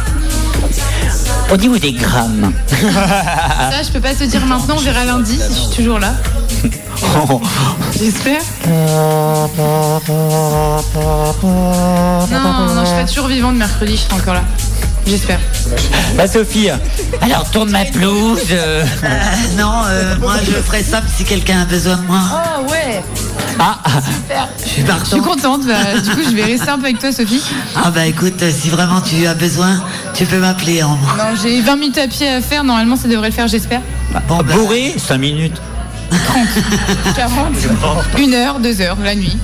[1.51, 2.53] Au niveau des grammes.
[2.69, 6.13] Ça, je peux pas te dire maintenant, on verra lundi si je suis toujours là.
[7.99, 8.41] J'espère.
[12.31, 14.45] Non, non, je serai toujours vivante mercredi, je serai encore là.
[15.07, 15.41] J'espère.
[16.17, 16.69] Bah Sophie,
[17.23, 18.41] alors tourne ma pelouse.
[18.51, 18.85] euh.
[19.05, 19.21] Euh,
[19.59, 22.21] non, euh, moi je ferai ça si quelqu'un a besoin de moi.
[22.31, 23.03] Ah ouais
[23.59, 24.49] Ah, Super.
[24.63, 25.05] Je suis Je partant.
[25.07, 27.43] suis contente, bah, du coup je vais rester un peu avec toi Sophie.
[27.75, 31.63] Ah bah écoute, euh, si vraiment tu as besoin, tu peux m'appeler en Non, j'ai
[31.63, 33.81] 20 minutes à pied à faire, normalement ça devrait le faire j'espère.
[34.29, 35.57] Bon, bah, bourré, 5 minutes.
[37.15, 37.35] 40,
[38.19, 39.37] 1 heure, 2 heures, la nuit.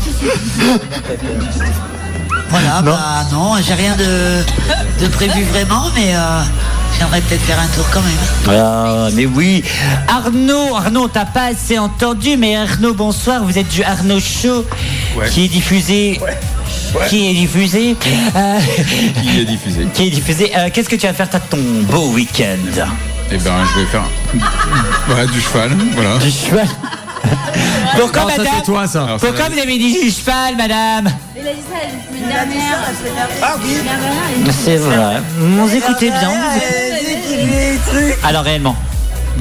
[2.51, 4.43] voilà, bah non, j'ai rien de,
[5.05, 6.41] de prévu vraiment, mais euh,
[6.99, 8.57] j'aimerais peut-être faire un tour quand même.
[8.59, 9.63] Ah, mais oui.
[10.09, 13.43] Arnaud, Arnaud, t'as pas assez entendu, mais Arnaud, bonsoir.
[13.45, 14.65] Vous êtes du Arnaud Show
[15.17, 15.29] Ouais.
[15.31, 16.21] qui est diffusé.
[17.09, 17.97] Qui est diffusé
[18.37, 18.59] euh,
[19.21, 20.53] Qui est diffusé Qui est diffusé.
[20.57, 21.59] Euh, Qu'est-ce que tu vas faire T'as ton
[21.91, 22.87] beau week-end?
[23.33, 24.05] Eh ben, je vais faire
[25.07, 26.19] voilà, du cheval, voilà.
[26.19, 26.67] Du cheval.
[27.99, 29.05] Pourquoi, Non, ça, madame c'est toi, ça.
[29.05, 31.11] Alors, ça Pourquoi va- vous avez dit du cheval, madame
[34.65, 35.23] C'est vrai.
[35.39, 36.31] Vous écoutez bien.
[36.31, 38.77] vous écoutez- Alors réellement.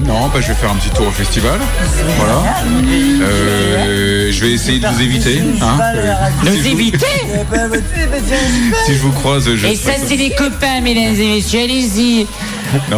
[0.05, 1.59] Non, bah, je vais faire un petit tour au festival.
[2.17, 2.55] Voilà.
[3.21, 5.41] Euh, je vais essayer de vous éviter.
[5.61, 7.05] Hein, euh, Nous si je vous- éviter
[8.87, 9.67] Si je vous croise, je.
[9.67, 11.61] Et ça, c'est les copains, mesdames et messieurs.
[11.63, 12.25] Allez-y.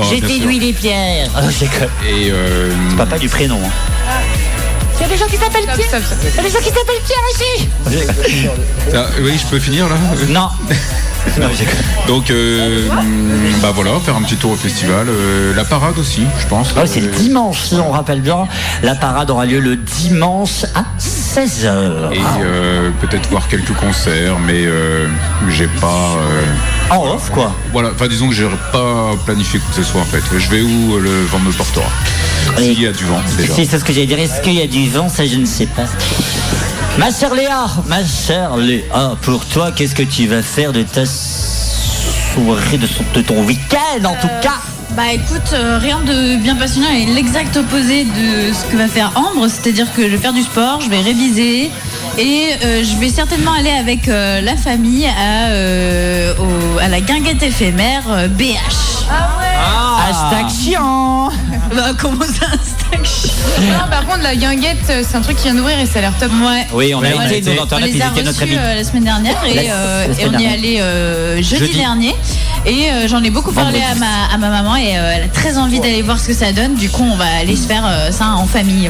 [0.09, 0.39] J'ai bien sûr.
[0.39, 1.29] déduit les pierres.
[1.35, 1.85] Oh, cru.
[2.07, 3.59] Et euh, Papa du prénom.
[3.65, 4.11] hein.
[4.97, 6.01] Il y a des gens qui s'appellent Pierre.
[6.31, 7.69] Il y a des gens qui s'appellent Pierre ici.
[8.91, 9.95] ça- oui, je peux finir là.
[10.29, 10.47] Non.
[12.07, 12.87] Donc, euh,
[13.61, 15.07] bah voilà, faire un petit tour au festival.
[15.09, 16.69] Euh, la parade aussi, je pense.
[16.77, 18.47] Oh, c'est le Euh, dimanche, si on rappelle bien.
[18.83, 22.13] La parade aura lieu le dimanche à 16h.
[22.13, 25.07] Et euh, peut-être voir quelques concerts, mais euh,
[25.49, 26.15] j'ai pas.
[26.91, 27.53] En off, quoi.
[27.71, 30.21] Voilà, enfin disons que j'ai pas planifié quoi que ce soit en fait.
[30.37, 31.85] Je vais où euh, le vent me portera.
[32.57, 33.53] S'il y a du vent déjà.
[33.55, 34.19] C'est ce que j'allais dire.
[34.19, 35.85] Est-ce qu'il y a du vent Ça, je ne sais pas.
[36.97, 41.05] Ma chère Léa, ma chère Léa, pour toi, qu'est-ce que tu vas faire de ta
[41.05, 44.59] soirée, de, son- de ton week-end en tout cas?
[44.91, 49.11] Bah écoute, euh, rien de bien passionnant et l'exact opposé de ce que va faire
[49.15, 51.69] Ambre, c'est-à-dire que je vais faire du sport, je vais réviser
[52.17, 57.01] et euh, je vais certainement aller avec euh, la famille à, euh, au- à la
[57.01, 58.53] guinguette éphémère euh, BH.
[60.09, 61.29] Hashtag chiant
[61.75, 62.47] Bah comment ça,
[63.61, 66.01] Non, par contre, la guinguette, euh, c'est un truc qui vient d'ouvrir et ça a
[66.01, 66.31] l'air top.
[66.43, 66.67] Ouais.
[66.73, 68.55] Oui, on a Ouais, été, dans On la les a notre reçus ami.
[68.57, 70.53] euh, la semaine dernière et, La- euh, la et semaine on y est dernière.
[70.53, 71.77] allé euh, jeudi, Jeudi.
[71.79, 72.15] dernier
[72.65, 73.99] et euh, j'en ai beaucoup parlé à Vendredi.
[74.01, 76.51] ma, à ma maman et euh, elle a très envie d'aller voir ce que ça
[76.51, 76.75] donne.
[76.75, 78.89] Du coup, on va aller se faire euh, ça en famille.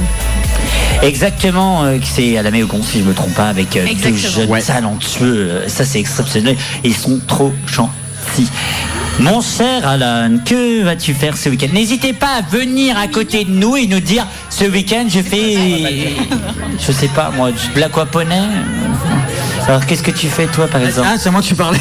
[1.02, 3.92] Exactement, euh, que c'est à la Méogon, si je me trompe pas, avec euh, deux
[3.92, 4.30] Exactement.
[4.34, 4.62] jeunes Ouais.
[4.62, 5.48] talentueux.
[5.52, 6.56] Euh, Ça, c'est exceptionnel.
[6.84, 8.48] Ils sont trop gentils.
[9.20, 13.52] Mon cher Alan, que vas-tu faire ce week-end N'hésitez pas à venir à côté de
[13.52, 16.14] nous et nous dire ce week-end je fais,
[16.86, 18.42] je sais pas moi, de l'aquaponais.
[19.68, 21.80] Alors qu'est-ce que tu fais toi par exemple Ah, c'est à moi que tu parlais.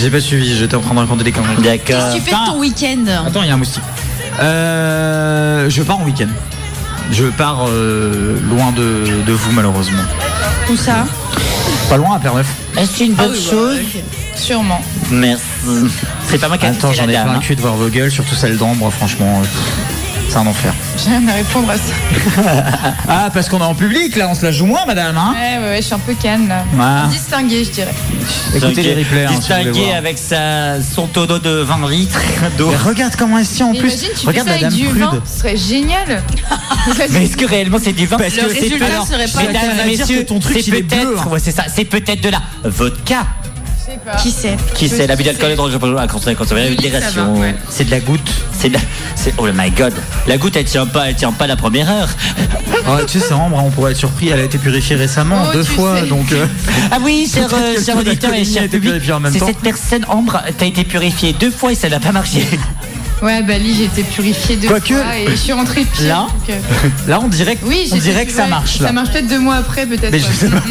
[0.00, 1.30] J'ai pas suivi, j'étais en train de raconter des.
[1.32, 2.10] Qu'est-ce D'accord.
[2.10, 3.82] que tu fais de ton week-end Attends, il y a un moustique.
[4.40, 6.28] Euh, je pars en week-end.
[7.12, 10.02] Je pars euh, loin de, de vous malheureusement.
[10.70, 11.06] Où ça?
[11.90, 12.46] Pas loin à Père-Neuf.
[12.76, 13.78] Est-ce une bonne chose
[14.34, 14.82] Sûrement.
[15.10, 15.42] Merci.
[16.26, 18.10] C'est pas moi qui ai Attends, j'en ai plein le cul de voir vos gueules,
[18.10, 19.42] surtout celle d'Ambre, franchement.
[20.34, 20.74] C'est un enfer.
[20.98, 21.94] J'ai rien à répondre à ça.
[23.08, 25.16] Ah, parce qu'on est en public, là, on se la joue moins, madame.
[25.16, 26.64] Hein Ouais, ouais, ouais, je suis un peu canne là.
[26.74, 27.08] Ouais.
[27.08, 27.94] Distingué, je dirais.
[28.52, 29.26] Écoutez les replays.
[29.26, 32.18] hein, Distingué avec sa, son tonneau de 20 litres
[32.58, 32.72] d'eau.
[32.84, 33.92] Regarde comment elle se tient en Mais plus.
[33.92, 36.22] Imagine, tu regarde fais ça la avec dame du vin, ce serait génial.
[37.12, 40.66] Mais est-ce que réellement c'est du vin Parce que Le messieurs, que ton truc, c'est
[40.66, 41.28] il est peut-être, bleu, hein.
[41.30, 43.24] ouais, c'est ça, c'est peut-être de la vodka.
[44.22, 45.06] Qui sait Qui c'est?
[45.06, 45.14] La
[46.70, 47.34] Je dis que ça modération.
[47.34, 47.54] va, ouais.
[47.70, 48.30] C'est de la goutte.
[48.58, 48.80] C'est de la,
[49.14, 49.92] c'est, oh my god.
[50.26, 52.08] La goutte elle tient pas, elle tient pas la première heure.
[52.86, 54.28] Ah, tu sais, c'est Ambre, on pourrait être surpris.
[54.28, 56.00] Elle a été purifiée récemment, Oh, deux fois.
[56.00, 56.06] sais.
[56.06, 56.46] Donc, euh,
[56.90, 59.46] Ah oui, cher, euh, le auditeur et cher été public, purifié en même c'est temps.
[59.46, 62.46] cette personne, Ambre, t'as été purifiée deux fois et ça n'a pas marché.
[63.22, 66.08] Ouais, bah Lily, j'ai été purifiée deux Quoique, fois et je suis rentrée pire.
[66.08, 68.80] là, donc, euh, là, on dirait, que- oui, on j'ai dirait fait- que ça marche.
[68.80, 68.88] Là.
[68.88, 70.10] Ça marche peut-être deux mois après, peut-être.
[70.10, 70.62] Mais je sais pas.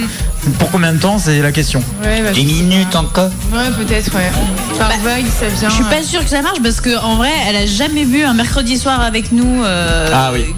[0.59, 1.81] Pour combien de temps, c'est la question.
[2.03, 3.29] Ouais, bah, Dix minutes encore.
[3.53, 4.29] ouais peut-être, ouais.
[4.77, 5.69] Par vague, ça vient.
[5.69, 8.23] Je suis pas sûre que ça marche parce que en vrai, elle a jamais bu
[8.23, 10.53] un mercredi soir avec nous euh, Ah oui.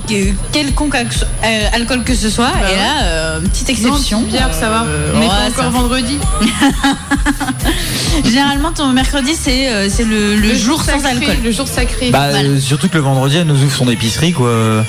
[0.51, 2.51] quelconque euh, alcool que ce soit.
[2.51, 4.21] Bah et là, euh, petite Non, exception.
[4.23, 4.83] bière, ça va.
[4.87, 6.17] Euh, On n'est ouais, pas ça- encore vendredi.
[8.25, 11.35] Généralement, ton mercredi, c'est euh, c'est le, le jour sans sacré, alcool.
[11.43, 12.09] Le jour sacré.
[12.11, 14.83] Bah, euh, surtout que le vendredi, elle nous ouvre son épicerie, quoi.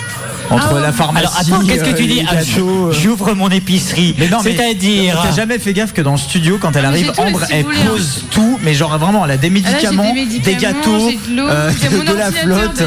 [0.51, 1.27] Entre Ah, la pharmacie.
[1.27, 2.93] Alors attends, qu'est-ce que tu euh, dis Ah, euh.
[2.93, 4.15] J'ouvre mon épicerie.
[4.19, 5.21] Mais non, mais C'est-à-dire.
[5.23, 7.87] T'as jamais fait gaffe que dans le studio, quand elle Ah, arrive, Ambre, elle hein.
[7.87, 10.61] pose tout, mais genre vraiment, elle a des Ah, là, j'ai médicaments, des, des, médicaments,
[10.61, 12.83] gâteaux, de euh, de, de la flotte.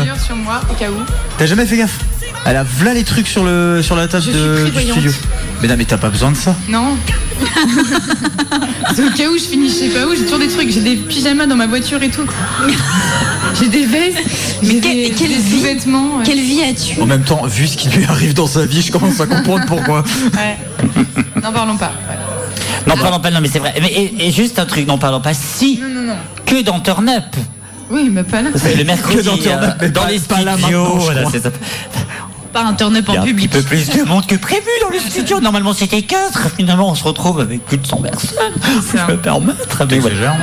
[1.37, 1.99] T'as jamais fait gaffe
[2.45, 5.11] Elle a v'là les trucs sur, le, sur la table Je de, suis du studio.
[5.61, 6.55] Mais non, mais t'as pas besoin de ça.
[6.67, 6.97] Non.
[8.95, 10.81] C'est au cas où je finis, je sais pas où, j'ai toujours des trucs, j'ai
[10.81, 12.25] des pyjamas dans ma voiture et tout.
[13.59, 14.17] J'ai des vestes,
[14.63, 16.17] Mais j'ai quel- des, quelle des vie- sous-vêtements.
[16.17, 16.23] ouais.
[16.25, 18.91] Quelle vie as-tu En même temps, vu ce qui lui arrive dans sa vie, je
[18.91, 20.03] commence à comprendre pourquoi.
[20.33, 20.57] Ouais.
[21.41, 21.91] N'en parlons pas.
[22.09, 22.15] ouais.
[22.87, 23.73] N'en parlons pas, non mais c'est vrai.
[23.81, 25.33] Mais, et, et juste un truc, n'en parlons pas.
[25.33, 26.15] Si, Non, non, non.
[26.45, 27.35] que dans Turn Up.
[27.91, 28.49] Oui, mais pas là.
[28.55, 30.79] C'est le mercredi Que dans Turn Up, euh, mais dans pas- les pas là studios.
[30.83, 31.31] maintenant, je voilà, crois.
[31.33, 31.49] c'est ça.
[32.53, 33.51] Pas un turn-up Il y a en un petit public.
[33.51, 35.39] peu plus de monde que prévu dans le studio.
[35.39, 36.49] Normalement c'était 4.
[36.57, 38.53] Finalement on se retrouve avec plus de 100 personnes.
[38.91, 39.85] Je peux me permettre.
[39.89, 40.35] Mais voilà.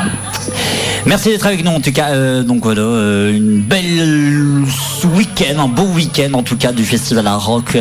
[1.07, 2.09] Merci d'être avec nous en tout cas.
[2.11, 4.65] euh, donc voilà, euh, une belle
[5.15, 7.77] week-end, un beau week-end en tout cas du festival à rock.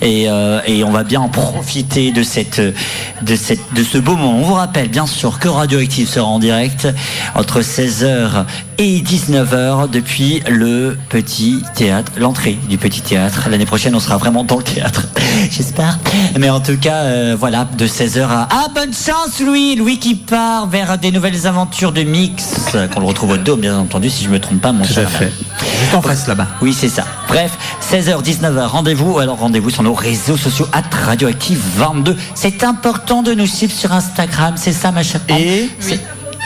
[0.00, 4.16] Et, euh, et on va bien en profiter de cette, de cette, de ce beau
[4.16, 4.38] moment.
[4.38, 6.88] On vous rappelle bien sûr que Radioactive sera en direct
[7.34, 8.46] entre 16h
[8.78, 13.48] et 19h depuis le petit théâtre, l'entrée du petit théâtre.
[13.50, 15.06] L'année prochaine on sera vraiment dans le théâtre,
[15.50, 15.98] j'espère.
[16.38, 18.48] Mais en tout cas, euh, voilà, de 16h à...
[18.50, 23.06] Ah, bonne chance Louis Louis qui part vers des nouvelles aventures de mix, qu'on le
[23.06, 25.32] retrouve au dos bien entendu si je me trompe pas mon Tout cher à fait.
[25.80, 26.48] Juste en face là-bas.
[26.60, 27.04] oui, c'est ça.
[27.28, 27.52] Bref,
[27.90, 29.18] 16h, 19h, rendez-vous.
[29.18, 32.16] Alors, rendez-vous sur nos réseaux sociaux, at Radioactive 22.
[32.34, 35.20] C'est important de nous suivre sur Instagram, c'est ça, ma chère.
[35.28, 35.68] Et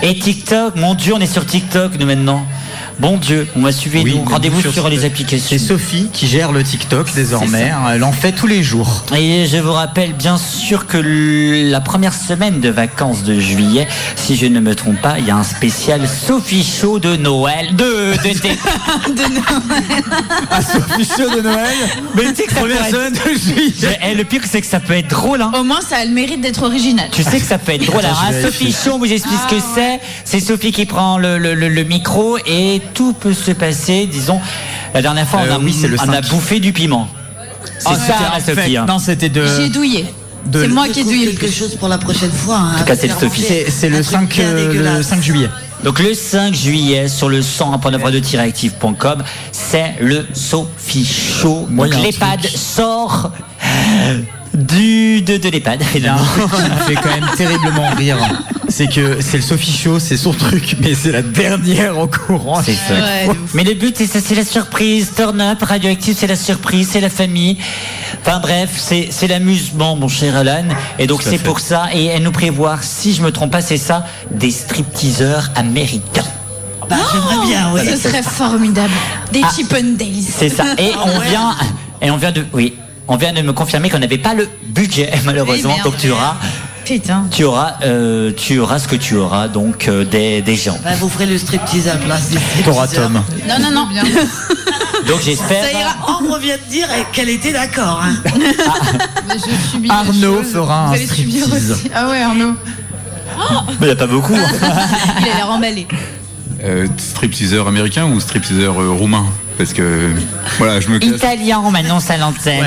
[0.02, 2.46] Et TikTok, mon Dieu, on est sur TikTok, nous, maintenant.
[2.98, 5.58] Bon Dieu, on va suivre Oui, Rendez-vous sur- sur les c'est applications.
[5.58, 7.70] Sophie qui gère le TikTok désormais.
[7.70, 9.04] C'est Elle en fait tous les jours.
[9.14, 10.96] Et je vous rappelle bien sûr que
[11.70, 13.86] la première semaine de vacances de juillet,
[14.16, 17.76] si je ne me trompe pas, il y a un spécial Sophie Show de Noël.
[17.76, 18.48] De, de,
[20.50, 21.76] Ah, Sophie Show de Noël
[22.14, 23.98] Mais tu sais que ça peut Première être- semaine de juillet.
[24.10, 25.52] Eh, le pire, c'est que ça peut être drôle, hein.
[25.54, 27.08] Au moins, ça a le mérite d'être original.
[27.12, 28.00] Tu sais que ça peut être drôle.
[28.04, 28.72] Attends, Alors, vérifie.
[28.72, 30.00] Sophie Show, on vous explique Ah, ce que c'est.
[30.24, 34.06] C'est Sophie qui prend le, le- le- le micro et tout peut se passer.
[34.06, 34.40] Disons,
[34.94, 36.28] la dernière fois, on, Euh, a, oui, c'est le on a 5.
[36.30, 37.08] bouffé du piment.
[37.78, 38.76] C'est Ah, ça, en fait- Sophie.
[38.76, 38.86] hein.
[38.88, 39.44] Non, c'était de.
[39.58, 40.06] J'ai douillé.
[40.46, 42.56] de- C'est moi qui ai douillé quelque chose pour la prochaine fois.
[42.58, 43.44] hein, tout cas, c'est Sophie.
[43.68, 45.06] C'est le, truc 5, bien euh, le dégueulasse.
[45.08, 45.50] 5 juillet.
[45.84, 49.22] Donc le 5 juillet sur le 100.radio-active.com,
[49.52, 51.66] c'est le Sophie Show.
[51.68, 53.32] Moi, Donc l'EHPAD sort
[54.54, 55.82] du de, de l'EHPAD.
[55.94, 56.48] Il y a un finalement.
[56.48, 58.16] truc qui me fait quand même terriblement rire.
[58.68, 62.60] C'est que c'est le Sophie Show, c'est son truc, mais c'est la dernière en courant.
[62.64, 62.94] C'est ça.
[62.94, 63.28] Ouais.
[63.54, 65.12] Mais le but, c'est ça, c'est la surprise.
[65.16, 67.56] Turn up, radioactive, c'est la surprise, c'est la famille.
[68.20, 70.64] Enfin bref, c'est c'est l'amusement, mon cher Alan.
[70.98, 71.44] Et donc c'est fait.
[71.44, 71.88] pour ça.
[71.94, 76.24] Et elle nous prévoit, si je me trompe pas, c'est ça, des stripteaseurs américains.
[76.88, 77.80] Bah, j'aimerais bien, oui.
[77.88, 78.92] Ce serait formidable.
[79.32, 79.50] Des Ah.
[79.54, 80.08] Chip and Dales.
[80.38, 80.64] C'est ça.
[80.78, 81.28] Et Ah on ouais.
[81.28, 81.56] vient,
[82.02, 82.74] et on vient de, oui,
[83.08, 85.70] on vient de me confirmer qu'on n'avait pas le budget malheureusement.
[85.70, 85.84] merde.
[85.84, 86.36] donc tu auras,
[86.86, 87.24] Putain.
[87.32, 89.48] tu auras, euh, tu auras ce que tu auras.
[89.48, 90.78] Donc euh, des, des gens.
[90.84, 92.86] Bah, vous ferez le striptease à la place des T'auras.
[92.88, 93.20] Tom.
[93.48, 93.86] Non, non, non.
[93.86, 94.04] Bien.
[95.08, 95.64] Donc j'espère.
[95.64, 95.94] Ça ira.
[96.06, 98.02] Ambre vient de dire qu'elle était d'accord.
[98.02, 98.14] hein.
[99.28, 101.70] Je subis la Arnaud fera Vous un allez subir striptease.
[101.72, 101.90] aussi.
[101.94, 102.54] Ah ouais, Arnaud.
[103.68, 104.34] Mais il n'y a pas beaucoup.
[104.34, 104.48] hein.
[105.20, 105.86] Il a l'air emballé.
[106.64, 109.26] Euh, stripteaseur américain ou stripteaseur euh, roumain?
[109.58, 110.10] Parce que
[110.58, 111.10] voilà, je me casse.
[111.10, 112.60] Italien, on m'annonce à l'antenne.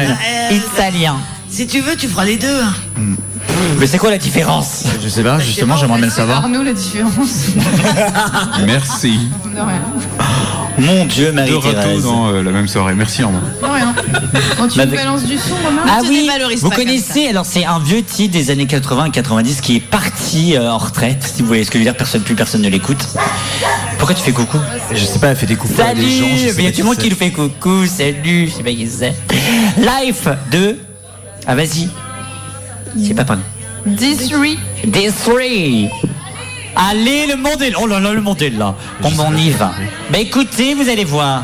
[0.49, 0.55] Ouais.
[0.55, 1.15] Italien.
[1.51, 2.61] Si tu veux, tu feras les deux.
[2.61, 2.73] hein.
[3.80, 4.84] Mais c'est quoi la différence?
[5.03, 6.43] Je sais pas, justement, j'aimerais bien le savoir.
[6.43, 7.47] Arnaud, la différence.
[8.65, 9.19] Merci.
[9.53, 9.81] De rien.
[10.77, 12.03] Mon Dieu, Deux râteaux Marie-Thérèse.
[12.03, 12.93] dans euh, la même soirée.
[12.95, 13.41] Merci Normand.
[13.61, 13.93] Non, rien.
[14.57, 16.85] Quand tu Bah, nous balances du son, Romain Ah te oui, dévalorise vous pas comme
[16.85, 20.71] connaissez, alors c'est un vieux titre des années 80 et 90 qui est parti euh,
[20.71, 23.05] en retraite, si vous voyez ce que je veux dire, personne, plus personne ne l'écoute.
[23.97, 24.57] Pourquoi tu fais coucou?
[24.93, 27.15] Je sais pas, elle fait des coups à Salut Il y a monde qui nous
[27.15, 29.15] fait coucou, salut, je sais pas qui c'est.
[29.77, 30.77] Life de...
[31.45, 31.89] Ah vas-y.
[33.05, 33.43] C'est pas pardon.
[33.85, 34.31] 10
[34.85, 35.89] Des three.
[36.75, 37.77] Allez, le monde est là.
[37.81, 38.75] Oh là là, le monde est là.
[39.01, 39.73] Bon, ben, on y va.
[40.11, 41.43] Bah écoutez, vous allez voir.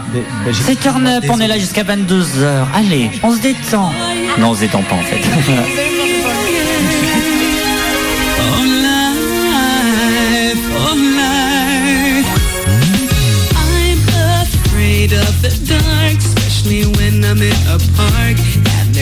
[0.53, 2.65] C'est turn up, on est là jusqu'à 22h.
[2.73, 3.91] Allez, on se détend.
[4.39, 5.22] Non, on se détend pas en fait.
[15.05, 18.65] Of the dark, especially when I'm in a park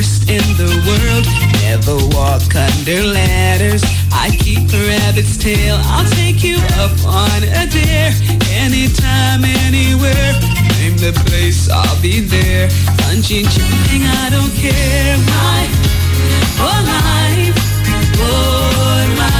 [0.00, 1.26] worst in the world.
[1.60, 3.82] Never walk under ladders.
[4.10, 5.76] I keep a rabbit's tail.
[5.92, 8.12] I'll take you up on a dare.
[8.64, 10.32] Anytime, anywhere.
[10.80, 12.68] Name the place, I'll be there.
[13.00, 15.16] Bungee jumping, I don't care.
[15.36, 15.76] Life,
[16.64, 17.58] oh life,
[18.16, 19.39] oh life,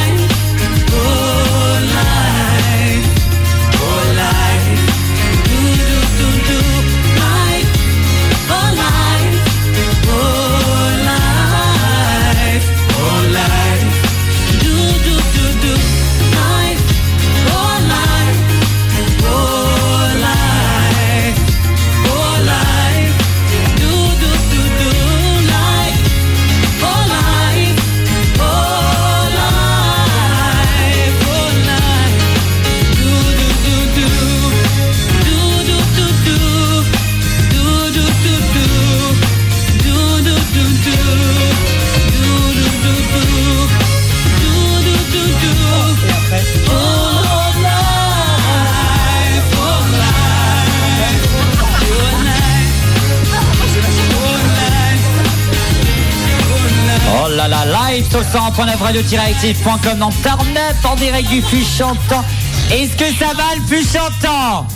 [58.29, 62.23] sur 100.9 radio-active.com dans en direct du flux chantant.
[62.71, 64.67] Est-ce que ça va le flux chantant?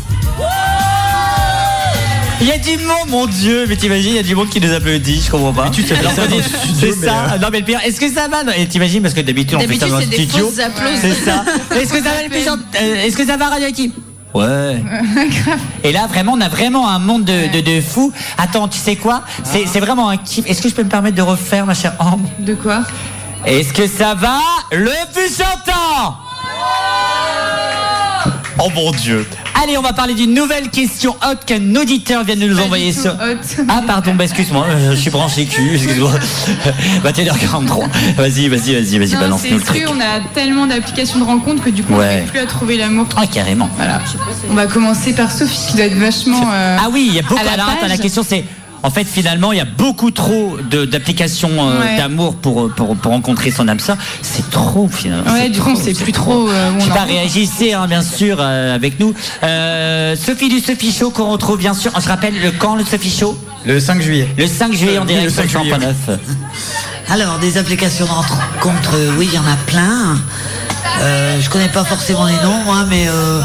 [2.42, 4.60] Il y a du monde, mon Dieu, mais t'imagines, il y a du monde qui
[4.60, 5.70] nous applaudit, je comprends pas.
[5.70, 7.14] tu te fais Alors, ça dans le c'est- studio, C'est mais, ça.
[7.34, 8.40] euh, Non mais le pire, est-ce que ça va?
[8.58, 10.52] Et t'imagines parce que d'habitude on fait ça dans le studio.
[11.02, 11.44] C'est ça.
[11.76, 13.92] Est-ce que ça va le chantant Euh, Est-ce que ça va radioactive
[14.34, 14.84] Ouais.
[15.86, 18.12] Et là, vraiment, on a vraiment un monde de, de, de fous.
[18.38, 19.24] Attends, tu sais quoi?
[19.46, 20.46] C'est c'est vraiment un kiff.
[20.46, 22.82] Est-ce que je peux me permettre de refaire, ma chère Ambre De quoi?
[23.46, 24.40] Est-ce que ça va
[24.72, 26.18] Le plus chantant
[28.58, 29.28] Oh mon Dieu
[29.62, 33.12] Allez, on va parler d'une nouvelle question hot qu'un auditeur vient de nous envoyer sur...
[33.14, 33.64] hot.
[33.68, 36.12] Ah pardon, bah excuse-moi, euh, je suis branché cul, excuse-moi.
[37.06, 37.88] 21h43.
[38.18, 39.78] Vas-y, vas-y, vas-y, vas-y, Non, balance-nous c'est le truc.
[39.82, 42.08] sûr, on a tellement d'applications de rencontres que du coup, on Ouais.
[42.16, 43.08] n'arrive plus à trouver l'amour.
[43.18, 43.70] Ah carrément.
[43.76, 44.02] Voilà.
[44.50, 46.50] On va commencer par Sophie qui doit être vachement.
[46.54, 47.40] euh, Ah oui, il y a beaucoup.
[47.40, 48.46] à la Alors attends, la question c'est.
[48.86, 51.98] En fait, finalement, il y a beaucoup trop d'applications euh, Ouais.
[51.98, 53.98] d'amour pour, pour, pour rencontrer son âme sœur.
[54.22, 55.32] C'est trop, finalement.
[55.34, 57.88] Ouais, C'est du coup, on sait plus trop euh, Je on sais pas, réagissez hein,
[57.88, 59.14] bien sûr euh, avec nous.
[59.42, 61.92] Euh, Sophie du Sophie Show qu'on retrouve bien sûr.
[62.00, 63.36] Je rappelle le quand le Sophie Show
[63.66, 64.28] Le 5 juillet.
[64.38, 65.94] Le 5 juillet en direct le sur 5 le juillet.
[66.06, 66.18] 'fin
[67.12, 70.18] Alors, des applications de rencontre, oui, il y en a plein.
[71.02, 73.42] Euh, je connais pas forcément les noms, moi, mais, euh,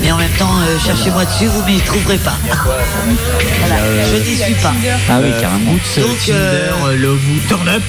[0.00, 2.36] mais en même temps, euh, cherchez-moi dessus, vous ne m'y trouverez pas.
[3.60, 3.76] Voilà,
[4.06, 4.72] je n'y suis pas.
[5.10, 5.72] Ah oui, carrément.
[5.72, 7.82] Donc, euh, Love Turn Up.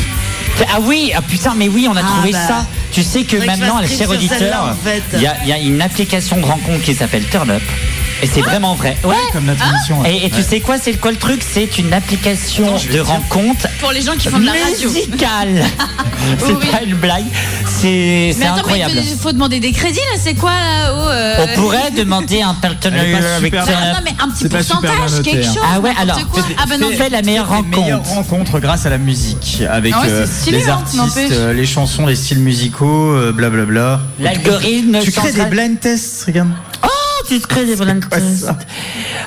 [0.73, 2.47] Ah oui, ah putain, mais oui, on a Ah trouvé bah.
[2.47, 2.65] ça.
[2.91, 5.03] Tu sais que Faudrait que je maintenant, les chers sur celle-là, auditeurs, en fait.
[5.13, 7.61] il y, a- il y a une application de rencontre qui s'appelle Turn Up.
[8.21, 8.97] Et c'est vraiment vrai.
[9.03, 10.03] Ouais, comme notre émission.
[10.05, 11.41] Et, et tu sais quoi, c'est quoi le truc?
[11.47, 14.89] C'est une application de rencontre Pour les gens qui font de la radio.
[14.91, 15.63] musicale.
[16.39, 16.65] c'est Oui.
[16.69, 17.23] pas une blague.
[17.65, 18.93] C'est c'est Mais attends, incroyable.
[18.95, 22.41] mais il faut demander des crédits là, c'est quoi là oh, euh, On pourrait demander
[22.41, 24.89] un Elle est partenariat pas avec super Non, mais un petit C'est pas super bien
[24.91, 25.53] pourcentage, noté, quelque hein.
[25.53, 25.63] chose.
[25.63, 26.43] Ah ouais, n'importe alors, quoi.
[26.57, 28.09] Ah bah non, fais la meilleure Les meilleures rencontre.
[28.31, 31.53] rencontres grâce à la musique, avec Ah ouais, c'est euh, stylé, les hein, artistes, euh,
[31.53, 34.01] les chansons, les styles musicaux, euh, blablabla.
[34.19, 36.49] L'algorithme Tu crées des blind tests, regarde.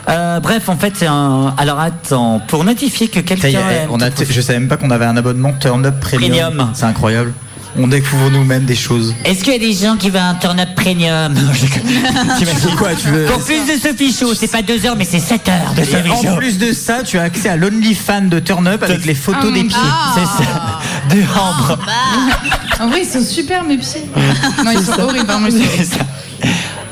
[0.09, 1.55] Euh, bref, en fait, c'est un.
[1.57, 3.49] Alors attends, pour notifier que quelqu'un.
[3.49, 6.31] est, on a je savais même pas qu'on avait un abonnement Turn Up Premium.
[6.31, 6.71] Premium.
[6.75, 7.33] C'est incroyable.
[7.79, 9.15] On découvre nous-mêmes des choses.
[9.25, 11.35] Est-ce qu'il y a des gens qui veulent un turn-up premium
[12.39, 15.19] T'imagines quoi tu veux Pour plus de Sophie Show, c'est pas 2 heures, mais c'est
[15.19, 18.41] 7 heures de Et Sophie en plus de ça, tu as accès à l'OnlyFans de
[18.41, 19.69] Turn Up avec les photos Ah, des pieds.
[19.69, 19.79] Dieu.
[20.15, 20.81] C'est ça.
[21.17, 21.79] De Ambre.
[22.79, 24.05] En vrai, ils sont super mes pieds.
[24.65, 25.31] Non, ils sont horribles.
[25.31, 25.41] hein,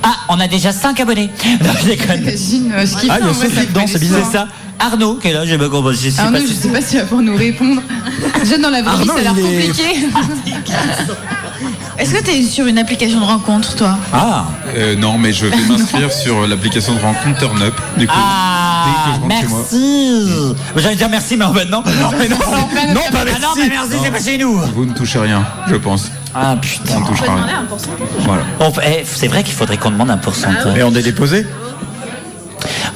[0.02, 1.30] Ah, on a déjà 5 abonnés.
[1.62, 2.22] Non, je déconne.
[2.24, 3.20] J'imagine euh, ce qu'il Ah, fait.
[3.20, 4.20] il y a en vrai, Sophie ça dedans, fait c'est bizarre.
[4.30, 4.48] C'est ça.
[4.78, 5.94] Arnaud, qui est là, j'ai pas compris.
[6.02, 7.82] Je sais Arnaud, pas je si- sais pas s'il va pouvoir nous répondre.
[8.42, 10.06] Déjà dans la vraie vie, Arnaud, ça a l'air il est- compliqué.
[11.98, 13.98] Est-ce que t'es sur une application de rencontre, toi?
[14.12, 17.74] Ah, Euh, non, mais je vais m'inscrire sur l'application de rencontre Turn Up.
[17.98, 19.58] Du coup, ah dès que je rentre chez moi.
[19.70, 20.54] merci.
[20.76, 21.82] J'allais dire merci, mais en fait, non.
[21.84, 23.32] Non, mais non, non, pas merci.
[23.36, 24.56] Ah non, mais merci, c'est pas chez nous.
[24.74, 26.10] Vous ne touchez rien, je pense.
[26.34, 26.94] Ah putain.
[26.96, 28.20] On.
[28.24, 28.42] Voilà.
[28.60, 30.76] On- eh, c'est vrai qu'il faudrait qu'on demande un pourcentage.
[30.76, 31.46] Et on est déposé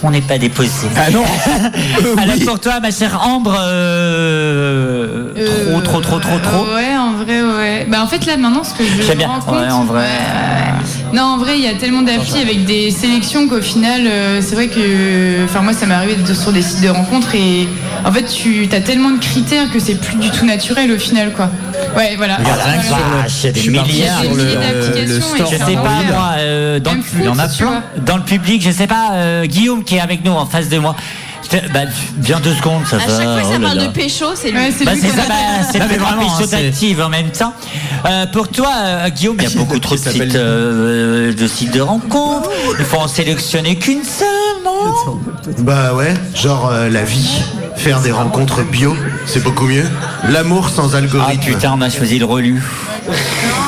[0.02, 0.70] On n'est pas déposé.
[0.96, 1.24] Ah non
[2.22, 5.32] Alors pour toi, ma chère Ambre, euh,
[5.82, 6.66] trop, trop, trop, trop, trop.
[6.66, 7.86] Euh, ouais, en vrai, ouais.
[7.90, 9.28] Bah, en fait, là, maintenant, ce que je J'aime me bien.
[9.28, 9.58] rends compte.
[9.60, 10.06] Ouais, en vrai.
[11.14, 14.56] Non, en vrai, il y a tellement d'applis avec des sélections qu'au final, euh, c'est
[14.56, 15.44] vrai que.
[15.44, 17.68] Enfin, moi, ça m'est arrivé de- sur des sites de rencontres et
[18.04, 21.32] en fait, tu as tellement de critères que c'est plus du tout naturel au final,
[21.32, 21.50] quoi.
[21.96, 22.38] Ouais, voilà.
[22.38, 22.44] Le-
[23.28, 24.20] il y a des milliards.
[24.22, 24.44] sur le,
[25.06, 25.50] le store.
[25.52, 27.48] Je ça sais pas, moi, euh, dans, le, Même pu- foot, il y en a
[27.48, 27.70] tu plein.
[27.70, 27.82] vois.
[28.04, 30.78] dans le public, je sais pas, euh, Guillaume qui est avec nous en face de
[30.78, 30.96] moi.
[31.72, 31.80] Bah,
[32.18, 33.06] viens deux secondes, ça À va.
[33.06, 33.86] chaque fois, oh ça là parle là.
[33.86, 34.58] de pécho, c'est lui.
[34.58, 35.00] Ouais, c'est Bah, lui
[35.70, 37.52] c'est bah, vraiment pécho d'active en même temps.
[38.06, 41.72] Euh, pour toi, euh, Guillaume, il y a beaucoup trop de sites, euh, de sites
[41.72, 42.50] de rencontres.
[42.78, 44.26] Il faut en sélectionner qu'une seule,
[44.64, 45.20] non?
[45.58, 47.42] Bah ouais, genre euh, la vie.
[47.76, 48.96] Faire des rencontres bio,
[49.26, 49.84] c'est beaucoup mieux.
[50.30, 51.42] L'amour sans Ah algorithme.
[51.44, 52.62] putain, on a choisi le relu.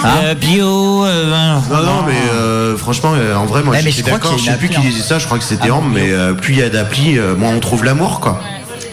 [0.05, 1.05] Euh, bio.
[1.05, 4.35] euh, Non, non, mais euh, franchement, euh, en vrai, moi, je mais suis d'accord.
[4.37, 4.81] qu'il Je sais plus qui hein.
[4.83, 7.35] disait ça, je crois que c'était Ambre, mais euh, plus il y a d'applis, euh,
[7.37, 8.41] moins on trouve l'amour, quoi.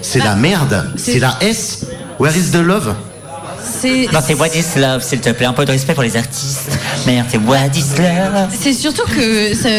[0.01, 0.91] C'est la merde.
[0.97, 1.85] C'est la S.
[2.19, 2.93] Where is the love?
[3.63, 6.71] C'est Non, c'est Wadislav, s'il te plaît, un peu de respect pour les artistes.
[7.05, 8.49] Merde, c'est Wadislav.
[8.59, 9.69] c'est surtout que, ça-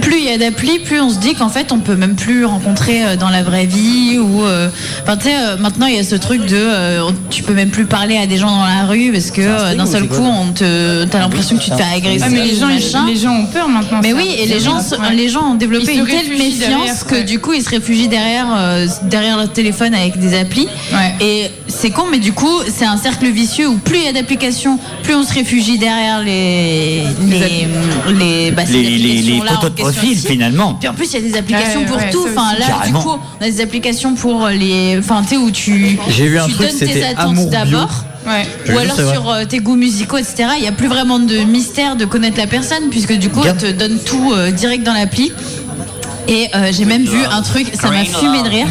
[0.00, 2.44] plus il y a d'applis, plus on se dit qu'en fait, on peut même plus
[2.44, 4.68] rencontrer euh, dans la vraie vie ou, euh,
[5.02, 7.70] enfin, tu sais, euh, maintenant il y a ce truc de, euh, tu peux même
[7.70, 10.52] plus parler à des gens dans la rue parce que euh, d'un seul coup, on
[10.52, 12.24] te, t'as l'impression que tu te fais agresser.
[12.24, 14.00] Ah, mais les gens, les gens ont peur maintenant.
[14.02, 14.16] Mais ça.
[14.16, 15.14] oui, et les gens, Ouais.
[15.14, 17.24] les gens ont développé une telle méfiance derrière, que ouais.
[17.24, 20.68] du coup ils se réfugient derrière, euh, derrière leur téléphone avec des applis.
[20.92, 21.14] Ouais.
[21.20, 24.12] Et c'est con, mais du coup c'est un cercle vicieux où plus il y a
[24.12, 27.66] d'applications, plus on se réfugie derrière les les
[28.18, 30.26] les, bah, Les, les, les applications-là photos de profil, aussi.
[30.26, 30.74] finalement.
[30.74, 32.26] Puis en plus, il y a des applications Ouais, pour ouais, tout.
[32.34, 32.98] Enfin, là, Carrément.
[32.98, 34.96] du coup, on a des applications pour les.
[34.98, 35.98] Enfin, tu sais, où tu.
[36.08, 38.04] J'ai vu un tu truc, donnes tes c'était attentes Amour d'abord.
[38.26, 38.46] Ouais.
[38.72, 40.44] Ou alors c'est sur euh, tes goûts musicaux, etc.
[40.56, 43.56] Il n'y a plus vraiment de mystère de connaître la personne, puisque du coup, elle
[43.56, 45.32] te donne tout euh, direct dans l'appli.
[46.28, 48.66] Et euh, j'ai même vu un truc, ça m'a fumé de rire.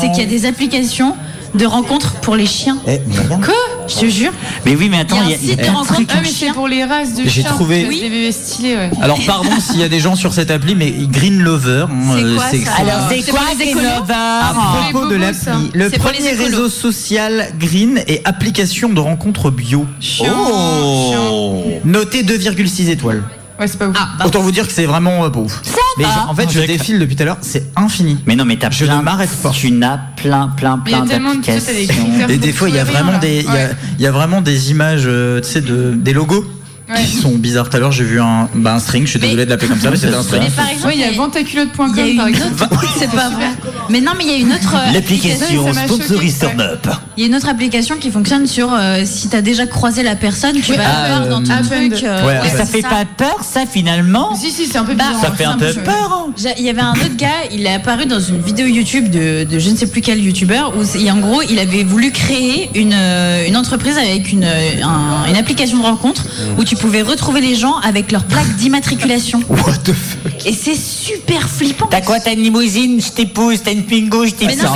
[0.00, 1.14] C'est qu'il y a des applications
[1.54, 2.78] de rencontres pour les chiens.
[2.86, 3.44] Eh, mais regarde.
[3.44, 3.54] Quoi?
[3.88, 4.32] Je te jure.
[4.66, 5.98] Mais oui, mais attends, Il y a un il y a, il y a site
[6.00, 6.06] de.
[6.10, 7.50] Ah, mais c'est pour les races de J'ai chiens.
[7.50, 8.90] trouvé- parce que Des bébés stylés, ouais.
[9.00, 11.86] Alors pardon s'il y a des gens sur cette appli, mais Green Lover.
[11.90, 14.52] hein, C'est euh, quoi, ça Alors, c'est C'est quoi pour les Green écolos Lover À
[14.86, 15.52] les propos de bobos, l'appli, ça.
[15.72, 16.44] le C'est pour les premier écolos.
[16.44, 19.86] réseau social Green et application de rencontre bio.
[20.20, 23.22] Oh Noté 2,6 étoiles.
[23.58, 23.96] Ouais, c'est pas ouf.
[23.98, 25.60] Ah, bah, Autant vous dire que c'est vraiment euh, pas ouf.
[25.98, 28.18] Mais en fait, je défile depuis tout à l'heure, c'est infini.
[28.26, 28.98] Mais non, mais t'as Je plein.
[28.98, 29.50] ne m'arrête pas.
[29.50, 31.86] Tu n'as plein, plein, Mais il y a plein tellement de- tu sais, t'as des
[31.86, 32.04] d'applications.
[32.10, 32.30] critères.
[32.30, 33.70] Et des fois, il y a vraiment des, il y a- ouais.
[33.98, 36.44] il y a vraiment des images, euh, tu sais, de, des logos
[36.88, 37.04] Ouais.
[37.04, 37.68] qui sont bizarres.
[37.68, 39.04] Tout à l'heure, j'ai vu un, bah, un string.
[39.04, 40.42] Je suis Mais- désolé de l'appeler comme ça, mais c'était un string.
[40.42, 42.62] mais par exemple, il y a ventaculotte.com par exemple.
[42.62, 42.94] autre.
[42.98, 43.48] C'est pas vrai.
[43.90, 44.74] Mais non, mais il y a une autre.
[44.74, 46.38] euh, L'application sponsorise.
[46.38, 46.86] Turn Up.
[47.16, 50.16] Il y a une autre application qui fonctionne sur euh, si t'as déjà croisé la
[50.16, 52.04] personne, tu Oui, vas ah, le voir dans ton euh, truc.
[52.04, 55.22] Euh, Ouais, ça fait pas peur, ça, finalement Si, si, c'est un peu Bah, bizarre.
[55.30, 56.26] Ça fait un peu peu peur.
[56.28, 56.52] hein.
[56.58, 59.58] Il y avait un autre gars, il est apparu dans une vidéo YouTube de, de
[59.58, 62.92] je ne sais plus quel youtubeur où c'est- en gros il avait voulu créer une,
[62.94, 66.24] euh, une entreprise avec une, euh, un- une application de rencontre
[66.58, 69.40] où tu pouvais retrouver les gens avec leur plaque d'immatriculation.
[69.48, 70.46] What the fuck?
[70.46, 71.86] Et c'est super flippant.
[71.90, 73.62] T'as quoi T'as une limousine Je t'épouse.
[73.64, 74.56] T'as une Twingo Je Mais t'épouse.
[74.56, 74.72] C'est un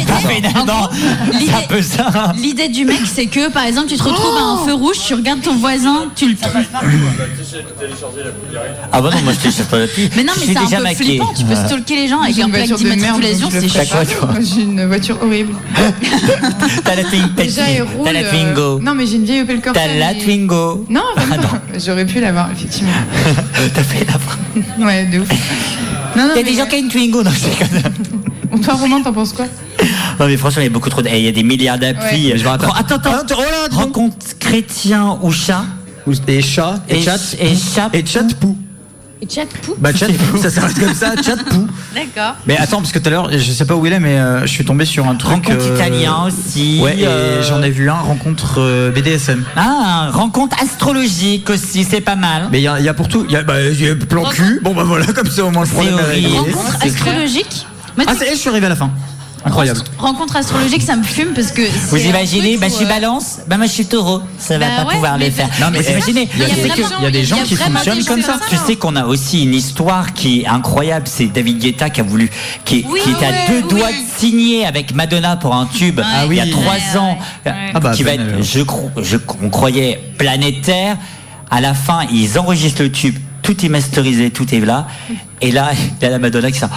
[1.68, 1.76] peu
[2.36, 2.68] l'idée- ça.
[2.72, 5.42] Du mec, c'est que par exemple, tu te retrouves à un feu rouge, tu regardes
[5.42, 6.52] ton voisin, tu le trouves.
[8.92, 9.76] Ah bah non, moi je télécharge pas.
[10.16, 11.04] Mais non, mais c'est un déjà peu maqué.
[11.04, 11.32] flippant.
[11.36, 14.04] Tu peux stalker les gens avec leur une plaque d'immatriculation, c'est chiant.
[14.40, 15.54] J'ai une voiture horrible.
[16.84, 18.80] T'as la, Twin- t'as- la Twingo.
[18.80, 19.80] Non, mais j'ai une vieille Opel Corsa.
[19.80, 20.86] T'as la Twingo.
[20.88, 21.34] Non, vraiment.
[21.52, 21.78] Ah non.
[21.92, 22.90] J'aurais pu l'avoir, effectivement.
[23.74, 25.28] T'as fait la Ouais, de ouf.
[26.16, 27.22] Non, non, Il y a mais- des gens qui ont une Twingo.
[27.22, 28.62] Non, déconne.
[28.62, 29.44] Toi, Romain, t'en penses quoi?
[30.18, 31.08] Non mais franchement il y a beaucoup trop de...
[31.08, 32.32] eh, Il y a des milliards d'applis.
[32.32, 32.38] Ouais.
[32.38, 33.36] Je vais rater- Oh, Attends, attends.
[33.36, 33.78] Oh là, donc.
[33.78, 35.64] Rencontre chrétien ou chat
[36.06, 37.90] Ou- Et chat, et, Et chat, ch- et chat.
[37.92, 38.56] et chat pou.
[39.22, 39.76] Et chat pou.
[39.78, 41.68] Bah chat pou, ça s'arrête comme ça, chat pou.
[41.94, 42.34] D'accord.
[42.44, 44.40] Mais attends, parce que tout à l'heure, je sais pas où il est, mais euh,
[44.42, 45.30] je suis tombé sur un truc.
[45.32, 46.80] Rencontre euh, italien aussi.
[46.82, 49.44] Ouais, et euh, j'en ai vu un, rencontre euh, BDSM.
[49.54, 52.48] Ah, rencontre astrologique aussi, c'est pas mal.
[52.50, 53.24] Mais il y, a- il y a pour tout.
[53.28, 54.58] Il y a, bah, il y a plan cul.
[54.64, 56.28] Bon bah voilà, comme ça au moins le problème est réglé.
[56.36, 57.66] Rencontre astrologique.
[58.04, 58.90] Ah, ça y est, je suis arrivé à la fin.
[59.44, 59.80] Incroyable.
[59.98, 61.62] Rencontre astrologique, ça me fume parce que.
[61.88, 64.72] Vous imaginez, bah je suis euh, balance, bah moi je suis taureau, ça va Bah
[64.82, 65.48] pas ouais, pouvoir le faire.
[65.60, 66.60] Non mais vous imaginez, il y a y des-
[66.98, 68.38] il y a des gens il y a qui fonctionnent comme ça.
[68.48, 72.04] Tu sais qu'on a aussi une histoire qui est incroyable, c'est David Guetta qui a
[72.04, 72.30] voulu,
[72.64, 73.68] qui, Oui, qui était à deux oui.
[73.78, 77.18] doigts de signer avec Madonna pour un tube Ah il y a trois Ouais, ans,
[77.74, 78.60] Ah bah, qui va être, euh, je,
[79.02, 80.96] je, on croyait planétaire.
[81.50, 84.86] À la fin, ils enregistrent le tube, tout est masterisé, tout est là.
[85.40, 85.70] Et là,
[86.00, 86.70] il y a la Madonna qui sort.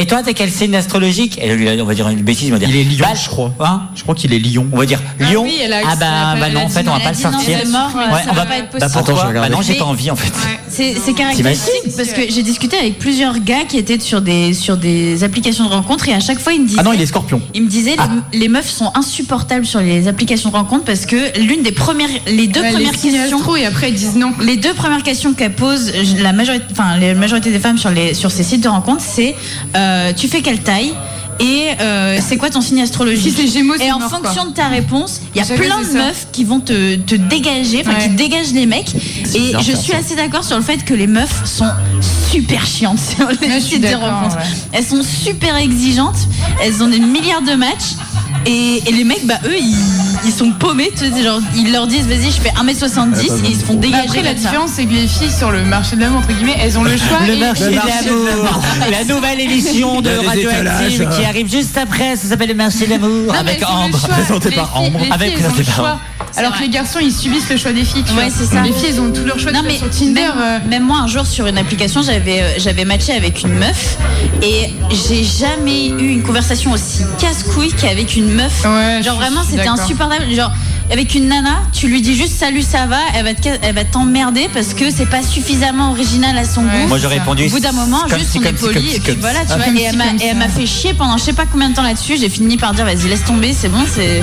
[0.00, 2.58] Et toi, t'es quel signe astrologique Et lui, on va dire une bêtise, on va
[2.60, 2.68] dire.
[2.70, 3.52] Il est lion, Bah, je crois.
[3.58, 4.66] Hein Je crois qu'il est lion.
[4.72, 5.42] on va dire Ah Lion.
[5.42, 6.06] oui, elle a- ah bah,
[6.36, 7.58] elle a- bah non, en fait, on va pas le sortir.
[7.64, 9.04] c'est mort, mais Ouais, ça on va va pas être Bah possible.
[9.04, 10.32] pourquoi Attends, Bah non, j'ai pas envie en fait.
[10.70, 14.76] C'est c'est caractéristique parce que j'ai discuté avec plusieurs gars qui étaient sur des, sur
[14.76, 16.78] des applications de rencontres et à chaque fois ils me disaient.
[16.80, 17.40] Ah non, il est scorpion.
[17.54, 17.96] Ils me disaient
[18.32, 22.08] les, les meufs sont insupportables sur les applications de rencontres parce que l'une des premières,
[22.26, 24.32] les deux Ouais, premières les questions, et après ils disent non.
[24.42, 28.14] les deux premières questions qu'elles posent la majorité, enfin la majorité des femmes sur les
[28.14, 29.34] sur ces sites de rencontres, c'est
[29.74, 30.94] euh, tu fais quelle taille?
[31.40, 34.50] Et euh, c'est quoi ton signe astrologique Si c'est Gémeaux, Et en mort, fonction quoi.
[34.50, 35.92] de ta réponse, il y a plein de ça.
[36.06, 38.94] meufs qui vont te, te dégager, enfin qui dégagent les mecs.
[39.34, 39.98] Et je suis ça.
[39.98, 41.68] assez d'accord sur le fait que les meufs sont
[42.30, 44.36] super chiantes sur les Ouais, sites de d'accord, rencontres.
[44.36, 44.42] ouais.
[44.72, 46.16] Elles sont super exigeantes,
[46.62, 47.94] elles ont des milliards de matchs.
[48.46, 49.76] Et, et les mecs, bah eux, ils,
[50.24, 50.90] ils sont paumés.
[50.96, 54.04] Tu sais, genre, ils leur disent, vas-y, je fais 1m70 et ils se font dégager.
[54.04, 56.78] Après, la différence, c'est que les filles sur le marché de l'amour, entre guillemets, elles
[56.78, 57.18] ont le choix.
[57.26, 62.28] Le et- marché de l'amour, la nouvelle émission de Radioactive qui arrive juste après, ça
[62.28, 63.98] s'appelle le marché de l'amour avec Ambre.
[64.08, 65.00] Présenté par Ambre.
[65.04, 66.00] les Avec présenté par
[66.36, 66.58] Alors vrai.
[66.60, 68.02] que les garçons, ils subissent le choix des filles.
[68.04, 68.34] tu Ouais, vois.
[68.36, 68.62] c'est ça.
[68.62, 69.52] Les filles, elles ont tout leur choix.
[69.52, 70.14] Non vois, mais sur Tinder.
[70.14, 73.52] même, euh, même moi un jour sur une application j'avais euh, j'avais matché avec une
[73.54, 73.96] meuf
[74.42, 74.70] et
[75.06, 78.64] j'ai jamais eu une conversation aussi casse-couille qu'avec une meuf.
[78.64, 80.30] Ouais, Genre vraiment c'était insupportable.
[80.32, 80.52] Genre
[80.90, 83.74] avec une nana, tu lui dis juste salut ça va, elle va te ca- elle
[83.74, 86.88] va t'emmerder parce que c'est pas suffisamment original à son Ouais, goût.
[86.88, 87.20] Moi j'aurais ça.
[87.22, 87.46] répondu.
[87.46, 89.40] Au bout d'un moment, juste si, on comme est si, comme poli et puis voilà,
[89.40, 89.66] tu Ah, vois.
[89.68, 90.34] Et si, elle m'a comme et elle ça.
[90.34, 92.16] m'a fait chier pendant je sais pas combien de temps là-dessus.
[92.18, 94.22] J'ai fini par dire vas-y laisse tomber, c'est bon, c'est.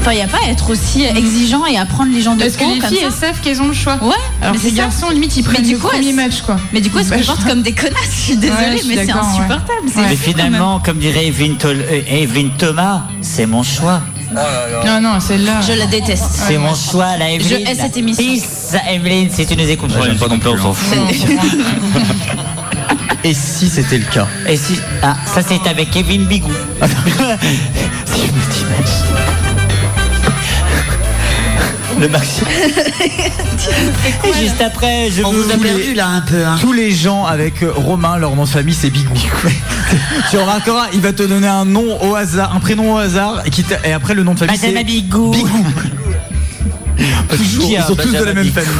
[0.00, 2.56] Enfin y a pas à être aussi exigeant et à prendre les gens de Parce
[2.56, 3.96] que les filles, elles savent qu'elles ont le choix.
[4.02, 6.42] Ouais, Alors mais les garçons, limite, ils Mais prennent du le coup, premier elles- match,
[6.42, 6.56] quoi.
[6.72, 7.96] Mais du coup, elles se Bah, comportent je- comme des connasses.
[8.14, 9.90] Je suis désolée, Ouais, je suis mais c'est insupportable.
[9.96, 14.00] Mais finalement, comme dirait Evelyne, euh, Evelyne Thomas, c'est mon choix.
[14.32, 15.60] Non, non, celle-là.
[15.60, 16.24] Je la déteste.
[16.30, 17.66] C'est mon choix, la Evelyne.
[17.66, 18.24] Je hais cette émission.
[18.24, 19.94] Peace, Evelyne, si tu nous écoutes.
[19.94, 20.98] Ouais, j'aime pas non plus, on s'en fout.
[23.24, 24.28] Et si c'était le cas?
[24.48, 24.78] Et si.
[25.02, 26.52] Ah, ça c'est avec Kevin Bigou.
[26.80, 29.25] si je me t'imagine.
[32.00, 32.42] Le maxi.
[34.24, 36.44] Et juste après, je On vous vous a perdu là un peu.
[36.44, 36.56] Hein.
[36.60, 39.14] Tous les gens avec euh, Romain, leur nom de famille, c'est Bigou.
[40.30, 43.50] tu remarqueras, il va te donner un nom au hasard, un prénom au hasard, et,
[43.50, 45.30] qui t'a- et après le nom de famille, c'est Madame Bigou.
[45.30, 45.48] Bigou.
[47.36, 48.70] Toujours, Qui ils a sont tous de la même famille.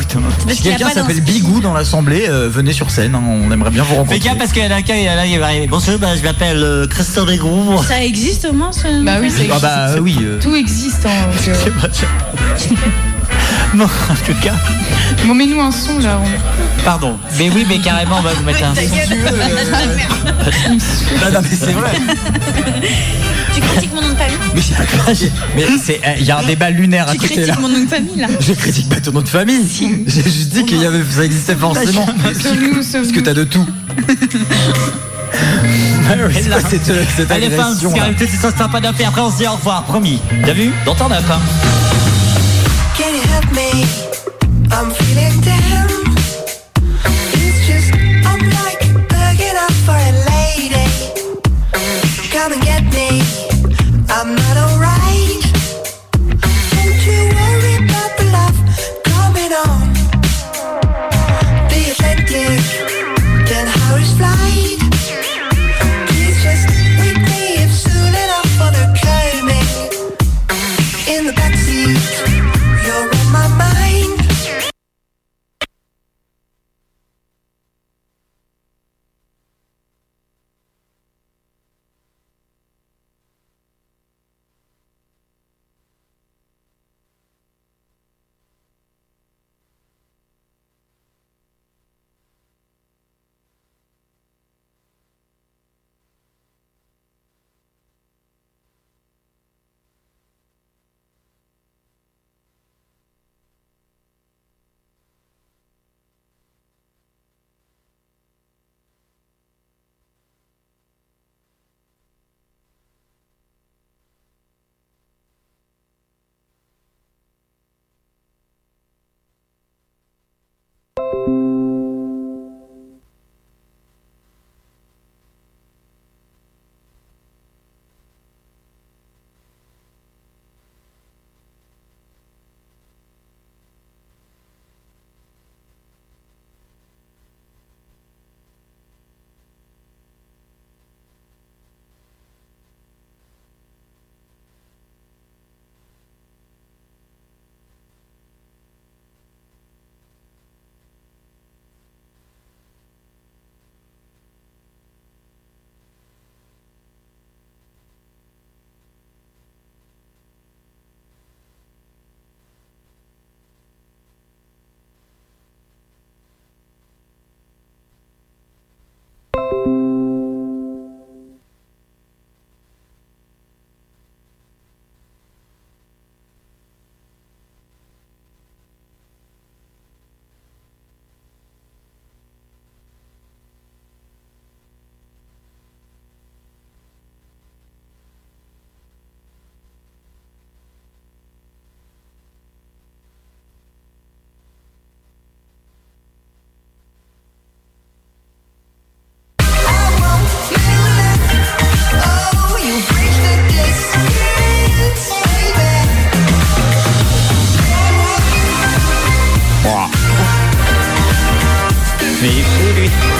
[0.47, 3.71] Parce Si a quelqu'un s'appelle Bigou dans l'assemblée, euh, venez sur scène, hein, on aimerait
[3.71, 4.19] bien vous Fais rencontrer.
[4.21, 5.67] gaffe parce qu'il y a un cas, il y a là, il va arriver.
[5.67, 7.83] Bonjour, je m'appelle euh, Christophe Bigou.
[7.87, 9.05] Ça existe au moins ce.
[9.05, 9.63] Bah oui, ça Ah existe.
[9.63, 10.17] bah oui.
[10.23, 11.07] euh, Tout existe.
[13.75, 13.77] euh.
[13.77, 14.55] Non, en tout cas.
[15.27, 16.19] Bon, mets-nous un son là.
[16.23, 17.17] on- Pardon.
[17.39, 18.81] Mais oui, mais carrément, on va vous mettre un son.
[21.25, 21.93] Non, non, mais c'est vrai.
[23.55, 24.61] Tu critiques mon nom de famille Mais
[25.15, 27.55] c'est- mais c'est, euh, il y a un débat lunaire à Tu côté là.
[27.55, 29.67] critiques mon nom de famille là Je critique pas ton nom de famille.
[30.07, 32.05] J'ai juste dit qu'il y avait, ça existait forcément.
[32.07, 33.21] Sauve-nous, Parce que sauve-nous.
[33.23, 33.67] t'as de tout.
[36.33, 36.85] C'est quoi cette,
[37.17, 39.09] cette Allez, fin, agression là de suite, ça sera pas d'affaire.
[39.09, 40.21] Après, on se dit au revoir, promis.
[40.45, 41.39] T'as vu Dans ton up, hein.
[43.37, 43.85] Love me.
[44.71, 45.86] I'm feeling down.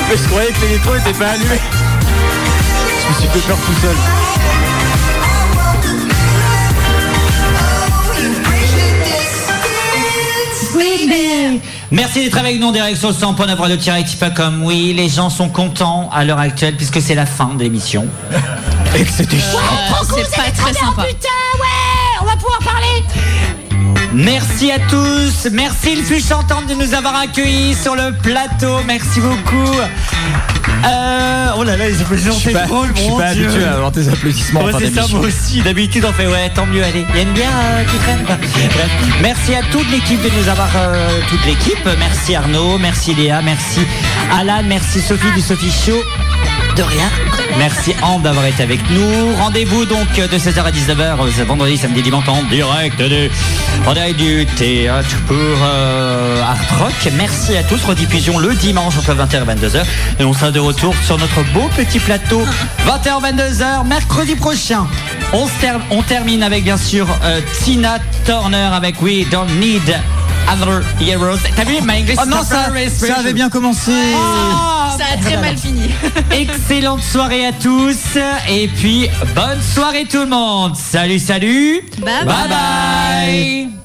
[0.09, 1.59] Mais je croyais que l'électro était pas allumé.
[3.03, 3.97] Je me suis fait peur tout seul.
[11.91, 14.63] Merci d'être avec nous en direct sur le 100.9 radio-active.com.
[14.65, 18.07] Oui, les gens sont contents à l'heure actuelle puisque c'est la fin de l'émission.
[18.97, 19.59] Et que c'était chiant.
[20.03, 21.03] c'est pas très sympa.
[21.03, 21.13] ouais,
[22.21, 23.05] on va pouvoir parler.
[24.17, 25.49] Merci à tous.
[25.53, 28.79] Merci le fût chantante de nous avoir accueillis sur le plateau.
[28.87, 29.77] Merci beaucoup.
[30.87, 33.45] Euh, oh là là, les applaudissements, c'est pas, drôle, je suis pas Dieu.
[33.45, 35.61] habitué à avoir tes applaudissements Ouais, c'est ça, moi aussi.
[35.61, 37.05] D'habitude, on fait ouais, tant mieux, allez.
[37.15, 38.23] Il aime bien euh, qui traîne.
[38.25, 38.91] Bref,
[39.21, 41.87] merci à toute l'équipe de nous avoir, euh, toute l'équipe.
[41.99, 43.81] Merci Arnaud, merci Léa, merci
[44.33, 46.01] Alan, merci Sophie du Sophie Show.
[46.83, 47.09] Rien.
[47.59, 49.35] Merci Anne d'avoir été avec nous.
[49.37, 53.31] Rendez-vous donc de 16h à 19h, ce vendredi, samedi, dimanche en direct du,
[53.87, 57.13] en du théâtre pour euh, Art Rock.
[57.17, 57.83] Merci à tous.
[57.85, 59.83] Rediffusion le dimanche entre 20h et 22h.
[60.21, 62.43] Et on sera de retour sur notre beau petit plateau
[62.87, 64.87] 20h, 22h, mercredi prochain.
[65.33, 69.97] On, ter- on termine avec bien sûr euh, Tina Turner avec We Don't Need
[70.49, 71.39] Other Heroes.
[71.55, 73.93] T'as vu, my English Oh non, ça, ça avait bien commencé.
[74.97, 75.91] Ça a très mal fini.
[76.31, 78.19] Excellente soirée à tous
[78.49, 80.77] et puis bonne soirée tout le monde.
[80.77, 81.83] Salut, salut.
[81.99, 82.49] Bye bye.
[82.49, 83.76] bye.